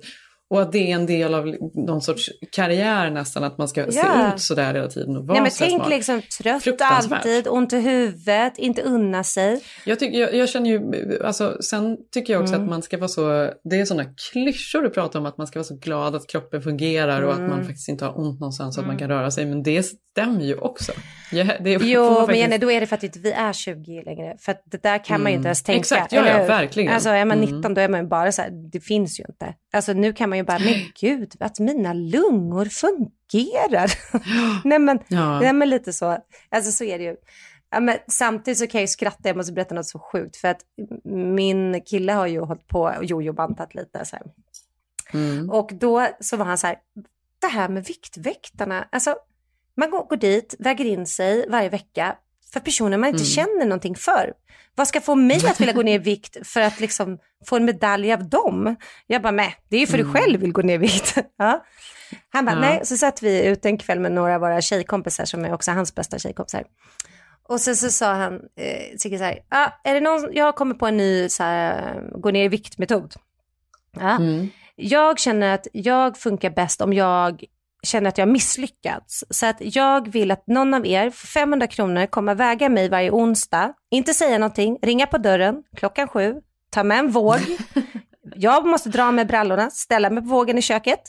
Och 0.51 0.63
att 0.63 0.73
det 0.73 0.79
är 0.91 0.95
en 0.95 1.07
del 1.07 1.35
av 1.35 1.57
någon 1.75 2.03
sorts 2.03 2.31
karriär 2.53 3.11
nästan, 3.11 3.45
att 3.45 3.59
man 3.59 3.69
ska 3.69 3.81
Ja. 3.81 3.91
se 3.91 4.35
ut 4.35 4.41
sådär 4.41 4.75
hela 4.75 4.89
tiden 4.89 5.17
och 5.17 5.27
vara 5.27 5.33
Nej 5.33 5.43
men 5.43 5.51
tänk 5.59 5.81
smal. 5.83 5.91
liksom 5.91 6.23
trött 6.63 6.81
alltid, 6.83 7.49
ont 7.49 7.73
i 7.73 7.77
huvudet, 7.81 8.59
inte 8.59 8.83
unna 8.83 9.25
sig. 9.25 9.61
Jag, 9.87 9.99
tycker, 9.99 10.19
jag, 10.21 10.35
jag 10.35 10.49
känner 10.49 10.71
ju, 10.71 10.81
alltså, 11.25 11.57
sen 11.63 11.97
tycker 12.15 12.33
jag 12.33 12.43
också 12.43 12.55
Mm. 12.55 12.65
att 12.67 12.71
man 12.71 12.83
ska 12.83 12.99
vara 12.99 13.09
så, 13.09 13.51
det 13.65 13.81
är 13.81 13.85
sådana 13.85 14.05
klyschor 14.33 14.83
du 14.83 14.91
pratar 14.91 15.19
om, 15.21 15.27
att 15.27 15.39
man 15.39 15.47
ska 15.47 15.59
vara 15.59 15.65
så 15.65 15.77
glad 15.77 16.15
att 16.15 16.27
kroppen 16.29 16.63
fungerar 16.63 17.23
och 17.23 17.33
att 17.33 17.39
man 17.41 17.53
Mm. 17.53 17.67
faktiskt 17.67 17.89
inte 17.89 18.05
har 18.05 18.19
ont 18.21 18.41
någonstans 18.41 18.75
så 18.75 18.81
att 18.81 18.87
man 18.87 18.97
Mm. 18.97 19.09
kan 19.09 19.19
röra 19.19 19.31
sig, 19.31 19.47
men 19.47 19.63
det 19.63 19.83
stämmer 19.83 20.45
ju 20.45 20.55
också. 20.59 20.93
Ja, 21.33 21.45
det 21.61 21.79
man 21.79 21.89
Jo, 21.89 22.05
men 22.05 22.17
faktiskt- 22.17 22.39
Jenny, 22.39 22.59
då 22.59 22.71
är 22.71 22.81
det 22.81 22.87
för 22.87 22.97
att 22.97 23.03
inte 23.03 23.19
vi 23.19 23.33
är 23.33 23.53
20 23.53 24.03
längre. 24.03 24.37
För 24.41 24.55
det 24.71 24.83
där 24.83 25.05
kan 25.05 25.23
man 25.23 25.33
ju 25.33 25.35
Mm. 25.35 25.41
inte 25.41 25.47
ens 25.49 25.63
tänka. 25.63 25.79
Exakt, 25.81 26.13
ja, 26.13 26.27
ja, 26.29 26.45
verkligen. 26.47 26.93
Alltså 26.95 27.09
är 27.09 27.25
man 27.25 27.39
Mm. 27.43 27.55
19 27.57 27.75
då 27.75 27.81
är 27.81 27.89
man 27.89 28.01
ju 28.01 28.07
bara 28.07 28.33
så 28.33 28.43
här, 28.43 28.51
det 28.73 28.81
finns 28.81 29.21
ju 29.21 29.25
inte. 29.29 29.55
Alltså 29.73 29.93
nu 29.93 30.13
kan 30.13 30.29
man 30.29 30.36
ju 30.37 30.43
bara, 30.43 30.59
men 30.59 30.75
gud, 31.01 31.35
att 31.41 31.59
mina 31.59 31.93
lungor 31.93 32.65
fungerar. 32.65 33.93
nej, 34.65 34.79
men, 34.79 34.99
Ja. 35.09 35.41
nej 35.41 35.53
men 35.53 35.69
lite 35.71 35.93
så, 35.93 36.19
alltså 36.49 36.73
så 36.73 36.85
är 36.85 36.99
det 36.99 37.05
ju. 37.05 37.17
Ja, 37.71 37.81
men 37.81 37.99
samtidigt 38.09 38.59
så 38.59 38.67
kan 38.67 38.79
jag 38.79 38.83
ju 38.83 38.89
skratta, 38.89 39.29
jag 39.29 39.37
måste 39.37 39.53
berätta 39.53 39.75
något 39.75 39.87
så 39.87 39.99
sjukt. 39.99 40.37
För 40.37 40.49
att 40.49 40.61
min 41.35 41.81
kille 41.81 42.13
har 42.13 42.27
ju 42.27 42.41
hållit 42.41 42.67
på 42.67 42.81
och 42.83 43.05
jojo-bantat 43.05 43.75
lite 43.75 44.05
så. 44.05 44.17
Mm. 45.13 45.51
Och 45.51 45.71
då 45.75 46.09
så 46.21 46.37
var 46.37 46.45
han 46.45 46.59
så 46.59 46.67
här, 46.67 46.77
det 47.41 47.47
här 47.47 47.69
med 47.69 47.85
Viktväktarna, 47.85 48.89
alltså 48.93 49.17
man 49.77 49.91
går, 49.91 50.07
går 50.07 50.17
dit, 50.17 50.55
väger 50.59 50.85
in 50.85 51.07
sig 51.07 51.49
varje 51.49 51.69
vecka 51.69 52.17
för 52.53 52.61
personer 52.61 52.97
man 52.99 53.09
inte 53.09 53.23
Mm. 53.23 53.27
känner 53.27 53.65
någonting 53.67 53.95
för. 53.97 54.33
Vad 54.75 54.89
ska 54.89 55.01
få 55.01 55.15
mig 55.15 55.37
att 55.47 55.61
vilja 55.61 55.73
gå 55.73 55.83
ner 55.83 55.95
i 55.95 55.99
vikt 56.13 56.37
för 56.47 56.61
att 56.61 56.81
liksom 56.81 57.19
få 57.47 57.57
en 57.57 57.65
medalj 57.65 58.13
av 58.13 58.29
dem? 58.29 58.77
Jag 59.07 59.23
bara, 59.23 59.31
nej, 59.31 59.55
det 59.69 59.77
är 59.77 59.81
ju 59.81 59.87
för 59.87 59.99
Mm. 59.99 60.13
du 60.13 60.19
själv 60.19 60.41
vill 60.41 60.53
gå 60.53 60.63
ner 60.63 60.75
i 60.75 60.79
vikt. 60.79 61.15
ja. 61.39 61.65
Han 62.33 62.45
bara, 62.45 62.55
Ja. 62.57 62.61
nej, 62.61 62.81
så 62.85 62.97
satt 62.97 63.23
vi 63.23 63.45
ute 63.47 63.69
en 63.69 63.79
kväll 63.79 64.01
med 64.01 64.13
några 64.13 64.35
av 64.35 64.41
våra 64.41 64.61
tjejkompisar 64.61 65.25
som 65.25 65.45
är 65.45 65.53
också 65.55 65.71
hans 65.71 65.95
bästa 65.95 66.19
tjejkompisar. 66.19 66.65
Och 67.49 67.61
sen 67.61 67.77
så 67.77 67.91
sa 67.91 68.13
han, 68.15 68.35
eh, 68.35 68.97
Sigge 68.99 69.19
så 69.19 69.25
här, 69.25 69.39
ah, 69.49 69.69
är 69.85 69.95
det 69.95 70.01
någon, 70.01 70.29
jag 70.33 70.45
har 70.45 70.53
kommit 70.53 70.79
på 70.79 70.87
en 70.87 70.97
ny 70.97 71.29
så 71.29 71.43
här, 71.43 72.01
gå 72.21 72.31
ner 72.31 72.45
i 72.45 72.49
vikt-metod. 72.49 73.15
Ja. 74.01 74.11
Mm. 74.17 74.49
Jag 74.77 75.19
känner 75.19 75.55
att 75.55 75.67
jag 75.73 76.19
funkar 76.19 76.51
bäst 76.51 76.81
om 76.81 76.93
jag 76.93 77.45
känner 77.87 78.09
att 78.09 78.19
jag 78.19 78.27
har 78.27 78.33
misslyckats. 78.33 79.25
Så 79.31 79.47
att 79.47 79.57
jag 79.59 80.09
vill 80.13 80.31
att 80.31 80.47
någon 80.47 80.75
av 80.75 80.87
er 80.87 81.11
för 81.11 81.27
500 81.27 81.67
kronor 81.67 82.07
kommer 82.07 82.35
väga 82.35 82.69
mig 82.69 82.89
varje 82.89 83.11
onsdag, 83.11 83.73
inte 83.91 84.15
säga 84.15 84.39
någonting, 84.39 84.79
ringa 84.83 85.07
på 85.07 85.19
dörren 85.19 85.63
klockan 85.77 86.09
sju, 86.09 86.35
ta 86.71 86.85
med 86.85 86.99
en 86.99 87.11
våg. 87.11 87.39
jag 88.37 88.67
måste 88.67 88.89
dra 88.89 89.11
med 89.13 89.27
brallorna, 89.27 89.71
ställa 89.71 90.11
mig 90.11 90.23
på 90.23 90.29
vågen 90.29 90.59
i 90.59 90.63
köket. 90.63 91.01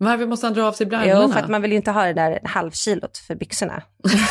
Varför 0.00 0.26
måste 0.26 0.46
han 0.46 0.54
dra 0.54 0.64
av 0.64 0.72
sig 0.72 0.86
brallorna? 0.86 1.20
Jo, 1.22 1.32
för 1.32 1.40
att 1.40 1.48
man 1.48 1.62
vill 1.62 1.70
ju 1.70 1.76
inte 1.76 1.90
ha 1.90 2.04
det 2.04 2.12
där 2.12 2.40
halvkilot 2.44 3.18
för 3.18 3.34
byxorna. 3.34 3.82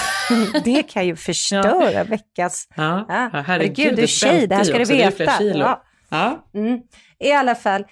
det 0.63 0.83
kan 0.83 1.07
ju 1.07 1.15
förstöra 1.15 2.03
veckans... 2.03 2.67
Ja, 2.75 3.05
Ja. 3.09 3.29
ja, 3.33 3.41
herregud, 3.41 3.95
du 3.95 4.07
tjej, 4.07 4.47
det 4.47 4.55
här 4.55 4.63
ska 4.63 4.77
du 4.77 4.83
det 4.83 5.19
veta. 5.19 5.37
kilo. 5.37 5.59
Ja. 5.59 5.83
Ja. 6.09 6.47
Mm. 6.53 6.79
I 7.19 7.31
alla 7.31 7.55
fall, 7.55 7.85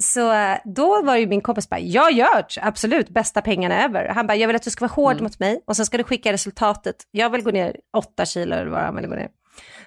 så 0.00 0.32
eh, 0.32 0.58
då 0.64 1.02
var 1.02 1.16
ju 1.16 1.26
min 1.26 1.40
kompis 1.40 1.68
bara, 1.68 1.80
jag 1.80 2.12
gör 2.12 2.36
det, 2.36 2.60
absolut, 2.62 3.08
bästa 3.08 3.42
pengarna 3.42 3.74
ever. 3.84 4.08
Han 4.08 4.26
bara, 4.26 4.36
jag 4.36 4.46
vill 4.46 4.56
att 4.56 4.62
du 4.62 4.70
ska 4.70 4.84
vara 4.84 4.92
hård 4.94 5.12
Mm. 5.12 5.24
mot 5.24 5.38
mig 5.38 5.62
och 5.66 5.76
sen 5.76 5.86
ska 5.86 5.98
du 5.98 6.04
skicka 6.04 6.32
resultatet. 6.32 6.96
Jag 7.10 7.30
vill 7.30 7.42
gå 7.42 7.50
ner 7.50 7.76
åtta 7.96 8.24
kilo 8.24 8.54
eller 8.56 8.70
vad 8.70 8.80
han 8.80 8.96
vill 8.96 9.06
gå 9.06 9.14
ner. 9.14 9.28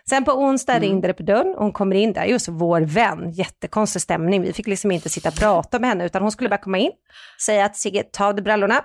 Sen 0.10 0.24
på 0.26 0.32
onsdag 0.32 0.74
Mm. 0.74 0.82
ringde 0.90 1.08
det 1.08 1.14
på 1.14 1.24
dörren 1.24 1.56
och 1.56 1.64
hon 1.64 1.72
kommer 1.74 1.96
in 1.96 2.14
där, 2.14 2.26
just 2.26 2.48
vår 2.48 2.82
vän, 2.82 3.32
jättekonstig 3.32 4.02
stämning. 4.02 4.42
Vi 4.42 4.54
fick 4.54 4.68
liksom 4.68 4.92
inte 4.92 5.10
sitta 5.10 5.30
och 5.30 5.36
prata 5.36 5.80
med 5.80 5.90
henne 5.90 6.06
utan 6.06 6.22
hon 6.22 6.32
skulle 6.32 6.50
bara 6.50 6.58
komma 6.62 6.78
in, 6.78 6.92
säga 7.46 7.66
att 7.66 7.76
Sigge, 7.76 8.04
ta 8.04 8.26
av 8.26 8.36
dig 8.36 8.44
brallorna, 8.44 8.82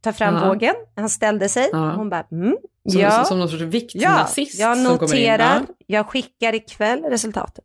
ta 0.00 0.12
fram 0.12 0.34
Ja. 0.34 0.48
vågen. 0.48 0.74
Han 0.96 1.08
ställde 1.08 1.48
sig, 1.48 1.68
Ja. 1.72 1.92
hon 1.96 2.08
bara, 2.10 2.26
mm, 2.32 2.56
Som, 2.88 3.00
ja. 3.00 3.24
som, 3.24 3.38
någon 3.38 3.48
sorts 3.48 3.60
Ja, 3.62 3.66
viktnazist 3.68 4.58
jag 4.60 4.74
kommer 4.74 4.90
in. 4.90 4.98
noterar, 5.00 5.62
Ja. 5.68 5.74
jag 5.86 6.06
skickar 6.08 6.54
ikväll 6.54 7.02
resultatet. 7.04 7.64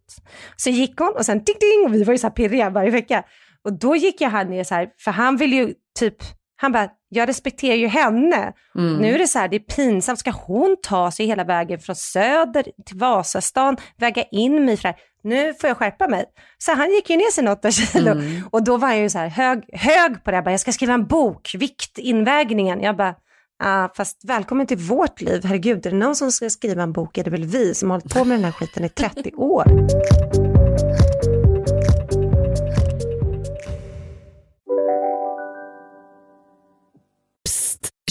Så 0.56 0.70
gick 0.70 1.00
hon 1.00 1.14
och 1.18 1.26
sen 1.26 1.38
ding 1.38 1.56
ding, 1.60 1.86
och 1.86 1.94
vi 1.94 2.04
var 2.04 2.14
ju 2.14 2.18
så 2.18 2.28
här 2.28 2.34
pirriga 2.34 2.70
varje 2.70 2.90
vecka. 2.92 3.24
Och 3.64 3.80
då 3.80 3.96
gick 3.96 4.22
jag 4.22 4.30
här 4.30 4.46
ner 4.46 4.64
så 4.64 4.76
här, 4.76 4.88
för 5.00 5.12
han 5.12 5.38
vill 5.38 5.54
ju 5.54 5.74
typ 6.00 6.16
Han 6.58 6.72
bara, 6.72 6.90
jag 7.10 7.30
respekterar 7.30 7.76
ju 7.76 7.88
henne. 7.88 8.54
Mm. 8.78 8.98
Nu 8.98 9.14
är 9.14 9.20
det 9.20 9.28
så 9.28 9.40
här, 9.40 9.48
det 9.48 9.56
är 9.56 9.60
pinsamt. 9.76 10.20
Ska 10.20 10.32
hon 10.32 10.76
ta 10.84 11.12
sig 11.12 11.26
hela 11.26 11.44
vägen 11.44 11.80
från 11.80 11.96
Söder 11.96 12.64
till 12.86 12.98
Vasastan, 12.98 13.78
väga 13.98 14.24
in 14.32 14.66
mig 14.66 14.78
för 14.78 14.84
det 14.84 14.88
här? 14.88 14.98
Nu 15.24 15.54
får 15.54 15.68
jag 15.68 15.78
skärpa 15.78 16.08
mig. 16.08 16.26
Så 16.58 16.74
han 16.74 16.92
gick 16.92 17.10
ju 17.10 17.18
ner 17.18 17.32
sig 17.32 17.44
något 17.44 17.74
kilo. 17.74 18.12
Mm. 18.12 18.42
Och 18.52 18.64
då 18.64 18.78
var 18.78 18.90
jag 18.90 19.00
ju 19.00 19.10
så 19.10 19.18
här 19.18 19.28
hög, 19.28 19.64
hög 19.74 20.24
på 20.24 20.32
det. 20.32 20.38
Jag, 20.38 20.44
bara, 20.44 20.52
jag 20.52 20.60
ska 20.60 20.72
skriva 20.72 20.94
en 20.94 21.08
bok, 21.08 21.56
viktinvägningen. 21.58 22.82
Jag 22.82 22.98
bara, 22.98 23.16
ah, 23.64 23.90
fast 23.96 24.22
välkommen 24.24 24.68
till 24.68 24.78
vårt 24.78 25.22
liv. 25.22 25.42
Herregud, 25.46 25.86
är 25.86 25.92
det 25.92 25.98
någon 25.98 26.16
som 26.16 26.32
ska 26.32 26.50
skriva 26.50 26.84
en 26.84 26.94
bok 26.94 27.18
är 27.18 27.24
det 27.24 27.30
väl 27.30 27.46
vi 27.46 27.76
som 27.76 27.90
har 27.90 27.98
hållit 27.98 28.14
på 28.14 28.26
med 28.26 28.38
den 28.38 28.46
här 28.46 28.52
skiten 28.52 28.86
i 28.86 28.90
30 28.90 29.32
år. 29.34 29.66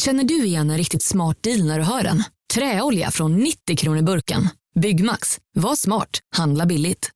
Känner 0.00 0.24
du 0.24 0.44
igen 0.44 0.70
en 0.70 0.76
riktigt 0.76 1.02
smart 1.02 1.42
deal 1.42 1.66
när 1.66 1.78
du 1.78 1.84
hör 1.84 2.02
den? 2.02 2.24
Träolja 2.54 3.10
från 3.10 3.36
90 3.36 3.76
kronor 3.76 4.02
burken. 4.02 4.48
Byggmax. 4.74 5.38
Var 5.54 5.76
smart. 5.76 6.10
Handla 6.36 6.66
billigt. 6.66 7.10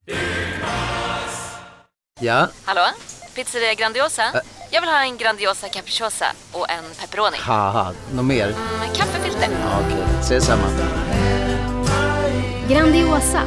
Ja, 2.21 2.49
Hallå? 2.65 2.87
Pizzeria 3.35 3.75
Grandiosa? 3.75 4.23
Jag 4.71 4.81
vill 4.81 4.91
ha 4.91 5.03
en 5.03 5.17
Grandiosa 5.17 5.69
capriciosa 5.69 6.27
och 6.53 6.71
en 6.71 6.85
pepperoni. 7.01 7.37
haha, 7.41 7.93
något 8.15 8.25
mer? 8.25 8.47
Med 8.79 8.97
kaffefilter. 8.97 9.49
Ja, 9.63 9.81
Okej, 9.87 10.05
ses 10.21 10.45
samma. 10.47 10.67
Grandiosa, 12.69 13.43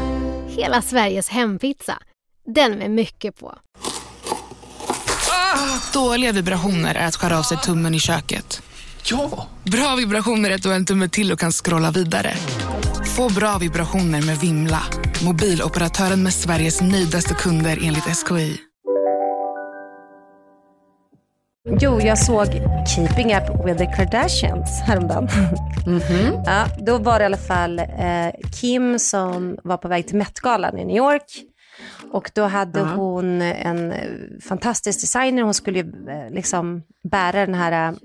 hela 0.48 0.82
Sveriges 0.82 1.30
hempizza. 1.30 1.98
Den 2.56 2.72
med 2.78 2.92
mycket 2.92 3.40
på. 3.40 3.58
Dåliga 5.94 6.32
vibrationer 6.32 6.96
är 6.96 7.08
att 7.08 7.16
skära 7.16 7.40
av 7.40 7.44
sig 7.44 7.58
tummen 7.58 7.96
i 7.96 8.00
köket. 8.00 8.62
Ja! 9.04 9.48
Bra 9.64 9.96
vibrationer 9.96 10.50
är 10.50 10.56
att 10.56 10.64
du 10.64 10.70
har 10.70 10.76
en 10.76 10.86
tumme 10.86 11.10
till 11.10 11.32
och 11.32 11.40
kan 11.40 11.52
scrolla 11.52 11.92
vidare. 11.92 12.34
Få 13.18 13.30
bra 13.30 13.58
vibrationer 13.58 14.22
med 14.22 14.38
Vimla. 14.38 14.84
Mobiloperatören 15.24 16.24
med 16.24 16.34
Sveriges 16.34 16.82
nöjdaste 16.82 17.34
kunder 17.34 17.80
enligt 17.84 18.04
SKI. 18.28 18.58
Jo, 21.70 22.00
jag 22.02 22.18
såg 22.18 22.48
Keeping 22.96 23.36
Up 23.36 23.66
with 23.66 23.78
the 23.78 23.86
Kardashians 23.86 24.82
häromdagen. 24.82 25.28
ja, 26.46 26.66
då 26.80 26.98
var 26.98 27.20
det 27.20 27.24
i 27.24 27.26
alla 27.26 27.38
fall 27.38 27.80
eh, 27.80 28.50
Kim 28.62 29.00
som 29.00 29.58
var 29.64 29.78
på 29.78 29.88
väg 29.88 30.08
till 30.08 30.16
Met-galan 30.18 30.78
i 30.78 30.86
New 30.86 30.98
York. 30.98 31.24
Och 32.12 32.32
då 32.36 32.44
hade 32.44 32.80
Ja. 32.80 32.86
hon 32.86 33.42
en 33.42 33.94
fantastisk 34.44 35.02
designer. 35.02 35.44
Hon 35.44 35.54
skulle 35.54 35.80
ju 35.80 35.86
eh, 36.10 36.30
liksom 36.34 36.82
bära 37.12 37.46
den 37.46 37.56
här 37.56 37.90
eh, 37.90 37.96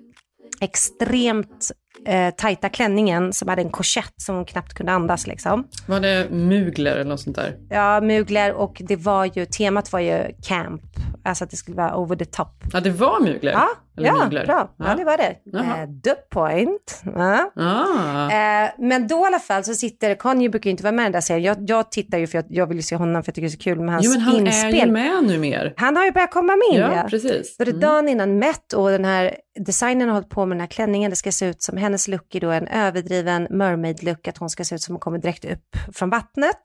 extremt 0.60 1.70
eh, 2.06 2.30
tajta 2.30 2.68
klänningen 2.68 3.32
som 3.32 3.48
hade 3.48 3.62
en 3.62 3.70
korsett 3.70 4.14
som 4.16 4.36
hon 4.36 4.44
knappt 4.44 4.74
kunde 4.74 4.92
andas 4.92 5.26
liksom. 5.26 5.68
Var 5.86 6.00
det 6.00 6.30
Mugler 6.30 6.92
eller 6.92 7.04
något 7.04 7.20
sånt 7.20 7.36
där? 7.36 7.56
Ja, 7.70 8.00
Mugler 8.00 8.52
och 8.52 8.82
det 8.84 8.96
var 8.96 9.24
ju, 9.24 9.46
temat 9.46 9.92
var 9.92 10.00
ju 10.00 10.24
camp. 10.42 10.82
Alltså 11.24 11.44
att 11.44 11.50
det 11.50 11.56
skulle 11.56 11.76
vara 11.76 11.96
over 11.96 12.16
the 12.16 12.24
top. 12.24 12.64
Ja, 12.72 12.80
det 12.80 12.90
var 12.90 13.20
Mugler? 13.20 13.52
Ja, 13.52 13.68
Eller 13.96 14.08
ja 14.08 14.24
Mugler. 14.24 14.46
bra. 14.46 14.74
Ja. 14.76 14.94
det 14.94 15.04
var 15.04 15.16
det. 15.16 15.36
Eh, 15.58 15.88
the 16.04 16.14
point. 16.30 17.02
Ja. 17.04 17.52
Ah. 17.56 18.30
Eh, 18.64 18.70
men 18.78 19.06
då 19.08 19.16
i 19.16 19.26
alla 19.26 19.38
fall 19.38 19.64
så 19.64 19.74
sitter, 19.74 20.14
Kanye 20.14 20.48
brukar 20.48 20.68
ju 20.68 20.70
inte 20.70 20.82
vara 20.82 20.92
med 20.92 21.02
i 21.02 21.04
den 21.04 21.12
där 21.12 21.20
serien. 21.20 21.44
Jag, 21.44 21.56
jag 21.70 21.90
tittar 21.90 22.18
ju 22.18 22.26
för 22.26 22.38
jag, 22.38 22.44
jag 22.48 22.66
vill 22.66 22.76
ju 22.76 22.82
se 22.82 22.96
honom 22.96 23.22
för 23.22 23.28
jag 23.30 23.34
tycker 23.34 23.48
det 23.48 23.52
är 23.52 23.56
så 23.56 23.58
kul 23.58 23.80
med 23.80 23.94
hans 23.94 24.04
Jo, 24.06 24.10
men 24.12 24.20
han 24.20 24.46
inspel. 24.46 24.74
är 24.74 24.86
ju 24.86 24.92
med 24.92 25.24
nu 25.24 25.38
mer. 25.38 25.74
Han 25.76 25.96
har 25.96 26.04
ju 26.04 26.12
börjat 26.12 26.30
komma 26.30 26.56
med 26.56 26.66
in 26.76 26.80
Ja, 26.80 27.06
precis. 27.10 27.56
Så 27.56 27.64
det 27.64 27.70
är 27.70 27.74
Mm. 27.74 27.80
dagen 27.80 28.08
innan 28.08 28.38
Met 28.38 28.72
och 28.72 28.90
den 28.90 29.04
här 29.04 29.36
designern 29.66 30.08
har 30.08 30.14
hållit 30.14 30.30
på 30.30 30.46
med 30.46 30.56
den 30.56 30.60
här 30.60 30.68
klänningen. 30.68 31.10
Det 31.10 31.16
ska 31.16 31.32
se 31.32 31.46
ut 31.46 31.62
som, 31.62 31.76
hennes 31.76 32.08
look 32.08 32.34
är 32.34 32.40
då 32.40 32.50
en 32.50 32.66
överdriven 32.68 33.46
mermaid-look, 33.50 34.28
att 34.28 34.38
hon 34.38 34.50
ska 34.50 34.64
se 34.64 34.74
ut 34.74 34.82
som 34.82 34.94
hon 34.94 35.00
kommer 35.00 35.18
direkt 35.18 35.44
upp 35.44 35.76
från 35.94 36.10
vattnet. 36.10 36.60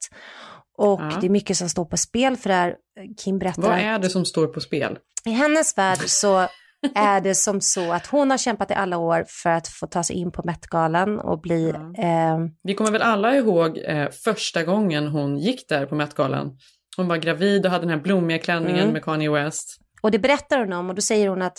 Och 0.77 1.01
Ja. 1.01 1.17
det 1.21 1.27
är 1.27 1.29
mycket 1.29 1.57
som 1.57 1.69
står 1.69 1.85
på 1.85 1.97
spel 1.97 2.37
för 2.37 2.49
det 2.49 2.55
här. 2.55 2.75
Kim 3.17 3.39
berättar 3.39 3.61
Vad 3.61 3.71
att- 3.71 3.79
är 3.81 3.99
det 3.99 4.09
som 4.09 4.25
står 4.25 4.47
på 4.47 4.59
spel? 4.59 4.97
i 5.25 5.29
hennes 5.31 5.77
värld 5.77 5.97
så 6.05 6.47
är 6.95 7.21
det 7.21 7.35
som 7.35 7.61
så 7.61 7.91
att 7.93 8.07
hon 8.07 8.29
har 8.31 8.37
kämpat 8.37 8.71
i 8.71 8.73
alla 8.73 8.97
år 8.97 9.25
för 9.27 9.49
att 9.49 9.67
få 9.67 9.87
ta 9.87 10.03
sig 10.03 10.15
in 10.15 10.31
på 10.31 10.41
Met-galan 10.45 11.19
och 11.19 11.41
bli... 11.41 11.69
Eh, 11.97 12.37
Vi 12.63 12.73
kommer 12.75 12.91
väl 12.91 13.01
alla 13.01 13.35
ihåg 13.35 13.77
eh, 13.87 14.09
första 14.23 14.63
gången 14.63 15.07
hon 15.07 15.37
gick 15.37 15.69
där 15.69 15.85
på 15.85 15.95
Met-galan. 15.95 16.57
Hon 16.97 17.07
var 17.07 17.17
gravid 17.17 17.65
och 17.65 17.71
hade 17.71 17.83
den 17.85 17.89
här 17.97 18.01
blommiga 18.03 18.37
klänningen 18.39 18.79
Mm. 18.81 18.93
med 18.93 19.03
Kanye 19.03 19.29
West. 19.31 19.77
och 20.01 20.11
det 20.11 20.19
berättar 20.19 20.59
hon 20.59 20.73
om 20.73 20.89
och 20.89 20.95
då 20.95 21.01
säger 21.01 21.27
hon 21.27 21.41
att 21.41 21.57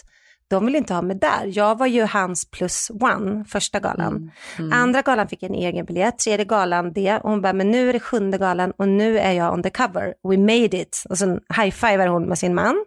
de 0.48 0.66
vill 0.66 0.76
inte 0.76 0.94
ha 0.94 1.02
mig 1.02 1.16
där. 1.16 1.42
Jag 1.58 1.78
var 1.78 1.86
ju 1.86 2.02
hans 2.02 2.50
plus 2.50 2.90
one 3.00 3.44
första 3.44 3.80
galan. 3.80 4.30
Mm. 4.58 4.72
Andra 4.72 5.02
galan 5.02 5.28
fick 5.28 5.42
en 5.42 5.54
egen 5.54 5.84
biljett, 5.86 6.18
tredje 6.18 6.44
galan 6.44 6.92
det. 6.92 7.16
Och 7.18 7.30
hon 7.30 7.40
bara, 7.42 7.52
men 7.52 7.70
nu 7.70 7.88
är 7.88 7.92
det 7.92 8.00
sjunde 8.00 8.38
galan 8.38 8.72
och 8.78 8.88
nu 8.88 9.18
är 9.18 9.32
jag 9.32 9.52
on 9.52 9.62
the 9.62 9.70
cover. 9.70 10.14
We 10.28 10.36
made 10.38 10.76
it. 10.80 11.04
Och 11.08 11.18
sen 11.18 11.40
high-fivar 11.56 12.06
hon 12.06 12.22
med 12.28 12.38
sin 12.38 12.54
man. 12.54 12.84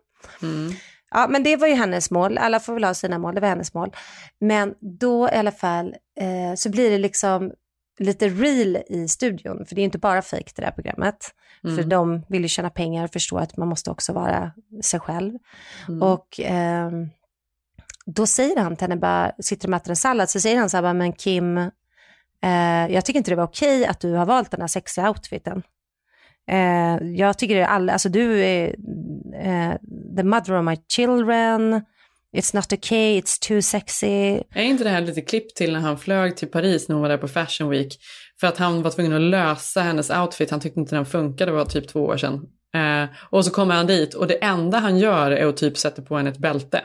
Ja, 1.16 1.28
men 1.30 1.44
det 1.44 1.56
var 1.56 1.68
ju 1.68 1.74
hennes 1.74 2.12
mål. 2.12 2.38
Alla 2.38 2.60
får 2.60 2.74
väl 2.74 2.84
ha 2.84 2.94
sina 2.94 3.20
mål, 3.20 3.36
det 3.36 3.42
var 3.42 3.48
hennes 3.48 3.74
mål. 3.74 3.96
Men 4.40 4.74
då 5.00 5.30
i 5.30 5.36
alla 5.36 5.52
fall 5.52 5.96
eh, 6.20 6.56
så 6.56 6.70
blir 6.70 6.92
det 6.92 6.98
liksom 6.98 7.52
lite 8.00 8.30
real 8.30 8.78
i 8.88 9.08
studion. 9.08 9.66
För 9.66 9.76
det 9.76 9.82
är 9.82 9.84
inte 9.84 9.98
bara 9.98 10.22
fake 10.22 10.52
det 10.56 10.62
där 10.62 10.72
programmet. 10.72 11.16
Mm. 11.64 11.76
För 11.76 11.84
de 11.84 12.26
vill 12.30 12.42
ju 12.42 12.48
tjäna 12.48 12.70
pengar 12.70 13.04
och 13.04 13.12
förstå 13.12 13.38
att 13.38 13.58
man 13.58 13.68
måste 13.68 13.92
också 13.92 14.14
vara 14.14 14.52
sig 14.84 15.00
själv. 15.00 15.34
Mm. 15.88 16.02
Och 16.02 16.40
ehm, 16.40 17.10
då 18.06 18.28
säger 18.28 18.58
han 18.58 18.76
till 18.76 18.84
henne, 18.84 18.96
bara, 18.96 19.32
sitter 19.40 19.68
de 19.68 19.74
och 19.74 19.82
äter 19.82 19.90
en 19.90 19.96
sallad, 19.96 20.30
så 20.30 20.40
säger 20.40 20.58
han 20.58 20.70
så 20.70 20.78
här, 20.78 20.82
bara, 20.82 20.94
men 20.94 21.14
Kim, 21.14 21.58
eh, 21.58 22.88
jag 22.90 23.06
tycker 23.06 23.18
inte 23.18 23.32
det 23.32 23.36
var 23.36 23.48
okej 23.48 23.86
att 23.86 24.00
du 24.00 24.14
har 24.14 24.26
valt 24.26 24.52
den 24.52 24.62
här 24.62 24.68
sexiga 24.68 25.10
outfiten. 25.10 25.64
Eh, 26.52 27.08
jag 27.08 27.38
tycker 27.38 27.62
alla, 27.64 27.94
alltså 27.94 28.10
du 28.10 28.44
är 28.44 28.76
eh, 29.44 29.74
the 30.18 30.24
mother 30.24 30.58
of 30.60 30.66
my 30.66 30.78
children, 30.96 31.82
it's 32.38 32.56
not 32.56 32.74
okay, 32.74 33.22
it's 33.22 33.48
too 33.48 33.62
sexy. 33.62 34.42
Är 34.56 34.64
inte 34.64 34.84
det 34.84 34.90
här 34.90 35.02
lite 35.02 35.22
klipp 35.22 35.56
till 35.56 35.74
när 35.74 35.80
han 35.80 35.98
flög 35.98 36.38
till 36.38 36.48
Paris 36.48 36.88
när 36.90 36.94
hon 36.96 37.02
var 37.02 37.10
där 37.10 37.18
på 37.18 37.28
Fashion 37.28 37.70
Week? 37.70 37.98
För 38.40 38.48
att 38.48 38.58
han 38.58 38.82
var 38.82 38.92
tvungen 38.92 39.14
att 39.14 39.22
lösa 39.22 39.82
hennes 39.82 40.10
outfit, 40.10 40.52
han 40.52 40.60
tyckte 40.60 40.80
inte 40.80 40.96
den 40.96 41.06
funkade, 41.06 41.52
det 41.52 41.56
var 41.56 41.66
typ 41.66 41.88
två 41.88 42.06
år 42.06 42.18
sedan. 42.18 42.46
Eh, 42.76 43.10
och 43.30 43.46
så 43.46 43.52
kommer 43.52 43.76
han 43.76 43.88
dit 43.88 44.14
och 44.14 44.28
det 44.28 44.44
enda 44.44 44.78
han 44.78 44.98
gör 44.98 45.32
är 45.32 45.46
att 45.46 45.58
typ 45.58 45.78
sätta 45.78 46.02
på 46.02 46.18
henne 46.18 46.30
ett 46.30 46.38
bälte. 46.38 46.82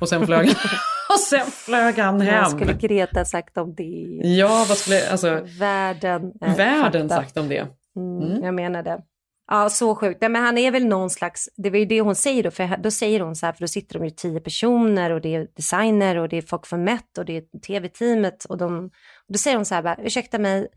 Och 0.00 0.08
sen 0.08 0.26
flög 0.26 0.46
han, 0.46 0.56
och 1.14 1.20
sen 1.20 1.46
flög 1.46 1.98
han 1.98 2.20
hem. 2.20 2.42
Vad 2.42 2.50
skulle 2.50 2.72
Greta 2.72 3.24
sagt 3.24 3.58
om 3.58 3.74
det? 3.74 4.20
Ja, 4.38 4.64
vad 4.68 4.78
skulle, 4.78 5.10
alltså, 5.10 5.40
Världen. 5.58 6.32
eh, 6.42 6.56
världen 6.56 7.08
sagt 7.08 7.36
om 7.36 7.48
det. 7.48 7.66
Mm, 7.96 8.44
Jag 8.44 8.54
menar 8.54 8.82
det. 8.82 9.02
Ja, 9.50 9.68
så 9.68 9.94
sjukt. 9.94 10.20
Nej, 10.20 10.30
Men 10.30 10.42
han 10.42 10.58
är 10.58 10.70
väl 10.70 10.86
någon 10.86 11.10
slags, 11.10 11.48
det 11.56 11.70
var 11.70 11.78
ju 11.78 11.84
det 11.84 12.00
hon 12.00 12.14
säger 12.14 12.42
då, 12.42 12.50
för 12.50 12.76
då 12.76 12.90
säger 12.90 13.20
hon 13.20 13.36
så 13.36 13.46
här, 13.46 13.52
för 13.52 13.60
då 13.60 13.68
sitter 13.68 13.98
de 13.98 14.04
ju 14.04 14.10
tio 14.10 14.40
personer 14.40 15.10
och 15.10 15.20
det 15.20 15.34
är 15.34 15.48
designer 15.56 16.16
och 16.16 16.28
det 16.28 16.36
är 16.36 16.42
folk 16.42 16.66
från 16.66 16.84
Met 16.84 17.18
och 17.18 17.24
det 17.24 17.36
är 17.36 17.60
tv-teamet 17.66 18.44
och 18.44 18.58
de, 18.58 18.84
och 19.28 19.32
då 19.32 19.38
säger 19.38 19.56
hon 19.56 19.64
så 19.64 19.74
här, 19.74 19.82
bara, 19.82 19.96
ursäkta 20.02 20.38
mig, 20.38 20.68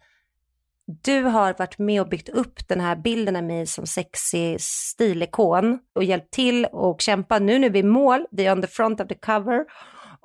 du 1.03 1.21
har 1.21 1.55
varit 1.57 1.77
med 1.77 2.01
och 2.01 2.09
byggt 2.09 2.29
upp 2.29 2.67
den 2.67 2.81
här 2.81 2.95
bilden 2.95 3.35
av 3.35 3.43
mig 3.43 3.65
som 3.65 3.85
sexig 3.85 4.61
stilikon 4.61 5.79
och 5.95 6.03
hjälpt 6.03 6.31
till 6.33 6.65
och 6.65 7.01
kämpat. 7.01 7.41
Nu 7.41 7.59
när 7.59 7.69
vi 7.69 7.79
är 7.79 7.83
mål, 7.83 8.25
vi 8.31 8.45
är 8.45 8.51
on 8.51 8.61
the 8.61 8.67
front 8.67 9.01
of 9.01 9.07
the 9.07 9.15
cover 9.15 9.65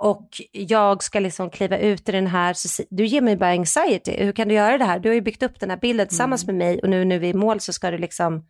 och 0.03 0.41
jag 0.53 1.03
ska 1.03 1.21
liksom 1.21 1.51
kliva 1.51 1.79
ut 1.79 2.09
i 2.09 2.13
den 2.13 2.27
här, 2.27 2.57
du 2.91 3.07
ger 3.07 3.21
mig 3.21 3.37
bara 3.37 3.51
anxiety. 3.51 4.17
Hur 4.25 4.33
kan 4.33 4.49
du 4.49 4.55
göra 4.55 4.79
det 4.79 4.85
här? 4.85 4.99
Du 4.99 5.09
har 5.09 5.15
ju 5.15 5.21
byggt 5.21 5.43
upp 5.43 5.61
den 5.61 5.71
här 5.71 5.77
bilden 5.77 6.09
tillsammans 6.09 6.47
med 6.47 6.55
mig 6.55 6.81
och 6.81 6.89
nu 6.89 7.05
när 7.05 7.19
vi 7.19 7.27
är 7.27 7.35
i 7.35 7.37
mål 7.37 7.61
så 7.61 7.73
ska 7.73 7.91
du 7.91 7.99
liksom 7.99 8.45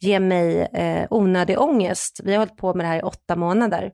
ge 0.00 0.20
mig 0.20 0.60
eh, 0.60 1.06
onödig 1.10 1.60
ångest. 1.60 2.20
Vi 2.24 2.32
har 2.32 2.38
hållit 2.38 2.56
på 2.56 2.74
med 2.74 2.84
det 2.84 2.88
här 2.88 2.98
i 2.98 3.02
åtta 3.02 3.36
månader. 3.36 3.90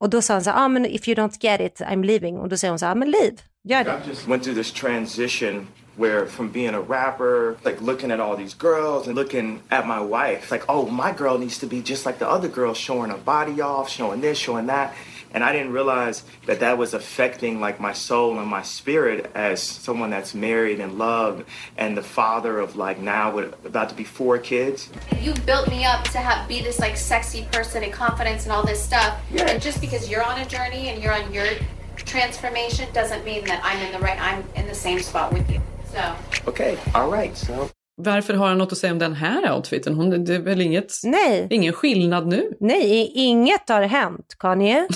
Och 0.00 0.10
då 0.10 0.22
sa 0.22 0.32
han 0.32 0.44
så 0.44 0.50
här, 0.50 0.64
ah, 0.64 0.68
men 0.68 0.86
if 0.86 1.08
you 1.08 1.14
don't 1.16 1.36
get 1.40 1.60
it, 1.60 1.80
I'm 1.80 2.04
leaving. 2.04 2.38
Och 2.38 2.48
då 2.48 2.56
säger 2.56 2.72
hon 2.72 2.78
så 2.78 2.86
här, 2.86 2.92
ah, 2.92 2.94
men 2.94 3.10
leave, 3.10 3.36
gör 3.64 3.84
det. 3.84 3.90
I 3.90 4.08
just 4.08 4.28
went 4.28 4.42
through 4.42 4.58
this 4.58 4.72
transition 4.72 5.66
where 5.96 6.26
from 6.26 6.48
being 6.48 6.74
a 6.74 6.80
rapper, 6.80 7.56
like 7.64 7.80
looking 7.80 8.10
at 8.10 8.20
all 8.20 8.36
these 8.36 8.56
girls 8.58 9.06
and 9.06 9.16
looking 9.16 9.60
at 9.68 9.86
my 9.86 10.00
wife, 10.00 10.54
like, 10.54 10.64
oh, 10.68 10.90
my 10.90 11.12
girl 11.18 11.38
needs 11.38 11.58
to 11.58 11.66
be 11.66 11.82
just 11.84 12.06
like 12.06 12.18
the 12.18 12.28
other 12.28 12.48
girls, 12.48 12.78
showing 12.78 13.10
her 13.10 13.18
body 13.24 13.62
off, 13.62 13.88
showing 13.88 14.20
this, 14.20 14.38
showing 14.38 14.66
that. 14.66 14.92
And 15.34 15.42
I 15.42 15.52
didn't 15.52 15.72
realize 15.72 16.22
that 16.46 16.60
that 16.60 16.78
was 16.78 16.94
affecting 16.94 17.60
like 17.60 17.80
my 17.80 17.92
soul 17.92 18.38
and 18.38 18.48
my 18.48 18.62
spirit 18.62 19.30
as 19.34 19.60
someone 19.60 20.08
that's 20.08 20.32
married 20.32 20.78
and 20.78 20.96
loved 20.96 21.44
and 21.76 21.96
the 21.96 22.02
father 22.02 22.60
of 22.60 22.76
like 22.76 23.00
now 23.00 23.34
with 23.34 23.52
about 23.66 23.88
to 23.88 23.96
be 23.96 24.04
four 24.04 24.38
kids. 24.38 24.88
You 25.20 25.34
built 25.44 25.68
me 25.68 25.84
up 25.84 26.04
to 26.04 26.18
have 26.18 26.48
be 26.48 26.62
this 26.62 26.78
like 26.78 26.96
sexy 26.96 27.46
person 27.50 27.82
and 27.82 27.92
confidence 27.92 28.44
and 28.44 28.52
all 28.52 28.64
this 28.64 28.82
stuff. 28.82 29.20
Yeah. 29.30 29.50
And 29.50 29.60
just 29.60 29.80
because 29.80 30.08
you're 30.08 30.24
on 30.24 30.40
a 30.40 30.46
journey 30.46 30.88
and 30.88 31.02
you're 31.02 31.12
on 31.12 31.34
your 31.34 31.48
transformation 31.96 32.88
doesn't 32.92 33.24
mean 33.24 33.44
that 33.46 33.60
I'm 33.64 33.80
in 33.80 33.92
the 33.92 33.98
right 33.98 34.20
I'm 34.20 34.44
in 34.54 34.68
the 34.68 34.74
same 34.74 35.00
spot 35.00 35.32
with 35.32 35.50
you. 35.50 35.60
So 35.92 36.16
Okay, 36.46 36.78
all 36.94 37.10
right, 37.10 37.36
so 37.36 37.70
Varför 37.96 38.34
har 38.34 38.48
han 38.48 38.58
något 38.58 38.72
att 38.72 38.78
säga 38.78 38.92
om 38.92 38.98
den 38.98 39.14
här 39.14 39.56
outfiten? 39.56 39.94
Hon, 39.94 40.24
det 40.24 40.34
är 40.34 40.38
väl 40.38 40.60
inget, 40.60 40.92
Nej. 41.04 41.46
ingen 41.50 41.72
skillnad 41.72 42.26
nu? 42.26 42.50
Nej, 42.60 43.12
inget 43.14 43.68
har 43.68 43.82
hänt, 43.82 44.36
Kanye. 44.38 44.86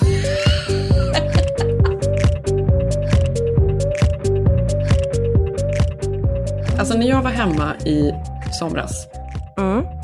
alltså 6.79 6.99
när 6.99 7.09
jag 7.09 7.23
var 7.23 7.31
hemma 7.31 7.77
i 7.77 8.13
somras 8.59 9.07
mm 9.59 9.98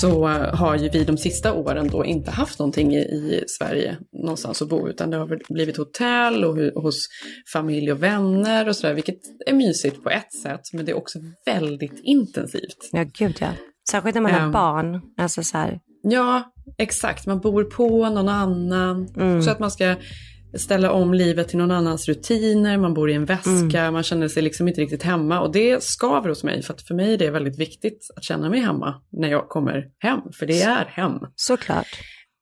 så 0.00 0.26
har 0.52 0.76
ju 0.76 0.88
vi 0.88 1.04
de 1.04 1.16
sista 1.18 1.52
åren 1.52 1.88
då 1.88 2.04
inte 2.04 2.30
haft 2.30 2.58
någonting 2.58 2.94
i, 2.94 2.98
i 2.98 3.44
Sverige 3.48 3.96
någonstans 4.12 4.62
att 4.62 4.68
bo, 4.68 4.88
utan 4.88 5.10
det 5.10 5.16
har 5.16 5.52
blivit 5.54 5.76
hotell 5.76 6.44
och 6.44 6.56
hu- 6.56 6.74
hos 6.82 7.08
familj 7.52 7.92
och 7.92 8.02
vänner 8.02 8.68
och 8.68 8.76
sådär, 8.76 8.94
vilket 8.94 9.18
är 9.46 9.52
mysigt 9.52 10.02
på 10.02 10.10
ett 10.10 10.32
sätt, 10.42 10.60
men 10.72 10.84
det 10.84 10.92
är 10.92 10.96
också 10.96 11.18
väldigt 11.46 12.00
intensivt. 12.02 12.88
Ja, 12.92 13.04
gud 13.18 13.36
ja. 13.40 13.48
Särskilt 13.90 14.14
när 14.14 14.22
man 14.22 14.32
har 14.32 14.40
Ehm. 14.40 14.52
barn. 14.52 15.00
Alltså 15.16 15.42
så 15.42 15.58
här. 15.58 15.80
Ja, 16.02 16.52
exakt. 16.78 17.26
Man 17.26 17.40
bor 17.40 17.64
på 17.64 18.08
någon 18.10 18.28
annan. 18.28 19.08
Mm. 19.16 19.42
Så 19.42 19.50
att 19.50 19.58
man 19.58 19.70
ska 19.70 19.94
ställa 20.54 20.92
om 20.92 21.14
livet 21.14 21.48
till 21.48 21.58
någon 21.58 21.70
annans 21.70 22.08
rutiner. 22.08 22.78
Man 22.78 22.94
bor 22.94 23.10
i 23.10 23.14
en 23.14 23.24
väska. 23.24 23.80
Mm. 23.80 23.92
Man 23.92 24.02
känner 24.02 24.28
sig 24.28 24.42
liksom 24.42 24.68
inte 24.68 24.80
riktigt 24.80 25.02
hemma. 25.02 25.40
Och 25.40 25.52
det 25.52 25.82
skaver 25.82 26.28
hos 26.28 26.44
mig. 26.44 26.62
För 26.62 26.74
att 26.74 26.82
för 26.82 26.94
mig 26.94 27.14
är 27.14 27.18
det 27.18 27.30
väldigt 27.30 27.58
viktigt 27.58 28.10
att 28.16 28.24
känna 28.24 28.50
mig 28.50 28.60
hemma 28.60 28.94
när 29.12 29.28
jag 29.28 29.48
kommer 29.48 29.84
hem. 29.98 30.20
För 30.38 30.46
det 30.46 30.62
är 30.62 30.84
hem. 30.84 31.12
Såklart. 31.36 31.88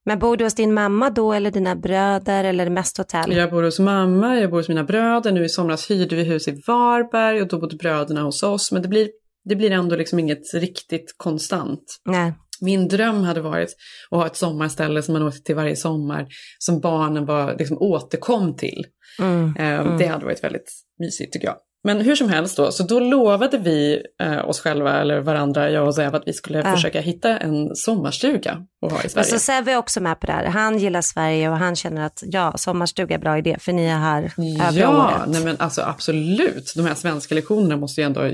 Men 0.06 0.18
bor 0.18 0.36
du 0.36 0.44
hos 0.44 0.54
din 0.54 0.74
mamma 0.74 1.10
då 1.10 1.32
eller 1.32 1.50
dina 1.50 1.76
bröder 1.76 2.44
eller 2.44 2.70
mest 2.70 2.98
hotell? 2.98 3.36
Jag 3.36 3.50
bor 3.50 3.62
hos 3.62 3.78
mamma, 3.78 4.36
jag 4.36 4.50
bor 4.50 4.58
hos 4.58 4.68
mina 4.68 4.84
bröder. 4.84 5.32
Nu 5.32 5.44
i 5.44 5.48
somras 5.48 5.90
hyrde 5.90 6.16
vi 6.16 6.24
hus 6.24 6.48
i 6.48 6.62
Varberg 6.66 7.42
och 7.42 7.48
då 7.48 7.60
bodde 7.60 7.76
bröderna 7.76 8.22
hos 8.22 8.42
oss. 8.42 8.72
Men 8.72 8.82
det 8.82 8.88
blir, 8.88 9.08
det 9.44 9.56
blir 9.56 9.70
ändå 9.70 9.96
liksom 9.96 10.18
inget 10.18 10.54
riktigt 10.54 11.14
konstant. 11.16 12.00
Nej. 12.04 12.32
Min 12.64 12.88
dröm 12.88 13.22
hade 13.22 13.40
varit 13.40 13.76
att 14.10 14.18
ha 14.18 14.26
ett 14.26 14.36
sommarställe 14.36 15.02
som 15.02 15.12
man 15.12 15.22
åkte 15.22 15.42
till 15.42 15.54
varje 15.54 15.76
sommar, 15.76 16.26
som 16.58 16.80
barnen 16.80 17.26
var, 17.26 17.56
liksom, 17.58 17.78
återkom 17.80 18.56
till. 18.56 18.86
Mm. 19.18 19.56
Eh, 19.58 19.80
Mm. 19.80 19.98
Det 19.98 20.06
hade 20.06 20.24
varit 20.24 20.44
väldigt 20.44 20.72
mysigt 20.98 21.32
tycker 21.32 21.46
jag. 21.46 21.56
Men 21.84 22.00
hur 22.00 22.16
som 22.16 22.28
helst 22.28 22.56
då, 22.56 22.72
så 22.72 22.82
då 22.82 23.00
lovade 23.00 23.58
vi 23.58 24.02
eh, 24.22 24.48
oss 24.48 24.60
själva, 24.60 25.00
eller 25.00 25.20
varandra, 25.20 25.70
jag 25.70 25.86
och 25.86 25.94
Zev, 25.94 26.14
att 26.14 26.22
vi 26.26 26.32
skulle 26.32 26.58
Ja. 26.58 26.74
försöka 26.74 27.00
hitta 27.00 27.38
en 27.38 27.76
sommarstuga 27.76 28.58
att 28.86 28.92
ha 28.92 29.02
i 29.02 29.08
Sverige. 29.08 29.24
så 29.24 29.38
Sebbe 29.38 29.72
är 29.72 29.76
också 29.76 30.00
med 30.00 30.20
på 30.20 30.26
det 30.26 30.32
här. 30.32 30.44
Han 30.44 30.78
gillar 30.78 31.00
Sverige 31.00 31.48
och 31.50 31.56
han 31.56 31.76
känner 31.76 32.06
att 32.06 32.22
ja, 32.26 32.52
sommarstuga 32.56 33.14
är 33.14 33.18
bra 33.18 33.38
idé 33.38 33.56
för 33.60 33.72
ni 33.72 33.86
är 33.86 33.98
här 33.98 34.22
övriga 34.68 34.70
Ja, 34.82 35.06
året. 35.06 35.28
nej 35.32 35.44
men 35.44 35.56
alltså 35.58 35.82
absolut. 35.82 36.72
De 36.76 36.84
här 36.86 36.94
svenska 36.94 37.34
lektionerna 37.34 37.76
måste 37.76 38.00
ju 38.00 38.04
ändå 38.04 38.22
eh, 38.22 38.32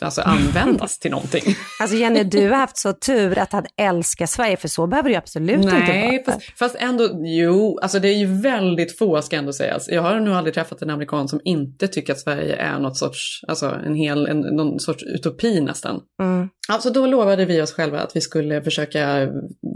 alltså, 0.00 0.22
användas 0.22 0.98
till 0.98 1.10
någonting. 1.10 1.42
Alltså 1.80 1.96
Jenny, 1.96 2.24
du 2.24 2.48
har 2.50 2.56
haft 2.56 2.76
så 2.78 2.92
tur 2.92 3.38
att 3.38 3.52
han 3.52 3.64
älskar 3.80 4.26
Sverige 4.26 4.56
för 4.56 4.68
så 4.68 4.86
behöver 4.86 5.08
det 5.08 5.12
ju 5.12 5.18
absolut 5.18 5.56
inte 5.64 5.78
Nej, 5.78 6.22
vara. 6.26 6.34
fast, 6.36 6.58
fast 6.58 6.76
ändå, 6.78 7.10
jo, 7.24 7.78
alltså 7.82 7.98
det 7.98 8.08
är 8.08 8.16
ju 8.18 8.40
väldigt 8.40 8.98
få 8.98 9.22
ska 9.22 9.36
ändå 9.36 9.52
sägas. 9.52 9.88
Jag 9.88 10.02
har 10.02 10.20
nog 10.20 10.34
aldrig 10.34 10.54
träffat 10.54 10.82
en 10.82 10.90
amerikan 10.90 11.28
som 11.28 11.40
inte 11.44 11.88
tycker 11.88 12.12
att 12.12 12.20
Sverige 12.20 12.56
är 12.56 12.78
något 12.86 12.96
sorts, 12.96 13.40
alltså 13.48 13.66
en 13.66 13.94
hel, 13.94 14.26
en, 14.26 14.40
någon 14.40 14.80
sorts 14.80 15.04
utopi 15.04 15.60
nästan. 15.60 16.00
Mm. 16.22 16.48
Alltså 16.68 16.90
då 16.90 17.06
lovade 17.06 17.44
vi 17.44 17.62
oss 17.62 17.72
själva 17.72 18.00
att 18.00 18.16
vi 18.16 18.20
skulle 18.20 18.62
försöka 18.62 19.28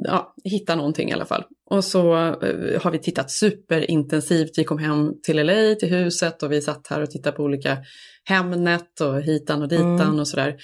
ja, 0.04 0.34
hitta 0.44 0.76
någonting 0.76 1.11
i 1.11 1.12
alla 1.12 1.26
fall. 1.26 1.44
Och 1.70 1.84
så 1.84 2.16
eh, 2.16 2.82
har 2.82 2.90
vi 2.90 2.98
tittat 2.98 3.30
superintensivt. 3.30 4.58
Vi 4.58 4.64
kom 4.64 4.78
hem 4.78 5.12
till 5.22 5.46
LA, 5.46 5.74
till 5.74 5.88
huset 5.88 6.42
och 6.42 6.52
vi 6.52 6.61
satt 6.62 6.86
här 6.86 7.02
och 7.02 7.11
tittade 7.11 7.36
på 7.36 7.42
olika 7.42 7.78
Hemnet 8.24 9.00
och 9.00 9.22
hitan 9.22 9.62
och 9.62 9.68
ditan 9.68 10.00
Mm. 10.00 10.18
och 10.18 10.28
sådär. 10.28 10.56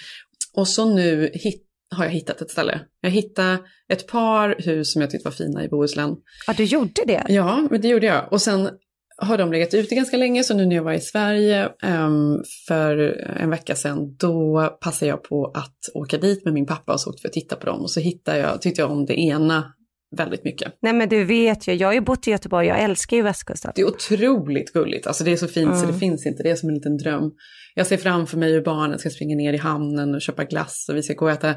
Och 0.57 0.69
så 0.69 0.95
nu 0.95 1.31
hit, 1.35 1.63
har 1.95 2.05
jag 2.05 2.13
hittat 2.13 2.41
ett 2.41 2.51
ställe. 2.51 2.81
Jag 3.01 3.11
hittade 3.11 3.59
ett 3.93 4.07
par 4.07 4.57
hus 4.59 4.93
som 4.93 5.03
jag 5.03 5.11
tyckte 5.11 5.29
var 5.29 5.33
fina 5.33 5.65
i 5.65 5.69
Bohuslän. 5.69 6.17
Ja, 6.47 6.55
du 6.57 6.65
gjorde 6.65 7.03
det? 7.07 7.23
Ja, 7.29 7.69
men 7.71 7.81
det 7.81 7.89
gjorde 7.89 8.07
jag. 8.07 8.33
Och 8.33 8.43
sen 8.43 8.71
har 9.19 9.39
de 9.39 9.53
legat 9.53 9.75
ute 9.75 9.95
ganska 9.95 10.17
länge, 10.17 10.45
så 10.45 10.55
nu 10.55 10.67
när 10.67 10.77
jag 10.77 10.83
var 10.83 10.93
i 10.93 11.01
Sverige 11.01 11.69
um, 11.83 12.43
för 12.69 12.99
en 13.41 13.51
vecka 13.51 13.75
sedan, 13.75 14.17
då 14.17 14.69
passade 14.81 15.09
jag 15.09 15.23
på 15.23 15.53
att 15.55 15.79
åka 15.95 16.19
dit 16.19 16.45
med 16.45 16.55
min 16.55 16.67
pappa 16.67 16.93
och 16.93 17.01
så 17.01 17.11
åkte 17.11 17.21
vi 17.23 17.29
och 17.29 17.33
tittade 17.33 17.61
på 17.61 17.67
dem. 17.67 17.81
Och 17.81 17.91
så 17.91 18.01
hittade 18.01 18.39
jag, 18.39 18.63
tyckte 18.63 18.81
jag 18.81 18.91
om 18.91 19.07
det 19.07 19.21
ena 19.21 19.73
väldigt 20.17 20.45
mycket. 20.45 20.73
Nej 20.83 20.93
men 20.93 21.09
du 21.09 21.25
vet 21.25 21.69
ju, 21.69 21.73
jag 21.75 21.89
har 21.89 21.93
ju 21.95 22.01
bott 22.01 22.29
i 22.29 22.31
Göteborg, 22.31 22.67
jag 22.67 22.81
älskar 22.83 23.17
ju 23.17 23.23
västkusten. 23.23 23.73
Det 23.75 23.81
är 23.81 23.87
otroligt 23.87 24.73
gulligt, 24.73 25.07
alltså 25.07 25.25
det 25.25 25.33
är 25.33 25.37
så 25.37 25.49
fint 25.49 25.77
så 25.77 25.83
Mm. 25.83 25.93
det 25.95 25.99
finns 26.01 26.27
inte, 26.27 26.43
det 26.43 26.51
är 26.51 26.55
som 26.57 26.69
en 26.69 26.75
liten 26.75 26.97
dröm. 26.97 27.31
Jag 27.75 27.87
ser 27.87 27.97
framför 27.97 28.39
mig 28.39 28.53
hur 28.53 28.63
barnen 28.63 28.99
ska 28.99 29.11
springa 29.11 29.37
ner 29.37 29.53
i 29.53 29.57
hamnen 29.57 30.15
och 30.15 30.21
köpa 30.23 30.45
glass 30.45 30.87
och 30.91 30.97
vi 30.97 31.03
ska 31.03 31.15
gå 31.15 31.25
och 31.25 31.31
äta 31.31 31.51
eh, 31.51 31.57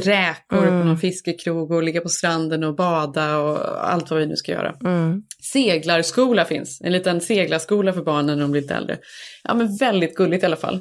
räkor 0.00 0.58
Mm. 0.68 0.80
på 0.80 0.86
någon 0.86 0.98
fiskekrog 0.98 1.70
och 1.70 1.82
ligga 1.82 2.00
på 2.00 2.08
stranden 2.08 2.64
och 2.64 2.76
bada 2.76 3.38
och 3.38 3.90
allt 3.92 4.10
vad 4.10 4.20
vi 4.20 4.26
nu 4.26 4.36
ska 4.36 4.52
göra. 4.52 4.74
Mm. 4.84 5.22
Seglarskola 5.52 6.44
finns, 6.44 6.80
en 6.84 6.92
liten 6.92 7.20
seglarskola 7.20 7.92
för 7.92 8.02
barnen 8.02 8.38
när 8.38 8.42
de 8.44 8.50
blir 8.52 8.62
lite 8.62 8.74
äldre. 8.74 8.98
Ja 9.44 9.54
men 9.54 9.76
väldigt 9.76 10.14
gulligt 10.14 10.42
i 10.42 10.46
alla 10.46 10.56
fall. 10.56 10.80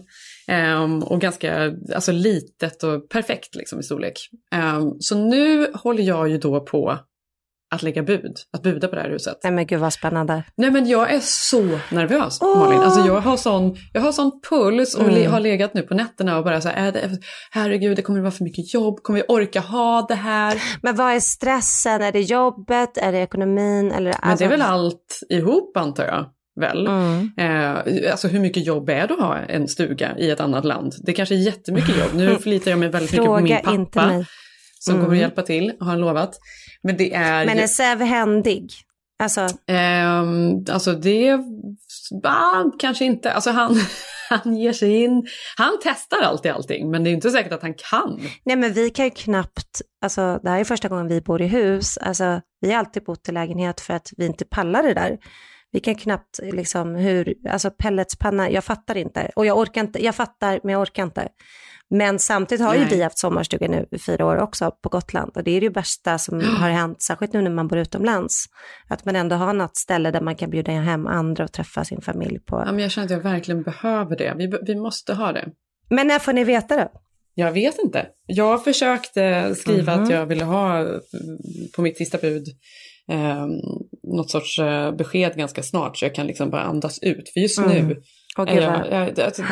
Ehm, 0.50 1.04
och 1.04 1.22
ganska 1.22 1.72
alltså, 1.96 2.12
litet 2.12 2.84
och 2.84 3.10
perfekt 3.10 3.56
liksom 3.56 3.80
i 3.80 3.84
storlek. 3.84 4.14
Ehm, 4.56 4.92
så 5.00 5.18
nu 5.18 5.72
håller 5.74 6.04
jag 6.04 6.30
ju 6.30 6.38
då 6.38 6.60
på 6.66 6.98
att 7.76 7.84
lägga 7.84 8.04
bud, 8.04 8.36
att 8.54 8.64
buda 8.64 8.88
på 8.88 8.96
det 8.96 9.02
här 9.02 9.10
huset. 9.10 9.38
Nej 9.44 9.54
men 9.54 9.68
gud 9.68 9.80
vad 9.80 9.94
spännande. 9.94 10.44
Nej 10.58 10.72
men 10.72 10.88
jag 10.88 11.12
är 11.14 11.20
så 11.20 11.62
nervös 11.92 12.42
Malin. 12.42 12.80
Alltså 12.80 13.08
jag 13.08 13.20
har 13.22 13.38
sån, 13.38 13.76
jag 13.94 14.02
har 14.02 14.12
sån 14.12 14.32
puls 14.50 14.96
och 14.96 15.04
Mm. 15.04 15.16
le, 15.16 15.26
har 15.26 15.40
legat 15.40 15.74
nu 15.74 15.82
på 15.82 15.94
nätterna 15.94 16.38
och 16.38 16.44
bara 16.44 16.62
så 16.62 16.70
här, 16.70 16.88
är 16.88 16.92
det, 16.92 17.10
herregud 17.52 17.96
det 17.96 18.02
kommer 18.02 18.20
vara 18.22 18.32
för 18.32 18.44
mycket 18.44 18.74
jobb, 18.74 19.04
kommer 19.04 19.20
vi 19.20 19.26
orka 19.28 19.60
ha 19.60 20.06
det 20.10 20.16
här? 20.16 20.62
Men 20.82 20.96
vad 20.96 21.14
är 21.16 21.20
stressen? 21.20 22.02
Är 22.02 22.12
det 22.12 22.22
jobbet? 22.22 22.98
Är 22.98 23.12
det 23.12 23.18
ekonomin? 23.20 23.92
Eller, 23.92 24.04
Men 24.22 24.32
alltså- 24.32 24.38
det 24.38 24.46
är 24.46 24.50
väl 24.50 24.62
allt 24.62 25.20
ihop 25.30 25.78
antar 25.78 26.06
jag. 26.06 26.26
Väl? 26.60 26.88
Mm. 26.88 27.32
Eh, 27.38 28.12
alltså 28.12 28.28
hur 28.28 28.40
mycket 28.40 28.66
jobb 28.66 28.90
är 28.90 29.08
det 29.08 29.14
att 29.14 29.20
ha 29.20 29.38
en 29.38 29.68
stuga 29.68 30.18
i 30.18 30.30
ett 30.30 30.40
annat 30.40 30.66
land? 30.66 30.94
Det 31.04 31.14
kanske 31.14 31.36
är 31.36 31.40
jättemycket 31.40 31.98
jobb. 31.98 32.10
Nu 32.14 32.36
förlitar 32.44 32.72
jag 32.72 32.80
mig 32.80 32.90
väldigt 32.90 33.12
mycket 33.12 33.26
på 33.26 33.40
min 33.40 33.48
Fråga 33.58 33.72
inte 33.74 33.92
pappa. 34.00 34.08
mig. 34.08 34.26
Som 34.80 34.94
Mm. 34.94 35.06
kommer 35.06 35.18
att 35.18 35.22
hjälpa 35.22 35.42
till, 35.42 35.74
har 35.80 35.88
han 35.88 36.00
lovat. 36.00 36.40
Men 36.84 36.98
det 36.98 37.14
är 37.14 37.46
Men 37.46 37.60
är 37.60 37.68
Säve 37.68 38.06
händig? 38.06 38.72
Alltså, 39.24 39.48
Ehm, 39.68 40.66
alltså 40.72 40.94
det, 40.94 41.40
ah, 42.24 42.64
kanske 42.80 43.06
inte. 43.06 43.32
Alltså 43.32 43.50
han, 43.52 43.76
han 44.30 44.56
ger 44.58 44.74
sig 44.74 45.04
in, 45.04 45.28
han 45.58 45.78
testar 45.84 46.18
alltid 46.24 46.52
allting 46.52 46.92
men 46.92 47.04
det 47.04 47.10
är 47.10 47.12
inte 47.12 47.30
säkert 47.32 47.52
att 47.54 47.62
han 47.62 47.74
kan. 47.74 48.20
nej 48.46 48.56
men 48.56 48.74
vi 48.74 48.90
kan 48.90 49.06
ju 49.06 49.12
knappt, 49.12 49.82
alltså 50.02 50.40
det 50.44 50.50
här 50.50 50.60
är 50.60 50.64
första 50.64 50.88
gången 50.88 51.08
vi 51.08 51.22
bor 51.22 51.42
i 51.42 51.48
hus, 51.48 51.98
alltså 51.98 52.42
vi 52.62 52.72
har 52.72 52.80
alltid 52.80 53.04
bott 53.04 53.30
i 53.30 53.32
lägenhet 53.32 53.82
för 53.82 53.94
att 53.94 54.10
vi 54.18 54.26
inte 54.26 54.46
pallar 54.46 54.84
det 54.84 54.94
där. 54.94 55.18
Vi 55.72 55.80
kan 55.80 55.96
knappt 55.96 56.40
liksom 56.44 56.96
hur, 56.96 57.34
alltså 57.50 57.72
pelletspanna, 57.72 58.50
jag 58.52 58.64
fattar 58.64 58.98
inte. 58.98 59.32
Och 59.36 59.46
jag 59.46 59.58
orkar 59.58 59.82
inte, 59.82 60.04
jag 60.06 60.16
fattar 60.16 60.60
men 60.64 60.74
jag 60.74 60.82
orkar 60.82 61.04
inte. 61.04 61.28
Men 61.92 62.20
samtidigt 62.20 62.66
har 62.66 62.74
ju 62.74 62.80
Nej. 62.80 62.90
vi 62.90 63.04
haft 63.04 63.18
sommarstuga 63.20 63.68
nu 63.68 63.86
i 63.92 64.00
fyra 64.00 64.26
år 64.26 64.38
också 64.38 64.72
på 64.82 64.90
Gotland 64.90 65.32
och 65.36 65.44
det 65.44 65.52
är 65.52 65.62
det 65.62 65.70
bästa 65.70 66.18
som 66.18 66.42
har 66.42 66.70
hänt, 66.70 67.02
särskilt 67.02 67.34
nu 67.34 67.42
när 67.42 67.52
man 67.52 67.68
bor 67.68 67.78
utomlands. 67.80 68.46
Att 68.88 69.06
man 69.06 69.16
ändå 69.16 69.36
har 69.36 69.54
något 69.54 69.78
ställe 69.78 70.12
där 70.12 70.22
man 70.22 70.36
kan 70.36 70.50
bjuda 70.50 70.72
hem 70.72 71.08
andra 71.08 71.44
och 71.44 71.52
träffa 71.52 71.86
sin 71.86 72.02
familj 72.02 72.40
på. 72.40 72.64
Ja, 72.66 72.72
men 72.72 72.80
jag 72.80 72.92
känner 72.92 73.06
att 73.06 73.12
jag 73.12 73.20
verkligen 73.20 73.64
behöver 73.64 74.18
det. 74.18 74.34
Vi, 74.38 74.52
vi 74.62 74.76
måste 74.76 75.14
ha 75.14 75.32
det. 75.32 75.50
Men 75.90 76.08
när 76.08 76.20
får 76.20 76.34
ni 76.34 76.44
veta 76.44 76.76
det? 76.76 76.90
Jag 77.34 77.52
vet 77.52 77.80
inte. 77.80 78.08
Jag 78.26 78.64
försökte 78.64 79.56
skriva 79.56 79.96
Mhm. 79.96 80.04
att 80.04 80.10
jag 80.10 80.26
ville 80.26 80.44
ha 80.44 80.80
eh, 80.80 80.86
på 81.76 81.82
mitt 81.82 81.98
sista 81.98 82.18
bud 82.18 82.48
eh, 83.10 83.46
något 84.04 84.30
sorts 84.30 84.60
eh, 84.60 84.92
besked 84.96 85.36
ganska 85.38 85.64
snart 85.64 85.98
så 85.98 86.06
jag 86.06 86.16
kan 86.16 86.28
liksom 86.28 86.50
bara 86.50 86.62
andas 86.62 87.00
ut. 87.02 87.30
För 87.34 87.40
just 87.40 87.60
Mm. 87.60 87.88
nu, 87.88 87.94
gud, 87.94 88.04
jag, 88.48 88.92
jag, 88.92 89.20
alltså, 89.20 89.44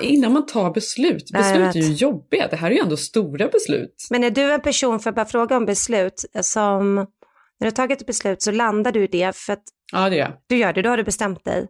innan 0.00 0.32
man 0.32 0.46
tar 0.46 0.70
beslut, 0.74 1.30
beslut 1.32 1.76
är 1.76 1.80
ju 1.88 1.92
jobbiga. 1.92 2.48
Det 2.50 2.56
här 2.56 2.70
är 2.70 2.74
ju 2.74 2.80
ändå 2.80 2.96
stora 2.96 3.48
beslut. 3.48 3.94
Men 4.10 4.24
är 4.24 4.30
du 4.30 4.52
en 4.52 4.60
person, 4.60 5.00
för 5.00 5.10
att 5.10 5.16
bara 5.16 5.26
fråga 5.26 5.56
om 5.56 5.64
beslut, 5.64 6.24
som 6.40 6.94
när 6.94 7.04
du 7.60 7.66
har 7.66 7.70
tagit 7.70 8.00
ett 8.00 8.06
beslut 8.06 8.42
så 8.42 8.50
landar 8.50 8.92
du 8.92 9.04
i 9.04 9.06
det 9.06 9.36
för 9.36 9.52
att 9.52 9.62
Ja, 9.92 10.08
det 10.10 10.16
jag. 10.16 10.32
du 10.46 10.56
gör 10.56 10.72
det, 10.72 10.82
då 10.82 10.90
har 10.90 10.96
du 10.96 11.04
bestämt 11.04 11.44
dig. 11.44 11.66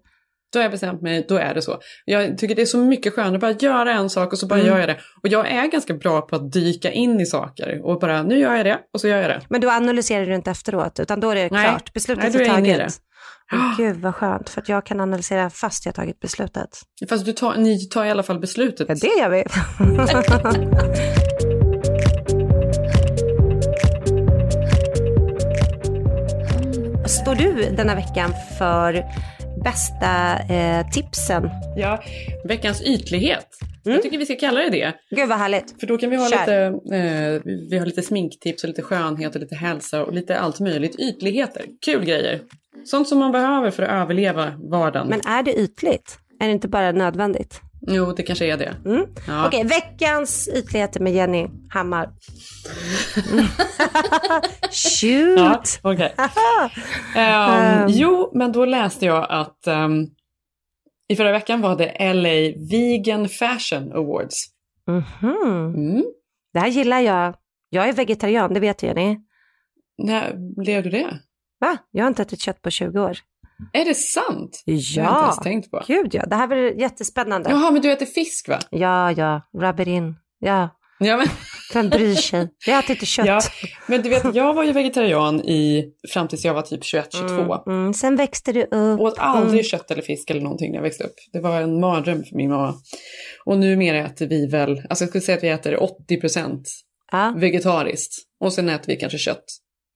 Då 0.52 0.58
har 0.58 0.62
jag 0.64 0.70
bestämt 0.72 1.02
mig, 1.02 1.26
då 1.28 1.36
är 1.36 1.54
det 1.54 1.62
så. 1.62 1.78
Jag 2.04 2.38
tycker 2.38 2.54
det 2.54 2.62
är 2.62 2.66
så 2.66 2.78
mycket 2.78 3.14
skönare 3.14 3.34
att 3.34 3.40
bara 3.40 3.52
göra 3.52 3.92
en 3.92 4.10
sak 4.10 4.32
och 4.32 4.38
så 4.38 4.46
bara 4.46 4.60
Mm. 4.60 4.66
gör 4.72 4.78
jag 4.78 4.88
det. 4.88 4.96
Och 5.22 5.28
jag 5.28 5.48
är 5.50 5.66
ganska 5.66 5.94
bra 5.94 6.20
på 6.20 6.36
att 6.36 6.52
dyka 6.52 6.90
in 6.90 7.20
i 7.20 7.26
saker 7.26 7.80
och 7.84 8.00
bara, 8.00 8.22
nu 8.22 8.38
gör 8.38 8.54
jag 8.54 8.66
det 8.66 8.78
och 8.94 9.00
så 9.00 9.08
gör 9.08 9.18
jag 9.22 9.30
det. 9.30 9.40
Men 9.48 9.60
då 9.60 9.70
analyserar 9.70 10.26
du 10.26 10.34
inte 10.34 10.50
efteråt, 10.50 11.00
utan 11.00 11.20
då 11.20 11.30
är 11.30 11.34
det 11.34 11.48
Nej. 11.50 11.68
klart. 11.68 11.92
Beslutet 11.92 12.34
Nej, 12.34 12.42
är 12.42 12.50
är 12.50 12.54
taget. 12.54 12.94
Åh, 13.52 13.76
Gud 13.76 13.96
vad 13.96 14.14
skönt, 14.14 14.50
för 14.50 14.60
att 14.60 14.68
jag 14.68 14.86
kan 14.86 15.00
analysera 15.00 15.50
fast 15.50 15.86
jag 15.86 15.94
tagit 15.94 16.20
beslutet. 16.20 16.68
Fast 17.08 17.24
du 17.24 17.32
tar, 17.32 17.56
ni 17.56 17.78
tar 17.88 18.04
i 18.04 18.10
alla 18.10 18.22
fall 18.22 18.38
beslutet. 18.40 18.88
Ja, 18.88 18.94
det 18.94 19.20
gör 19.20 19.28
vi. 19.30 19.44
Står 27.08 27.34
du 27.34 27.70
denna 27.76 27.94
veckan 27.94 28.32
för 28.58 29.04
bästa 29.64 30.38
eh, 30.38 30.90
tipsen? 30.90 31.50
Ja, 31.76 32.02
veckans 32.44 32.82
ytlighet. 32.82 33.46
Jag 33.84 34.02
tycker 34.02 34.18
vi 34.18 34.24
ska 34.24 34.36
kalla 34.36 34.60
det 34.60 34.70
det. 34.70 34.82
Mm. 34.82 34.94
Gud 35.10 35.28
vad 35.28 35.38
härligt. 35.38 35.80
För 35.80 35.86
då 35.86 35.98
kan 35.98 36.10
vi 36.10 36.16
ha 36.16 36.30
Kör. 36.30 36.38
lite, 36.40 36.96
eh, 36.96 37.52
vi 37.70 37.78
har 37.78 37.86
lite 37.86 38.02
sminktips 38.02 38.64
och 38.64 38.68
lite 38.68 38.82
skönhet 38.82 39.34
och 39.34 39.40
lite 39.40 39.54
hälsa 39.54 40.04
och 40.04 40.12
lite 40.12 40.38
allt 40.38 40.60
möjligt. 40.60 40.98
Ytligheter, 40.98 41.64
kul 41.84 42.04
grejer. 42.04 42.40
Sånt 42.84 43.08
som 43.08 43.18
man 43.18 43.32
behöver 43.32 43.70
för 43.70 43.82
att 43.82 44.02
överleva 44.02 44.52
vardagen. 44.70 45.08
Men 45.08 45.20
är 45.20 45.42
det 45.42 45.58
ytligt? 45.58 46.18
Är 46.40 46.46
det 46.46 46.52
inte 46.52 46.68
bara 46.68 46.92
nödvändigt? 46.92 47.60
Jo, 47.80 48.12
det 48.12 48.22
kanske 48.22 48.46
är 48.52 48.56
det. 48.56 48.76
Mm. 48.84 49.06
Ja. 49.26 49.46
Okej, 49.46 49.64
veckans 49.64 50.48
ytligheter 50.48 51.00
med 51.00 51.12
Jenny 51.12 51.46
Hammar. 51.70 52.08
Shoot! 54.70 55.38
Ja, 55.38 55.62
okej. 55.82 56.14
Ehm, 57.16 57.86
jo, 57.88 58.30
men 58.34 58.52
då 58.52 58.64
läste 58.64 59.06
jag 59.06 59.26
att 59.30 59.66
ehm, 59.66 60.06
i 61.08 61.16
förra 61.16 61.32
veckan 61.32 61.60
var 61.60 61.76
det 61.76 62.12
LA 62.14 62.64
Vegan 62.70 63.28
Fashion 63.28 63.92
Awards. 63.92 64.36
Mhm. 64.88 65.74
Mm. 65.76 66.04
Det 66.52 66.58
här 66.60 66.68
gillar 66.68 67.00
jag. 67.00 67.34
Jag 67.70 67.88
är 67.88 67.92
vegetarian, 67.92 68.54
det 68.54 68.60
vet 68.60 68.82
Jenny. 68.82 69.16
När 70.02 70.34
blev 70.62 70.82
du 70.82 70.90
det? 70.90 71.20
Va? 71.60 71.76
Jag 71.90 72.04
har 72.04 72.08
inte 72.08 72.22
ätit 72.22 72.40
kött 72.40 72.62
på 72.62 72.70
20 72.70 73.00
år. 73.00 73.18
Är 73.72 73.84
det 73.84 73.94
sant? 73.94 74.62
Ja, 74.64 74.74
Det 74.94 75.00
har 75.00 75.12
jag 75.12 75.18
inte 75.18 75.24
ens 75.24 75.38
tänkt 75.38 75.70
på. 75.70 75.82
gud 75.86 76.14
ja. 76.14 76.26
Det 76.26 76.36
här 76.36 76.46
blir 76.46 76.80
jättespännande. 76.80 77.50
Jaha, 77.50 77.70
men 77.70 77.82
du 77.82 77.92
äter 77.92 78.06
fisk 78.06 78.48
va? 78.48 78.58
Ja, 78.70 79.12
ja. 79.12 79.42
Rub 79.60 79.80
it 79.80 79.86
in. 79.88 80.14
Ja. 80.38 80.68
Ja, 81.00 81.16
men... 81.16 81.26
Vem 81.74 81.88
bryr 81.88 82.14
sig? 82.14 82.48
Jag 82.66 82.78
äter 82.78 82.90
inte 82.90 83.06
kött. 83.06 83.26
Ja, 83.26 83.40
men 83.86 84.02
du 84.02 84.08
vet, 84.08 84.34
jag 84.34 84.54
var 84.54 84.64
ju 84.64 84.72
vegetarian 84.72 85.40
i, 85.40 85.84
fram 86.12 86.28
tills 86.28 86.44
jag 86.44 86.54
var 86.54 86.62
typ 86.62 86.80
21-22. 86.82 87.62
Mm, 87.66 87.80
mm. 87.80 87.94
Sen 87.94 88.16
växte 88.16 88.52
du 88.52 88.62
upp. 88.64 89.00
Åt 89.00 89.18
aldrig 89.18 89.52
Mm. 89.52 89.64
kött 89.64 89.90
eller 89.90 90.02
fisk 90.02 90.30
eller 90.30 90.40
någonting 90.40 90.70
när 90.70 90.76
jag 90.78 90.82
växte 90.82 91.04
upp. 91.04 91.14
Det 91.32 91.40
var 91.40 91.60
en 91.60 91.80
mardröm 91.80 92.24
för 92.24 92.36
min 92.36 92.50
mamma. 92.50 92.74
Och 93.44 93.58
numera 93.58 93.98
äter 94.06 94.26
vi 94.28 94.46
väl, 94.46 94.70
alltså 94.88 95.04
jag 95.04 95.08
skulle 95.08 95.22
säga 95.22 95.36
att 95.38 95.44
vi 95.44 95.48
äter 95.48 95.76
80% 95.76 96.62
Ja. 97.12 97.34
vegetariskt. 97.36 98.12
Och 98.40 98.52
sen 98.52 98.68
äter 98.68 98.86
vi 98.86 98.96
kanske 98.96 99.18
kött 99.18 99.44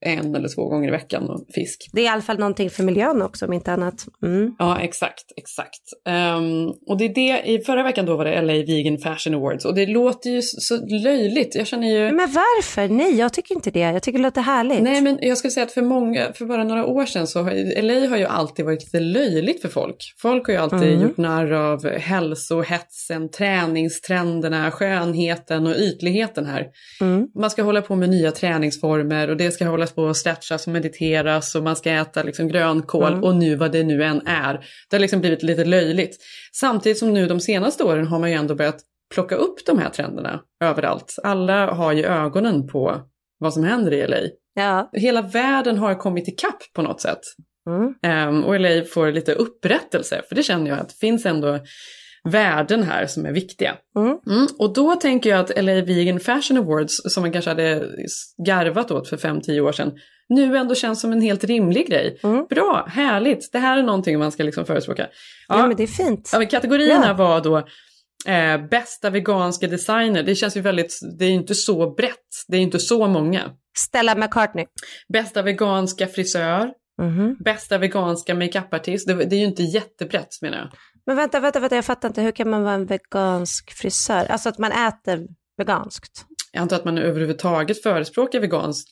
en 0.03 0.35
eller 0.35 0.49
två 0.55 0.69
gånger 0.69 0.87
i 0.87 0.91
veckan 0.91 1.29
och 1.29 1.45
fisk. 1.55 1.89
Det 1.93 2.01
är 2.01 2.05
i 2.05 2.07
alla 2.07 2.21
fall 2.21 2.39
någonting 2.39 2.69
för 2.69 2.83
miljön 2.83 3.21
också, 3.21 3.45
om 3.45 3.53
inte 3.53 3.71
annat. 3.71 4.05
Mm. 4.23 4.55
Ja, 4.59 4.79
exakt, 4.79 5.23
exakt. 5.37 5.81
Ehm, 6.07 6.67
och 6.87 6.97
det 6.97 7.05
är 7.05 7.13
det, 7.13 7.49
i 7.51 7.59
förra 7.59 7.83
veckan 7.83 8.05
då 8.05 8.15
var 8.17 8.25
det 8.25 8.41
LA 8.41 8.53
Vegan 8.53 8.97
Fashion 8.97 9.33
Awards 9.35 9.65
och 9.65 9.75
det 9.75 9.85
låter 9.85 10.29
ju 10.29 10.41
så 10.41 10.85
löjligt. 11.03 11.55
Jag 11.55 11.67
känner 11.67 11.87
ju... 11.87 12.11
Men 12.11 12.29
varför? 12.31 12.87
Nej, 12.87 13.15
jag 13.15 13.33
tycker 13.33 13.55
inte 13.55 13.71
det. 13.71 13.79
Jag 13.79 14.03
tycker 14.03 14.19
det 14.19 14.23
låter 14.23 14.41
härligt. 14.41 14.81
Nej, 14.83 15.01
men 15.01 15.17
jag 15.21 15.37
skulle 15.37 15.51
säga 15.51 15.65
att 15.65 15.71
för 15.71 15.81
många, 15.81 16.33
för 16.33 16.45
bara 16.45 16.63
några 16.63 16.85
år 16.85 17.05
sedan 17.05 17.27
så 17.27 17.41
har 17.41 17.81
LA 17.81 18.09
har 18.09 18.17
ju 18.17 18.25
alltid 18.25 18.65
varit 18.65 18.83
lite 18.83 18.99
löjligt 18.99 19.61
för 19.61 19.69
folk. 19.69 19.95
Folk 20.21 20.47
har 20.47 20.53
ju 20.53 20.59
alltid 20.59 20.83
Mm. 20.83 21.01
gjort 21.01 21.17
narr 21.17 21.51
av 21.51 21.87
hälsohetsen, 21.89 23.29
träningstrenderna, 23.31 24.71
skönheten 24.71 25.67
och 25.67 25.75
ytligheten 25.75 26.45
här. 26.45 26.65
Mm. 27.01 27.27
Man 27.35 27.49
ska 27.49 27.63
hålla 27.63 27.81
på 27.81 27.95
med 27.95 28.09
nya 28.09 28.31
träningsformer 28.31 29.29
och 29.29 29.37
det 29.37 29.51
ska 29.51 29.65
hållas 29.65 29.92
på 29.95 30.13
stretchas 30.13 30.67
och 30.67 30.73
mediteras 30.73 31.55
och 31.55 31.63
man 31.63 31.75
ska 31.75 31.91
äta 31.91 32.23
liksom 32.23 32.47
grönkål 32.47 33.11
Mm. 33.11 33.23
och 33.23 33.35
nu 33.35 33.55
vad 33.55 33.71
det 33.71 33.83
nu 33.83 34.03
än 34.03 34.27
är. 34.27 34.53
Det 34.89 34.95
har 34.95 34.99
liksom 34.99 35.19
blivit 35.21 35.43
lite 35.43 35.65
löjligt. 35.65 36.17
Samtidigt 36.55 36.97
som 36.97 37.13
nu 37.13 37.27
de 37.27 37.39
senaste 37.39 37.83
åren 37.83 38.07
har 38.07 38.19
man 38.19 38.29
ju 38.29 38.35
ändå 38.35 38.55
börjat 38.55 38.79
plocka 39.13 39.35
upp 39.35 39.65
de 39.65 39.79
här 39.79 39.89
trenderna 39.89 40.39
överallt. 40.63 41.15
Alla 41.23 41.71
har 41.71 41.91
ju 41.93 42.03
ögonen 42.05 42.67
på 42.67 43.01
vad 43.39 43.53
som 43.53 43.63
händer 43.63 43.93
i 43.93 44.07
LA. 44.07 44.17
Ja. 44.53 44.89
Hela 44.93 45.21
världen 45.21 45.77
har 45.77 45.95
kommit 45.95 46.27
ikapp 46.27 46.63
på 46.75 46.81
något 46.81 47.01
sätt. 47.01 47.19
Mm. 47.69 47.93
Ehm, 48.03 48.43
och 48.43 48.59
LA 48.59 48.83
får 48.93 49.11
lite 49.11 49.33
upprättelse, 49.33 50.21
för 50.29 50.35
det 50.35 50.43
känner 50.43 50.69
jag 50.69 50.79
att 50.79 50.89
det 50.89 50.95
finns 50.99 51.25
ändå 51.25 51.59
värden 52.29 52.83
här 52.83 53.07
som 53.07 53.25
är 53.25 53.31
viktiga. 53.31 53.75
Mm. 53.95 54.17
Mm, 54.27 54.47
och 54.59 54.73
då 54.73 54.95
tänker 54.95 55.29
jag 55.29 55.39
att 55.39 55.63
LA 55.63 55.73
Vegan 55.73 56.19
Fashion 56.19 56.57
Awards, 56.57 57.01
som 57.13 57.21
man 57.21 57.31
kanske 57.31 57.51
hade 57.51 57.87
garvat 58.47 58.91
åt 58.91 59.09
för 59.09 59.17
5-10 59.17 59.59
år 59.59 59.71
sedan, 59.71 59.91
nu 60.29 60.57
ändå 60.57 60.75
känns 60.75 61.01
som 61.01 61.11
en 61.11 61.21
helt 61.21 61.43
rimlig 61.43 61.87
grej. 61.89 62.19
Bra, 62.49 62.87
härligt, 62.89 63.51
det 63.51 63.59
här 63.59 63.77
är 63.77 63.83
någonting 63.83 64.19
man 64.19 64.31
ska 64.31 64.43
liksom 64.43 64.65
förespråka. 64.65 65.07
Ja, 65.47 65.67
men 65.67 65.75
det 65.75 65.83
är 65.83 65.87
fint. 65.87 66.29
Ja, 66.33 66.39
men 66.39 66.47
kategorierna 66.47 67.07
Ja. 67.07 67.13
var 67.13 67.41
då 67.41 67.57
eh, 68.31 68.67
bästa 68.69 69.09
veganska 69.09 69.67
designer. 69.67 70.23
Det 70.23 70.35
känns 70.35 70.57
ju 70.57 70.61
väldigt, 70.61 70.99
det 71.19 71.25
är 71.25 71.29
ju 71.29 71.35
inte 71.35 71.55
så 71.55 71.93
brett, 71.93 72.17
det 72.47 72.57
är 72.57 72.61
inte 72.61 72.79
så 72.79 73.07
många. 73.07 73.41
Stella 73.77 74.15
McCartney. 74.15 74.65
Bästa 75.13 75.41
veganska 75.41 76.07
frisör. 76.07 76.71
Mhm. 77.01 77.35
Bästa 77.45 77.77
veganska 77.77 78.35
makeupartist. 78.35 79.07
Det, 79.07 79.13
det 79.13 79.35
är 79.35 79.39
ju 79.39 79.45
inte 79.45 79.63
jättebrett 79.63 80.41
menar 80.41 80.57
jag. 80.57 80.69
Men 81.05 81.15
vänta, 81.15 81.39
vänta, 81.39 81.59
vänta, 81.59 81.75
jag 81.75 81.85
fattar 81.85 82.07
inte. 82.07 82.21
Hur 82.21 82.31
kan 82.31 82.49
man 82.49 82.63
vara 82.63 82.73
en 82.73 82.85
vegansk 82.85 83.71
frisör? 83.71 84.25
Alltså 84.25 84.49
att 84.49 84.57
man 84.57 84.71
äter 84.71 85.27
veganskt. 85.57 86.25
Jag 86.51 86.61
antar 86.61 86.75
att 86.75 86.85
man 86.85 86.97
överhuvudtaget 86.97 87.83
förespråkar 87.83 88.39
vegansk 88.39 88.87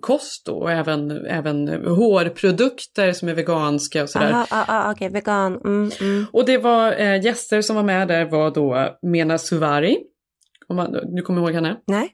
kost 0.00 0.46
då, 0.46 0.52
och 0.52 0.70
även, 0.70 1.26
även 1.26 1.68
hårprodukter 1.86 3.12
som 3.12 3.28
är 3.28 3.34
veganska 3.34 4.02
och 4.02 4.10
sådär. 4.10 4.32
Aha, 4.32 4.46
ah, 4.50 4.64
ah, 4.68 4.92
okej, 4.92 5.08
vegan. 5.08 5.60
Mm, 5.64 5.90
mm. 6.00 6.26
Och 6.32 6.46
det 6.46 6.58
var 6.58 6.92
eh, 6.92 7.24
gäster 7.24 7.62
som 7.62 7.76
var 7.76 7.82
med 7.82 8.08
där 8.08 8.24
var 8.24 8.50
då 8.50 8.98
Mena 9.02 9.38
Suvari. 9.38 9.98
Om 10.68 10.76
man, 10.76 10.92
du 11.16 11.22
kommer 11.22 11.40
ihåg 11.40 11.52
henne? 11.52 11.76
Nej, 11.86 12.10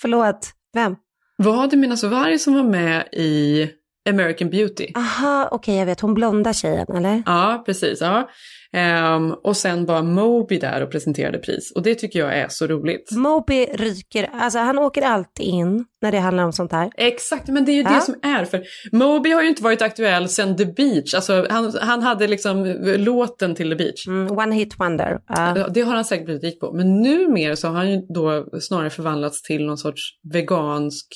förlåt. 0.00 0.52
Vem? 0.74 0.96
Var 1.36 1.66
det 1.66 1.76
Mena 1.76 1.96
Suvari 1.96 2.38
som 2.38 2.54
var 2.54 2.62
med 2.62 3.08
i 3.12 3.68
American 4.08 4.50
Beauty? 4.50 4.86
Aha, 4.96 5.48
okej, 5.52 5.76
jag 5.76 5.86
vet. 5.86 6.00
Hon 6.00 6.14
blonda 6.14 6.52
tjejen, 6.52 6.86
eller? 6.96 7.22
Ja, 7.26 7.62
precis. 7.66 8.00
Ja. 8.00 8.28
Ehm, 8.72 9.32
och 9.32 9.56
sen 9.56 9.86
var 9.86 10.02
Moby 10.02 10.58
där 10.58 10.82
och 10.82 10.90
presenterade 10.90 11.38
pris. 11.38 11.72
Och 11.74 11.82
det 11.82 11.94
tycker 11.94 12.18
jag 12.18 12.36
är 12.38 12.48
så 12.48 12.66
roligt. 12.66 13.12
Moby 13.16 13.66
ryker, 13.74 14.30
alltså 14.32 14.58
han 14.58 14.78
åker 14.78 15.02
alltid 15.02 15.46
in 15.46 15.84
när 16.02 16.12
det 16.12 16.18
handlar 16.18 16.44
om 16.44 16.52
sånt 16.52 16.72
här. 16.72 16.90
Exakt, 16.96 17.48
men 17.48 17.64
det 17.64 17.72
är 17.72 17.74
ju 17.74 17.82
Ja. 17.82 17.94
det 17.94 18.00
som 18.00 18.14
är. 18.22 18.44
För 18.44 18.62
Moby 18.92 19.30
har 19.30 19.42
ju 19.42 19.48
inte 19.48 19.62
varit 19.62 19.82
aktuell 19.82 20.28
sedan 20.28 20.56
The 20.56 20.64
Beach. 20.64 21.14
Alltså, 21.14 21.46
han, 21.50 21.72
han 21.80 22.02
hade 22.02 22.26
liksom 22.26 22.64
låten 22.98 23.54
till 23.54 23.70
The 23.70 23.76
Beach. 23.76 24.06
Mm, 24.06 24.38
one 24.38 24.54
hit 24.54 24.74
wonder. 24.78 25.20
Ja, 25.28 25.68
Det 25.70 25.80
har 25.80 25.94
han 25.94 26.04
säkert 26.04 26.24
blivit 26.24 26.44
rik 26.44 26.60
på. 26.60 26.72
Men 26.72 27.02
numera 27.02 27.56
så 27.56 27.68
har 27.68 27.74
han 27.74 27.90
ju 27.90 28.00
då 28.14 28.46
snarare 28.60 28.90
förvandlats 28.90 29.42
till 29.42 29.66
någon 29.66 29.78
sorts 29.78 30.02
vegansk 30.32 31.06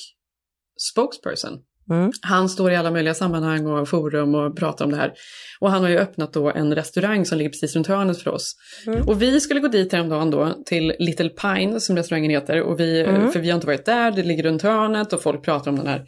spokesperson. 0.91 1.53
Mm. 1.89 2.11
Han 2.21 2.49
står 2.49 2.71
i 2.71 2.75
alla 2.75 2.91
möjliga 2.91 3.13
sammanhang 3.13 3.67
och 3.67 3.89
forum 3.89 4.35
och 4.35 4.57
pratar 4.57 4.85
om 4.85 4.91
det 4.91 4.97
här. 4.97 5.13
Och 5.59 5.71
han 5.71 5.81
har 5.81 5.89
ju 5.89 5.97
öppnat 5.97 6.33
då 6.33 6.51
en 6.51 6.75
restaurang 6.75 7.25
som 7.25 7.37
ligger 7.37 7.49
precis 7.49 7.75
runt 7.75 7.87
hörnet 7.87 8.21
för 8.21 8.31
oss. 8.31 8.55
Mm. 8.87 9.07
Och 9.07 9.21
vi 9.21 9.39
skulle 9.39 9.59
gå 9.59 9.67
dit 9.67 9.91
häromdagen 9.91 10.31
då 10.31 10.63
till 10.65 10.93
Little 10.99 11.29
Pine 11.29 11.79
som 11.79 11.95
restaurangen 11.95 12.31
heter. 12.31 12.61
Och 12.61 12.79
vi, 12.79 13.03
Mm. 13.03 13.31
För 13.31 13.39
vi 13.39 13.49
har 13.49 13.55
inte 13.55 13.67
varit 13.67 13.85
där, 13.85 14.11
det 14.11 14.23
ligger 14.23 14.43
runt 14.43 14.61
hörnet 14.61 15.13
och 15.13 15.21
folk 15.21 15.45
pratar 15.45 15.71
om 15.71 15.77
den 15.77 15.87
här. 15.87 16.05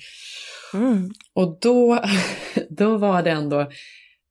Mm. 0.73 1.09
Och 1.36 1.57
då, 1.61 1.99
då 2.69 2.97
var 2.97 3.23
det 3.23 3.32
ändå, 3.32 3.67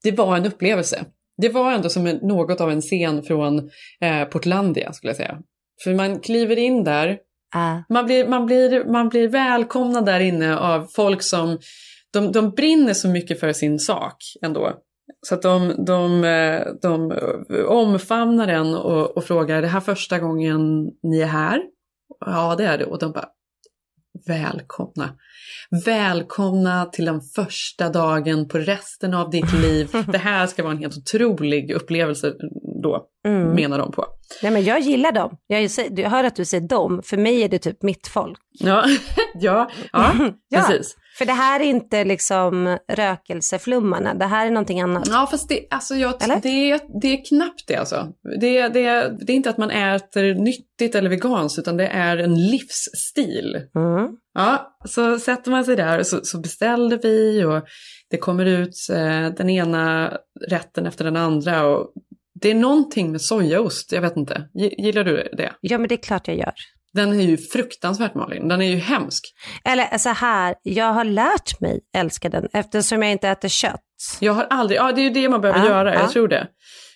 det 0.02 0.12
var 0.12 0.36
en 0.36 0.46
upplevelse. 0.46 1.04
Det 1.42 1.48
var 1.48 1.72
ändå 1.72 1.88
som 1.88 2.06
en, 2.06 2.16
något 2.16 2.60
av 2.60 2.70
en 2.70 2.80
scen 2.80 3.22
från 3.22 3.70
eh, 4.00 4.24
Portlandia 4.24 4.92
skulle 4.92 5.10
jag 5.10 5.16
säga. 5.16 5.38
För 5.84 5.94
man 5.94 6.20
kliver 6.20 6.58
in 6.58 6.84
där, 6.84 7.18
Ah. 7.54 7.78
Man 7.88 8.06
blir, 8.06 8.28
man 8.28 8.46
blir, 8.46 8.84
man 8.84 9.08
blir 9.08 9.28
välkomnad 9.28 10.06
där 10.06 10.20
inne 10.20 10.58
av 10.58 10.86
folk 10.94 11.22
som, 11.22 11.58
de, 12.12 12.32
de 12.32 12.50
brinner 12.50 12.94
så 12.94 13.08
mycket 13.08 13.40
för 13.40 13.52
sin 13.52 13.78
sak 13.78 14.16
ändå. 14.42 14.72
Så 15.26 15.34
att 15.34 15.42
de, 15.42 15.84
de, 15.86 16.24
eh, 16.24 16.60
de 16.82 17.12
omfamnar 17.68 18.46
den 18.46 18.74
och, 18.74 19.16
och 19.16 19.24
frågar, 19.24 19.56
är 19.56 19.62
det 19.62 19.68
här 19.68 19.80
första 19.80 20.18
gången 20.18 20.90
ni 21.02 21.20
är 21.20 21.26
här? 21.26 21.62
Ja, 22.26 22.54
det 22.58 22.64
är 22.64 22.78
det. 22.78 22.84
Och 22.84 22.98
de 22.98 23.12
bara, 23.12 23.28
välkomna. 24.26 25.16
Välkomna 25.84 26.86
till 26.86 27.04
den 27.04 27.20
första 27.20 27.88
dagen 27.88 28.48
på 28.48 28.58
resten 28.58 29.14
av 29.14 29.30
ditt 29.30 29.52
liv. 29.52 29.88
Det 30.12 30.18
här 30.18 30.46
ska 30.46 30.62
vara 30.62 30.72
en 30.72 30.78
helt 30.78 30.96
otrolig 30.96 31.70
upplevelse 31.70 32.34
då, 32.84 33.06
Mm. 33.26 33.54
menar 33.54 33.78
de 33.78 33.92
på. 33.92 34.04
Nej, 34.42 34.52
men 34.52 34.64
jag 34.64 34.80
gillar 34.80 35.12
dem. 35.12 35.36
Jag, 35.46 35.70
jag 35.98 36.10
hör 36.10 36.24
att 36.24 36.36
du 36.36 36.44
säger 36.44 36.68
dem. 36.68 37.02
För 37.04 37.16
mig 37.16 37.42
är 37.42 37.48
det 37.48 37.58
typ 37.58 37.82
mitt 37.82 38.06
folk. 38.08 38.38
Ja, 38.50 38.84
ja, 39.34 39.70
ja, 39.92 40.12
precis. 40.54 40.96
För 41.18 41.24
det 41.24 41.32
här 41.32 41.60
är 41.60 41.64
inte 41.64 42.04
liksom 42.04 42.78
rökelseflummarna. 42.92 44.14
Det 44.14 44.24
här 44.24 44.46
är 44.46 44.50
någonting 44.50 44.80
annat. 44.80 45.08
Ja, 45.08 45.28
fast 45.30 45.48
det, 45.48 45.66
alltså 45.70 45.94
jag, 45.94 46.14
det, 46.42 46.70
är, 46.70 47.00
det 47.00 47.08
är 47.08 47.24
knappt 47.24 47.64
det 47.66 47.76
alltså. 47.76 48.06
Det, 48.40 48.68
det, 48.68 49.16
det 49.26 49.32
är 49.32 49.36
inte 49.36 49.50
att 49.50 49.58
man 49.58 49.70
äter 49.70 50.34
nyttigt 50.34 50.94
eller 50.94 51.10
veganskt, 51.10 51.58
utan 51.58 51.76
det 51.76 51.86
är 51.86 52.16
en 52.16 52.34
livsstil. 52.46 53.56
Mm. 53.76 54.08
Ja, 54.34 54.76
så 54.84 55.18
sätter 55.18 55.50
man 55.50 55.64
sig 55.64 55.76
där 55.76 55.98
och 55.98 56.06
så, 56.06 56.20
så 56.22 56.40
beställde 56.40 56.96
vi 57.02 57.44
och 57.44 57.62
det 58.10 58.16
kommer 58.16 58.44
ut 58.44 58.74
eh, 58.92 59.26
den 59.36 59.50
ena 59.50 60.12
rätten 60.48 60.86
efter 60.86 61.04
den 61.04 61.16
andra. 61.16 61.66
Och 61.66 61.92
det 62.44 62.50
är 62.50 62.54
någonting 62.54 63.12
med 63.12 63.20
sojaost, 63.22 63.92
jag 63.92 64.00
vet 64.00 64.16
inte. 64.16 64.48
Gi- 64.54 64.74
Gillar 64.78 65.04
du 65.04 65.28
det? 65.36 65.52
Ja, 65.60 65.78
men 65.78 65.88
det 65.88 65.94
är 65.94 66.02
klart 66.02 66.28
jag 66.28 66.36
gör. 66.36 66.52
Den 66.92 67.12
är 67.20 67.24
ju 67.24 67.36
fruktansvärt 67.36 68.14
Malin, 68.14 68.48
den 68.48 68.62
är 68.62 68.66
ju 68.70 68.76
hemsk. 68.76 69.24
Eller 69.64 69.98
så 69.98 70.08
här, 70.08 70.54
jag 70.62 70.92
har 70.92 71.04
lärt 71.04 71.60
mig 71.60 71.80
älska 71.96 72.28
den 72.28 72.48
eftersom 72.52 73.02
jag 73.02 73.12
inte 73.12 73.28
äter 73.28 73.48
kött. 73.48 73.80
Jag 74.20 74.32
har 74.32 74.46
aldrig, 74.50 74.78
ja 74.80 74.92
det 74.92 75.00
är 75.00 75.02
ju 75.02 75.10
det 75.10 75.28
man 75.28 75.40
behöver 75.40 75.60
Ja, 75.60 75.66
göra, 75.70 75.94
ja. 75.94 76.00
jag 76.00 76.10
tror 76.10 76.28
det. 76.28 76.46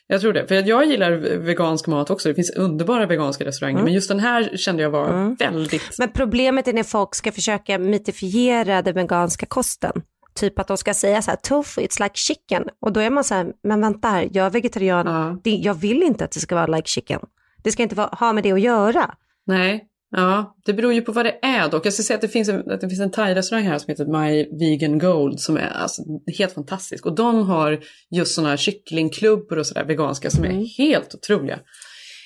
Jag 0.07 0.21
tror 0.21 0.33
det, 0.33 0.47
för 0.49 0.55
jag 0.69 0.85
gillar 0.85 1.11
vegansk 1.47 1.87
mat 1.87 2.11
också. 2.11 2.29
Det 2.29 2.35
finns 2.35 2.57
underbara 2.57 3.07
veganska 3.07 3.45
restauranger, 3.45 3.75
Mm. 3.75 3.85
men 3.85 3.95
just 3.95 4.09
den 4.09 4.21
här 4.21 4.57
kände 4.57 4.83
jag 4.83 4.91
var 4.91 5.37
väldigt... 5.39 5.99
Men 5.99 6.13
problemet 6.13 6.69
är 6.69 6.73
när 6.73 6.83
folk 6.83 7.15
ska 7.15 7.33
försöka 7.33 7.79
mytifiera 7.79 8.83
den 8.83 8.95
veganska 8.95 9.47
kosten. 9.47 9.93
Typ 10.35 10.59
att 10.59 10.69
de 10.69 10.77
ska 10.77 10.95
säga 10.95 11.23
så 11.23 11.31
här, 11.31 11.39
tofu, 11.39 11.81
it's 11.81 12.03
like 12.03 12.15
chicken. 12.15 12.65
Och 12.81 12.93
då 12.93 13.01
är 13.01 13.11
man 13.11 13.25
så 13.25 13.35
här, 13.35 13.53
men 13.63 13.81
vänta 13.81 14.09
här, 14.09 14.29
jag 14.33 14.47
är 14.47 14.51
vegetarian, 14.51 15.41
det, 15.45 15.51
jag 15.51 15.75
vill 15.75 16.03
inte 16.03 16.25
att 16.25 16.33
det 16.33 16.41
ska 16.41 16.55
vara 16.55 16.67
like 16.67 16.89
chicken. 16.89 17.21
Det 17.63 17.73
ska 17.73 17.83
inte 17.83 17.95
vara, 17.95 18.09
ha 18.09 18.33
med 18.33 18.43
det 18.43 18.53
att 18.53 18.61
göra. 18.61 19.15
Nej, 19.47 19.85
ja, 20.11 20.57
det 20.65 20.73
beror 20.73 20.93
ju 20.93 21.03
på 21.03 21.13
vad 21.13 21.25
det 21.25 21.39
är 21.43 21.69
dock. 21.69 21.87
Jag 21.87 21.93
ska 21.93 22.03
säga 22.03 22.15
att 22.15 22.21
det 22.21 22.29
finns 22.29 22.49
en, 22.49 22.71
att 22.71 22.81
det 22.81 22.89
finns 22.89 23.01
en 23.01 23.11
thai-restaurang 23.11 23.65
här 23.65 23.79
som 23.79 23.91
heter 23.91 24.07
My 24.07 24.47
Vegan 24.59 24.99
Gold 24.99 25.41
som 25.41 25.57
är 25.57 25.69
alltså 25.69 26.03
helt 26.39 26.53
fantastisk. 26.53 27.07
Och 27.07 27.15
de 27.15 27.47
har 27.47 27.81
just 28.11 28.35
sådana 28.35 28.51
här 28.51 28.57
kycklingklubbor 28.57 29.59
och 29.59 29.67
sådär 29.67 29.85
veganska 29.85 30.31
som 30.31 30.45
är 30.45 30.79
helt 30.79 31.15
otroliga. 31.15 31.59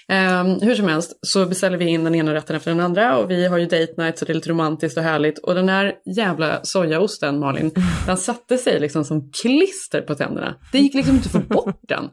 Ehm, 0.09 0.61
hur 0.61 0.75
som 0.75 0.89
helst 0.89 1.19
så 1.23 1.47
beställer 1.47 1.79
vi 1.79 1.85
in 1.85 2.05
den 2.05 2.15
ena 2.15 2.35
rätten 2.35 2.57
efter 2.57 2.71
den 2.71 2.81
andra 2.81 3.19
och 3.19 3.31
vi 3.31 3.47
har 3.47 3.59
ju 3.59 3.65
date 3.65 3.95
night 3.97 4.19
så 4.19 4.25
det 4.25 4.33
är 4.33 4.35
lite 4.35 4.51
romantiskt 4.51 4.99
och 4.99 5.05
härligt. 5.05 5.39
Och 5.39 5.55
den 5.55 5.69
här 5.69 5.95
jävla 6.17 6.61
sojaosten 6.63 7.39
Malin, 7.39 7.71
den 8.07 8.17
satte 8.17 8.59
sig 8.59 8.81
liksom 8.81 9.05
som 9.05 9.31
klister 9.43 10.01
på 10.01 10.15
tänderna. 10.15 10.55
Det 10.73 10.79
gick 10.79 10.95
liksom 10.95 11.15
inte 11.15 11.27
att 11.27 11.33
få 11.33 11.55
bort 11.55 11.81
den. 11.89 12.11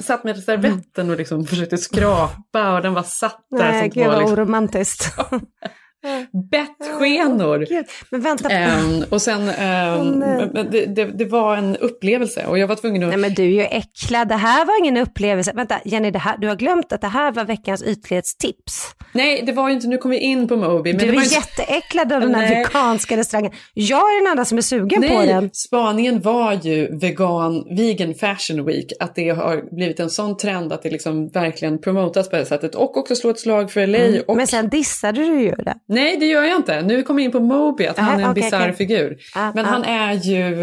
Satt 0.00 0.24
med 0.24 0.38
servetten 0.42 1.10
och 1.10 1.16
liksom 1.16 1.46
försökte 1.46 1.78
skrapa 1.78 2.74
och 2.74 2.82
den 2.82 2.94
var 2.94 3.02
satt 3.02 3.46
där. 3.50 3.58
Nej, 3.58 3.80
som 3.80 4.00
gud 4.00 4.06
vad 4.06 4.18
liksom, 4.18 4.38
oromantiskt. 4.38 5.14
bettskenor. 6.50 7.66
Men 8.10 8.20
vänta, 8.20 8.48
Ehm, 8.48 9.04
och 9.10 9.22
sen, 9.22 9.46
nej. 9.46 10.50
men 10.54 10.70
det, 10.70 10.86
det, 10.86 11.04
det 11.04 11.24
var 11.24 11.56
en 11.56 11.76
upplevelse 11.76 12.46
och 12.46 12.58
jag 12.58 12.66
var 12.66 12.74
tvungen 12.76 13.02
att... 13.02 13.08
nej 13.08 13.18
men 13.18 13.34
du 13.34 13.42
är 13.42 13.46
ju 13.46 13.62
äcklad, 13.62 14.28
det 14.28 14.34
här 14.36 14.64
var 14.64 14.78
ingen 14.78 14.96
upplevelse. 14.96 15.52
Vänta, 15.54 15.80
Jenny, 15.84 16.10
det 16.10 16.18
här, 16.18 16.38
du 16.38 16.48
har 16.48 16.56
glömt 16.56 16.92
att 16.92 17.00
det 17.00 17.06
här 17.08 17.32
var 17.32 17.44
veckans 17.44 17.82
ytlighetstips. 17.82 18.94
Nej, 19.12 19.42
det 19.46 19.52
var 19.52 19.68
ju 19.68 19.74
inte, 19.74 19.86
nu 19.88 19.98
kom 19.98 20.10
vi 20.10 20.18
in 20.18 20.48
på 20.48 20.56
Moby. 20.56 20.92
Men 20.92 20.98
du 21.00 21.06
det 21.06 21.12
är 21.12 21.16
var 21.16 21.22
ju... 21.22 21.28
jätteäcklad 21.28 22.12
av 22.12 22.20
den 22.20 22.34
här 22.34 22.50
Nej. 22.50 22.64
veganska 22.64 23.16
restaurangen. 23.16 23.52
Jag 23.74 23.98
är 23.98 24.22
den 24.22 24.30
enda 24.30 24.44
som 24.44 24.58
är 24.58 24.62
sugen 24.62 25.02
på 25.02 25.08
Nej, 25.08 25.26
den. 25.26 25.50
spaningen 25.52 26.20
var 26.20 26.58
ju 26.62 26.98
vegan, 26.98 27.76
vegan 27.76 28.14
fashion 28.14 28.64
week. 28.66 28.92
Att 29.00 29.14
det 29.14 29.28
har 29.28 29.74
blivit 29.76 30.00
en 30.00 30.10
sån 30.10 30.36
trend 30.36 30.72
att 30.72 30.82
det 30.82 30.90
liksom 30.90 31.28
verkligen 31.28 31.80
promotas 31.80 32.30
på 32.30 32.36
det 32.36 32.44
sättet. 32.46 32.74
Och 32.74 32.96
också 32.96 33.14
slå 33.14 33.30
ett 33.30 33.40
slag 33.40 33.72
för 33.72 33.86
LA. 33.86 33.98
Mm. 33.98 34.22
Och... 34.28 34.36
Men 34.36 34.46
sen 34.46 34.68
dissade 34.68 35.20
du 35.20 35.40
ju 35.40 35.50
det. 35.50 35.74
Nej, 35.92 36.16
det 36.16 36.26
gör 36.26 36.42
jag 36.42 36.56
inte. 36.56 36.82
Nu 36.82 37.02
kommer 37.02 37.20
jag 37.20 37.24
in 37.24 37.32
på 37.32 37.40
Moby, 37.40 37.86
att 37.86 37.98
han 37.98 38.20
är 38.20 38.24
en 38.24 38.30
okej, 38.30 38.42
bisarr 38.42 38.62
okej. 38.62 38.74
figur. 38.76 39.18
Ah, 39.34 39.52
Men 39.54 39.64
ah. 39.66 39.68
han 39.68 39.84
är 39.84 40.12
ju 40.14 40.56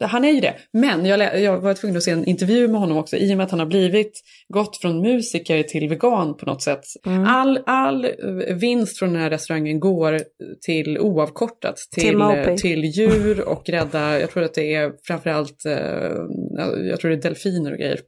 han 0.00 0.24
är 0.24 0.30
ju 0.32 0.40
det. 0.40 0.54
Men 0.72 1.06
jag, 1.06 1.40
jag 1.40 1.60
var 1.60 1.74
tvungen 1.74 1.96
att 1.96 2.02
se 2.02 2.10
en 2.10 2.24
intervju 2.24 2.68
med 2.68 2.80
honom 2.80 2.96
också 2.96 3.16
i 3.16 3.32
och 3.32 3.36
med 3.36 3.44
att 3.44 3.50
han 3.50 3.60
har 3.60 3.66
blivit 3.66 4.20
gått 4.48 4.76
från 4.76 5.00
musiker 5.00 5.62
till 5.62 5.88
vegan 5.88 6.36
på 6.36 6.46
något 6.46 6.62
sätt. 6.62 6.84
Mm. 7.06 7.24
All, 7.24 7.58
all 7.66 8.06
vinst 8.60 8.98
från 8.98 9.12
den 9.12 9.22
här 9.22 9.30
restaurangen 9.30 9.80
går 9.80 10.20
till 10.66 10.98
oavkortat 10.98 11.76
Till 11.76 12.02
till, 12.02 12.16
Moby. 12.16 12.38
eh, 12.38 12.54
till 12.54 12.84
djur 12.84 13.48
och 13.48 13.68
rädda, 13.68 14.20
jag 14.20 14.30
tror 14.30 14.42
att 14.42 14.54
det 14.54 14.74
är 14.74 14.92
framförallt, 15.06 15.66
eh, 15.66 15.72
jag 16.88 17.00
tror 17.00 17.10
det 17.10 17.16
är 17.16 17.22
delfiner 17.22 17.72
och 17.72 17.78
grejer. 17.78 18.00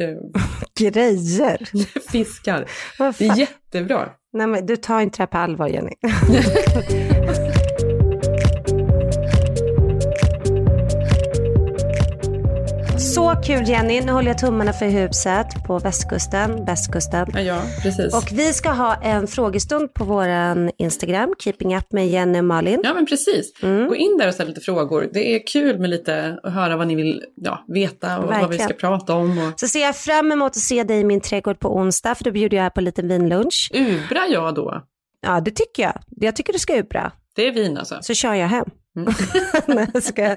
Eh, 0.00 0.08
Grejer. 0.90 1.58
Fiskar. 2.12 2.70
Det 3.18 3.26
är 3.26 3.38
jättebra. 3.38 4.10
Nej 4.32 4.46
men 4.46 4.66
du 4.66 4.76
tar 4.76 5.00
inte 5.00 5.16
det 5.16 5.22
här 5.22 5.26
på 5.26 5.38
allvar 5.38 5.68
Jenny. 5.68 5.94
kul 13.46 13.68
Jenny, 13.68 14.00
nu 14.00 14.12
håller 14.12 14.28
jag 14.28 14.38
tummarna 14.38 14.72
för 14.72 14.86
huset 14.86 15.46
på 15.66 15.78
västkusten, 15.78 16.64
västkusten. 16.64 17.26
Ja, 17.34 17.40
ja 17.40 17.62
precis. 17.82 18.14
Och 18.14 18.28
vi 18.32 18.52
ska 18.52 18.70
ha 18.70 18.94
en 18.94 19.26
frågestund 19.26 19.94
på 19.94 20.04
våran 20.04 20.70
Instagram, 20.78 21.34
Keeping 21.38 21.76
Up 21.76 21.92
med 21.92 22.08
Jenny 22.08 22.38
och 22.38 22.44
Malin. 22.44 22.80
Ja 22.84 22.94
men 22.94 23.06
precis. 23.06 23.62
Mm. 23.62 23.88
Gå 23.88 23.96
in 23.96 24.18
där 24.18 24.28
och 24.28 24.34
ställ 24.34 24.48
lite 24.48 24.60
frågor. 24.60 25.08
Det 25.12 25.34
är 25.34 25.46
kul 25.46 25.78
med 25.78 25.90
lite 25.90 26.38
att 26.42 26.52
höra 26.52 26.76
vad 26.76 26.86
ni 26.86 26.94
vill 26.94 27.22
ja, 27.34 27.64
veta 27.68 28.18
och 28.18 28.24
vad 28.24 28.34
vi 28.34 28.40
Verkligen. 28.40 28.68
ska 28.68 28.74
prata 28.74 29.14
om. 29.14 29.38
Och... 29.38 29.60
Så 29.60 29.68
ser 29.68 29.82
jag 29.82 29.96
fram 29.96 30.32
emot 30.32 30.50
att 30.50 30.56
se 30.56 30.84
dig 30.84 31.00
i 31.00 31.04
min 31.04 31.20
trädgård 31.20 31.58
på 31.58 31.76
onsdag, 31.76 32.14
för 32.14 32.24
då 32.24 32.30
bjuder 32.30 32.56
jag 32.56 32.74
på 32.74 32.80
en 32.80 32.84
liten 32.84 33.08
vinlunch. 33.08 33.70
Ubrar 33.74 34.32
jag 34.32 34.54
då? 34.54 34.82
Ja, 35.22 35.40
det 35.40 35.50
tycker 35.50 35.82
jag. 35.82 35.94
Jag 36.10 36.36
tycker 36.36 36.52
du 36.52 36.58
ska 36.58 36.78
ubra. 36.78 37.12
Det 37.34 37.48
är 37.48 37.52
vin 37.52 37.78
alltså? 37.78 37.98
Så 38.00 38.14
kör 38.14 38.34
jag 38.34 38.48
hem. 38.48 38.66
Nej, 39.66 39.88
jag 39.94 40.02
skojar. 40.02 40.36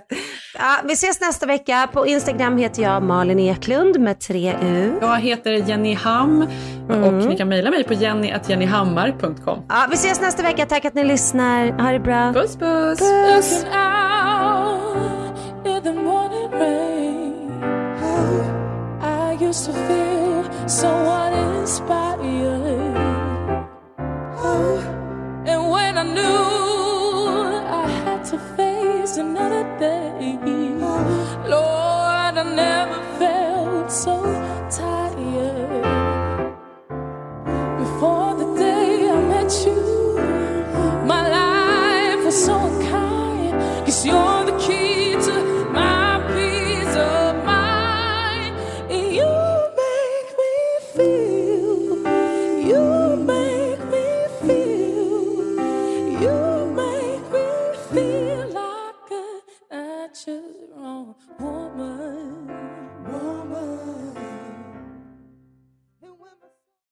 ja, 0.53 0.78
vi 0.88 0.93
ses 0.93 1.22
nästa 1.22 1.45
vecka. 1.45 1.89
På 1.93 2.08
Instagram 2.08 2.58
heter 2.58 2.84
jag 2.84 3.03
Malin 3.03 3.39
Eklund 3.39 3.99
med 3.99 4.20
tre 4.20 4.53
U. 4.62 4.97
Jag 5.01 5.20
heter 5.20 5.51
Jenny 5.51 5.93
Ham 5.93 6.47
Mm. 6.89 7.03
och 7.03 7.14
ni 7.14 7.38
kan 7.38 7.49
mejla 7.49 7.72
mig 7.72 7.84
på 7.84 7.93
jenny.jennyhammar.com. 7.93 9.64
Ja, 9.70 9.88
vi 9.89 9.95
ses 9.95 10.22
nästa 10.22 10.43
vecka. 10.43 10.66
Tack 10.66 10.86
att 10.86 10.93
ni 10.93 11.03
lyssnar. 11.03 11.82
Ha 11.82 11.91
det 11.91 11.99
bra. 11.99 12.34
Puss 12.34 12.56
puss! 12.58 12.99
puss. 12.99 13.66
in 26.08 26.74
to 28.36 28.42
face 28.58 29.16
another 29.16 29.64
day, 29.80 30.38
Lord, 31.48 32.34
I 32.38 32.44
never 32.44 33.00
felt 33.20 33.90
so 33.90 34.16
tired. 34.70 35.84
Before 37.80 38.36
the 38.36 38.48
day 38.56 39.10
I 39.10 39.22
met 39.34 39.52
you, 39.66 39.80
my 41.12 41.22
life 41.40 42.26
was 42.26 42.46
so 42.46 42.56
unkind. 42.60 43.54
Cause 43.86 44.06
you're 44.06 44.35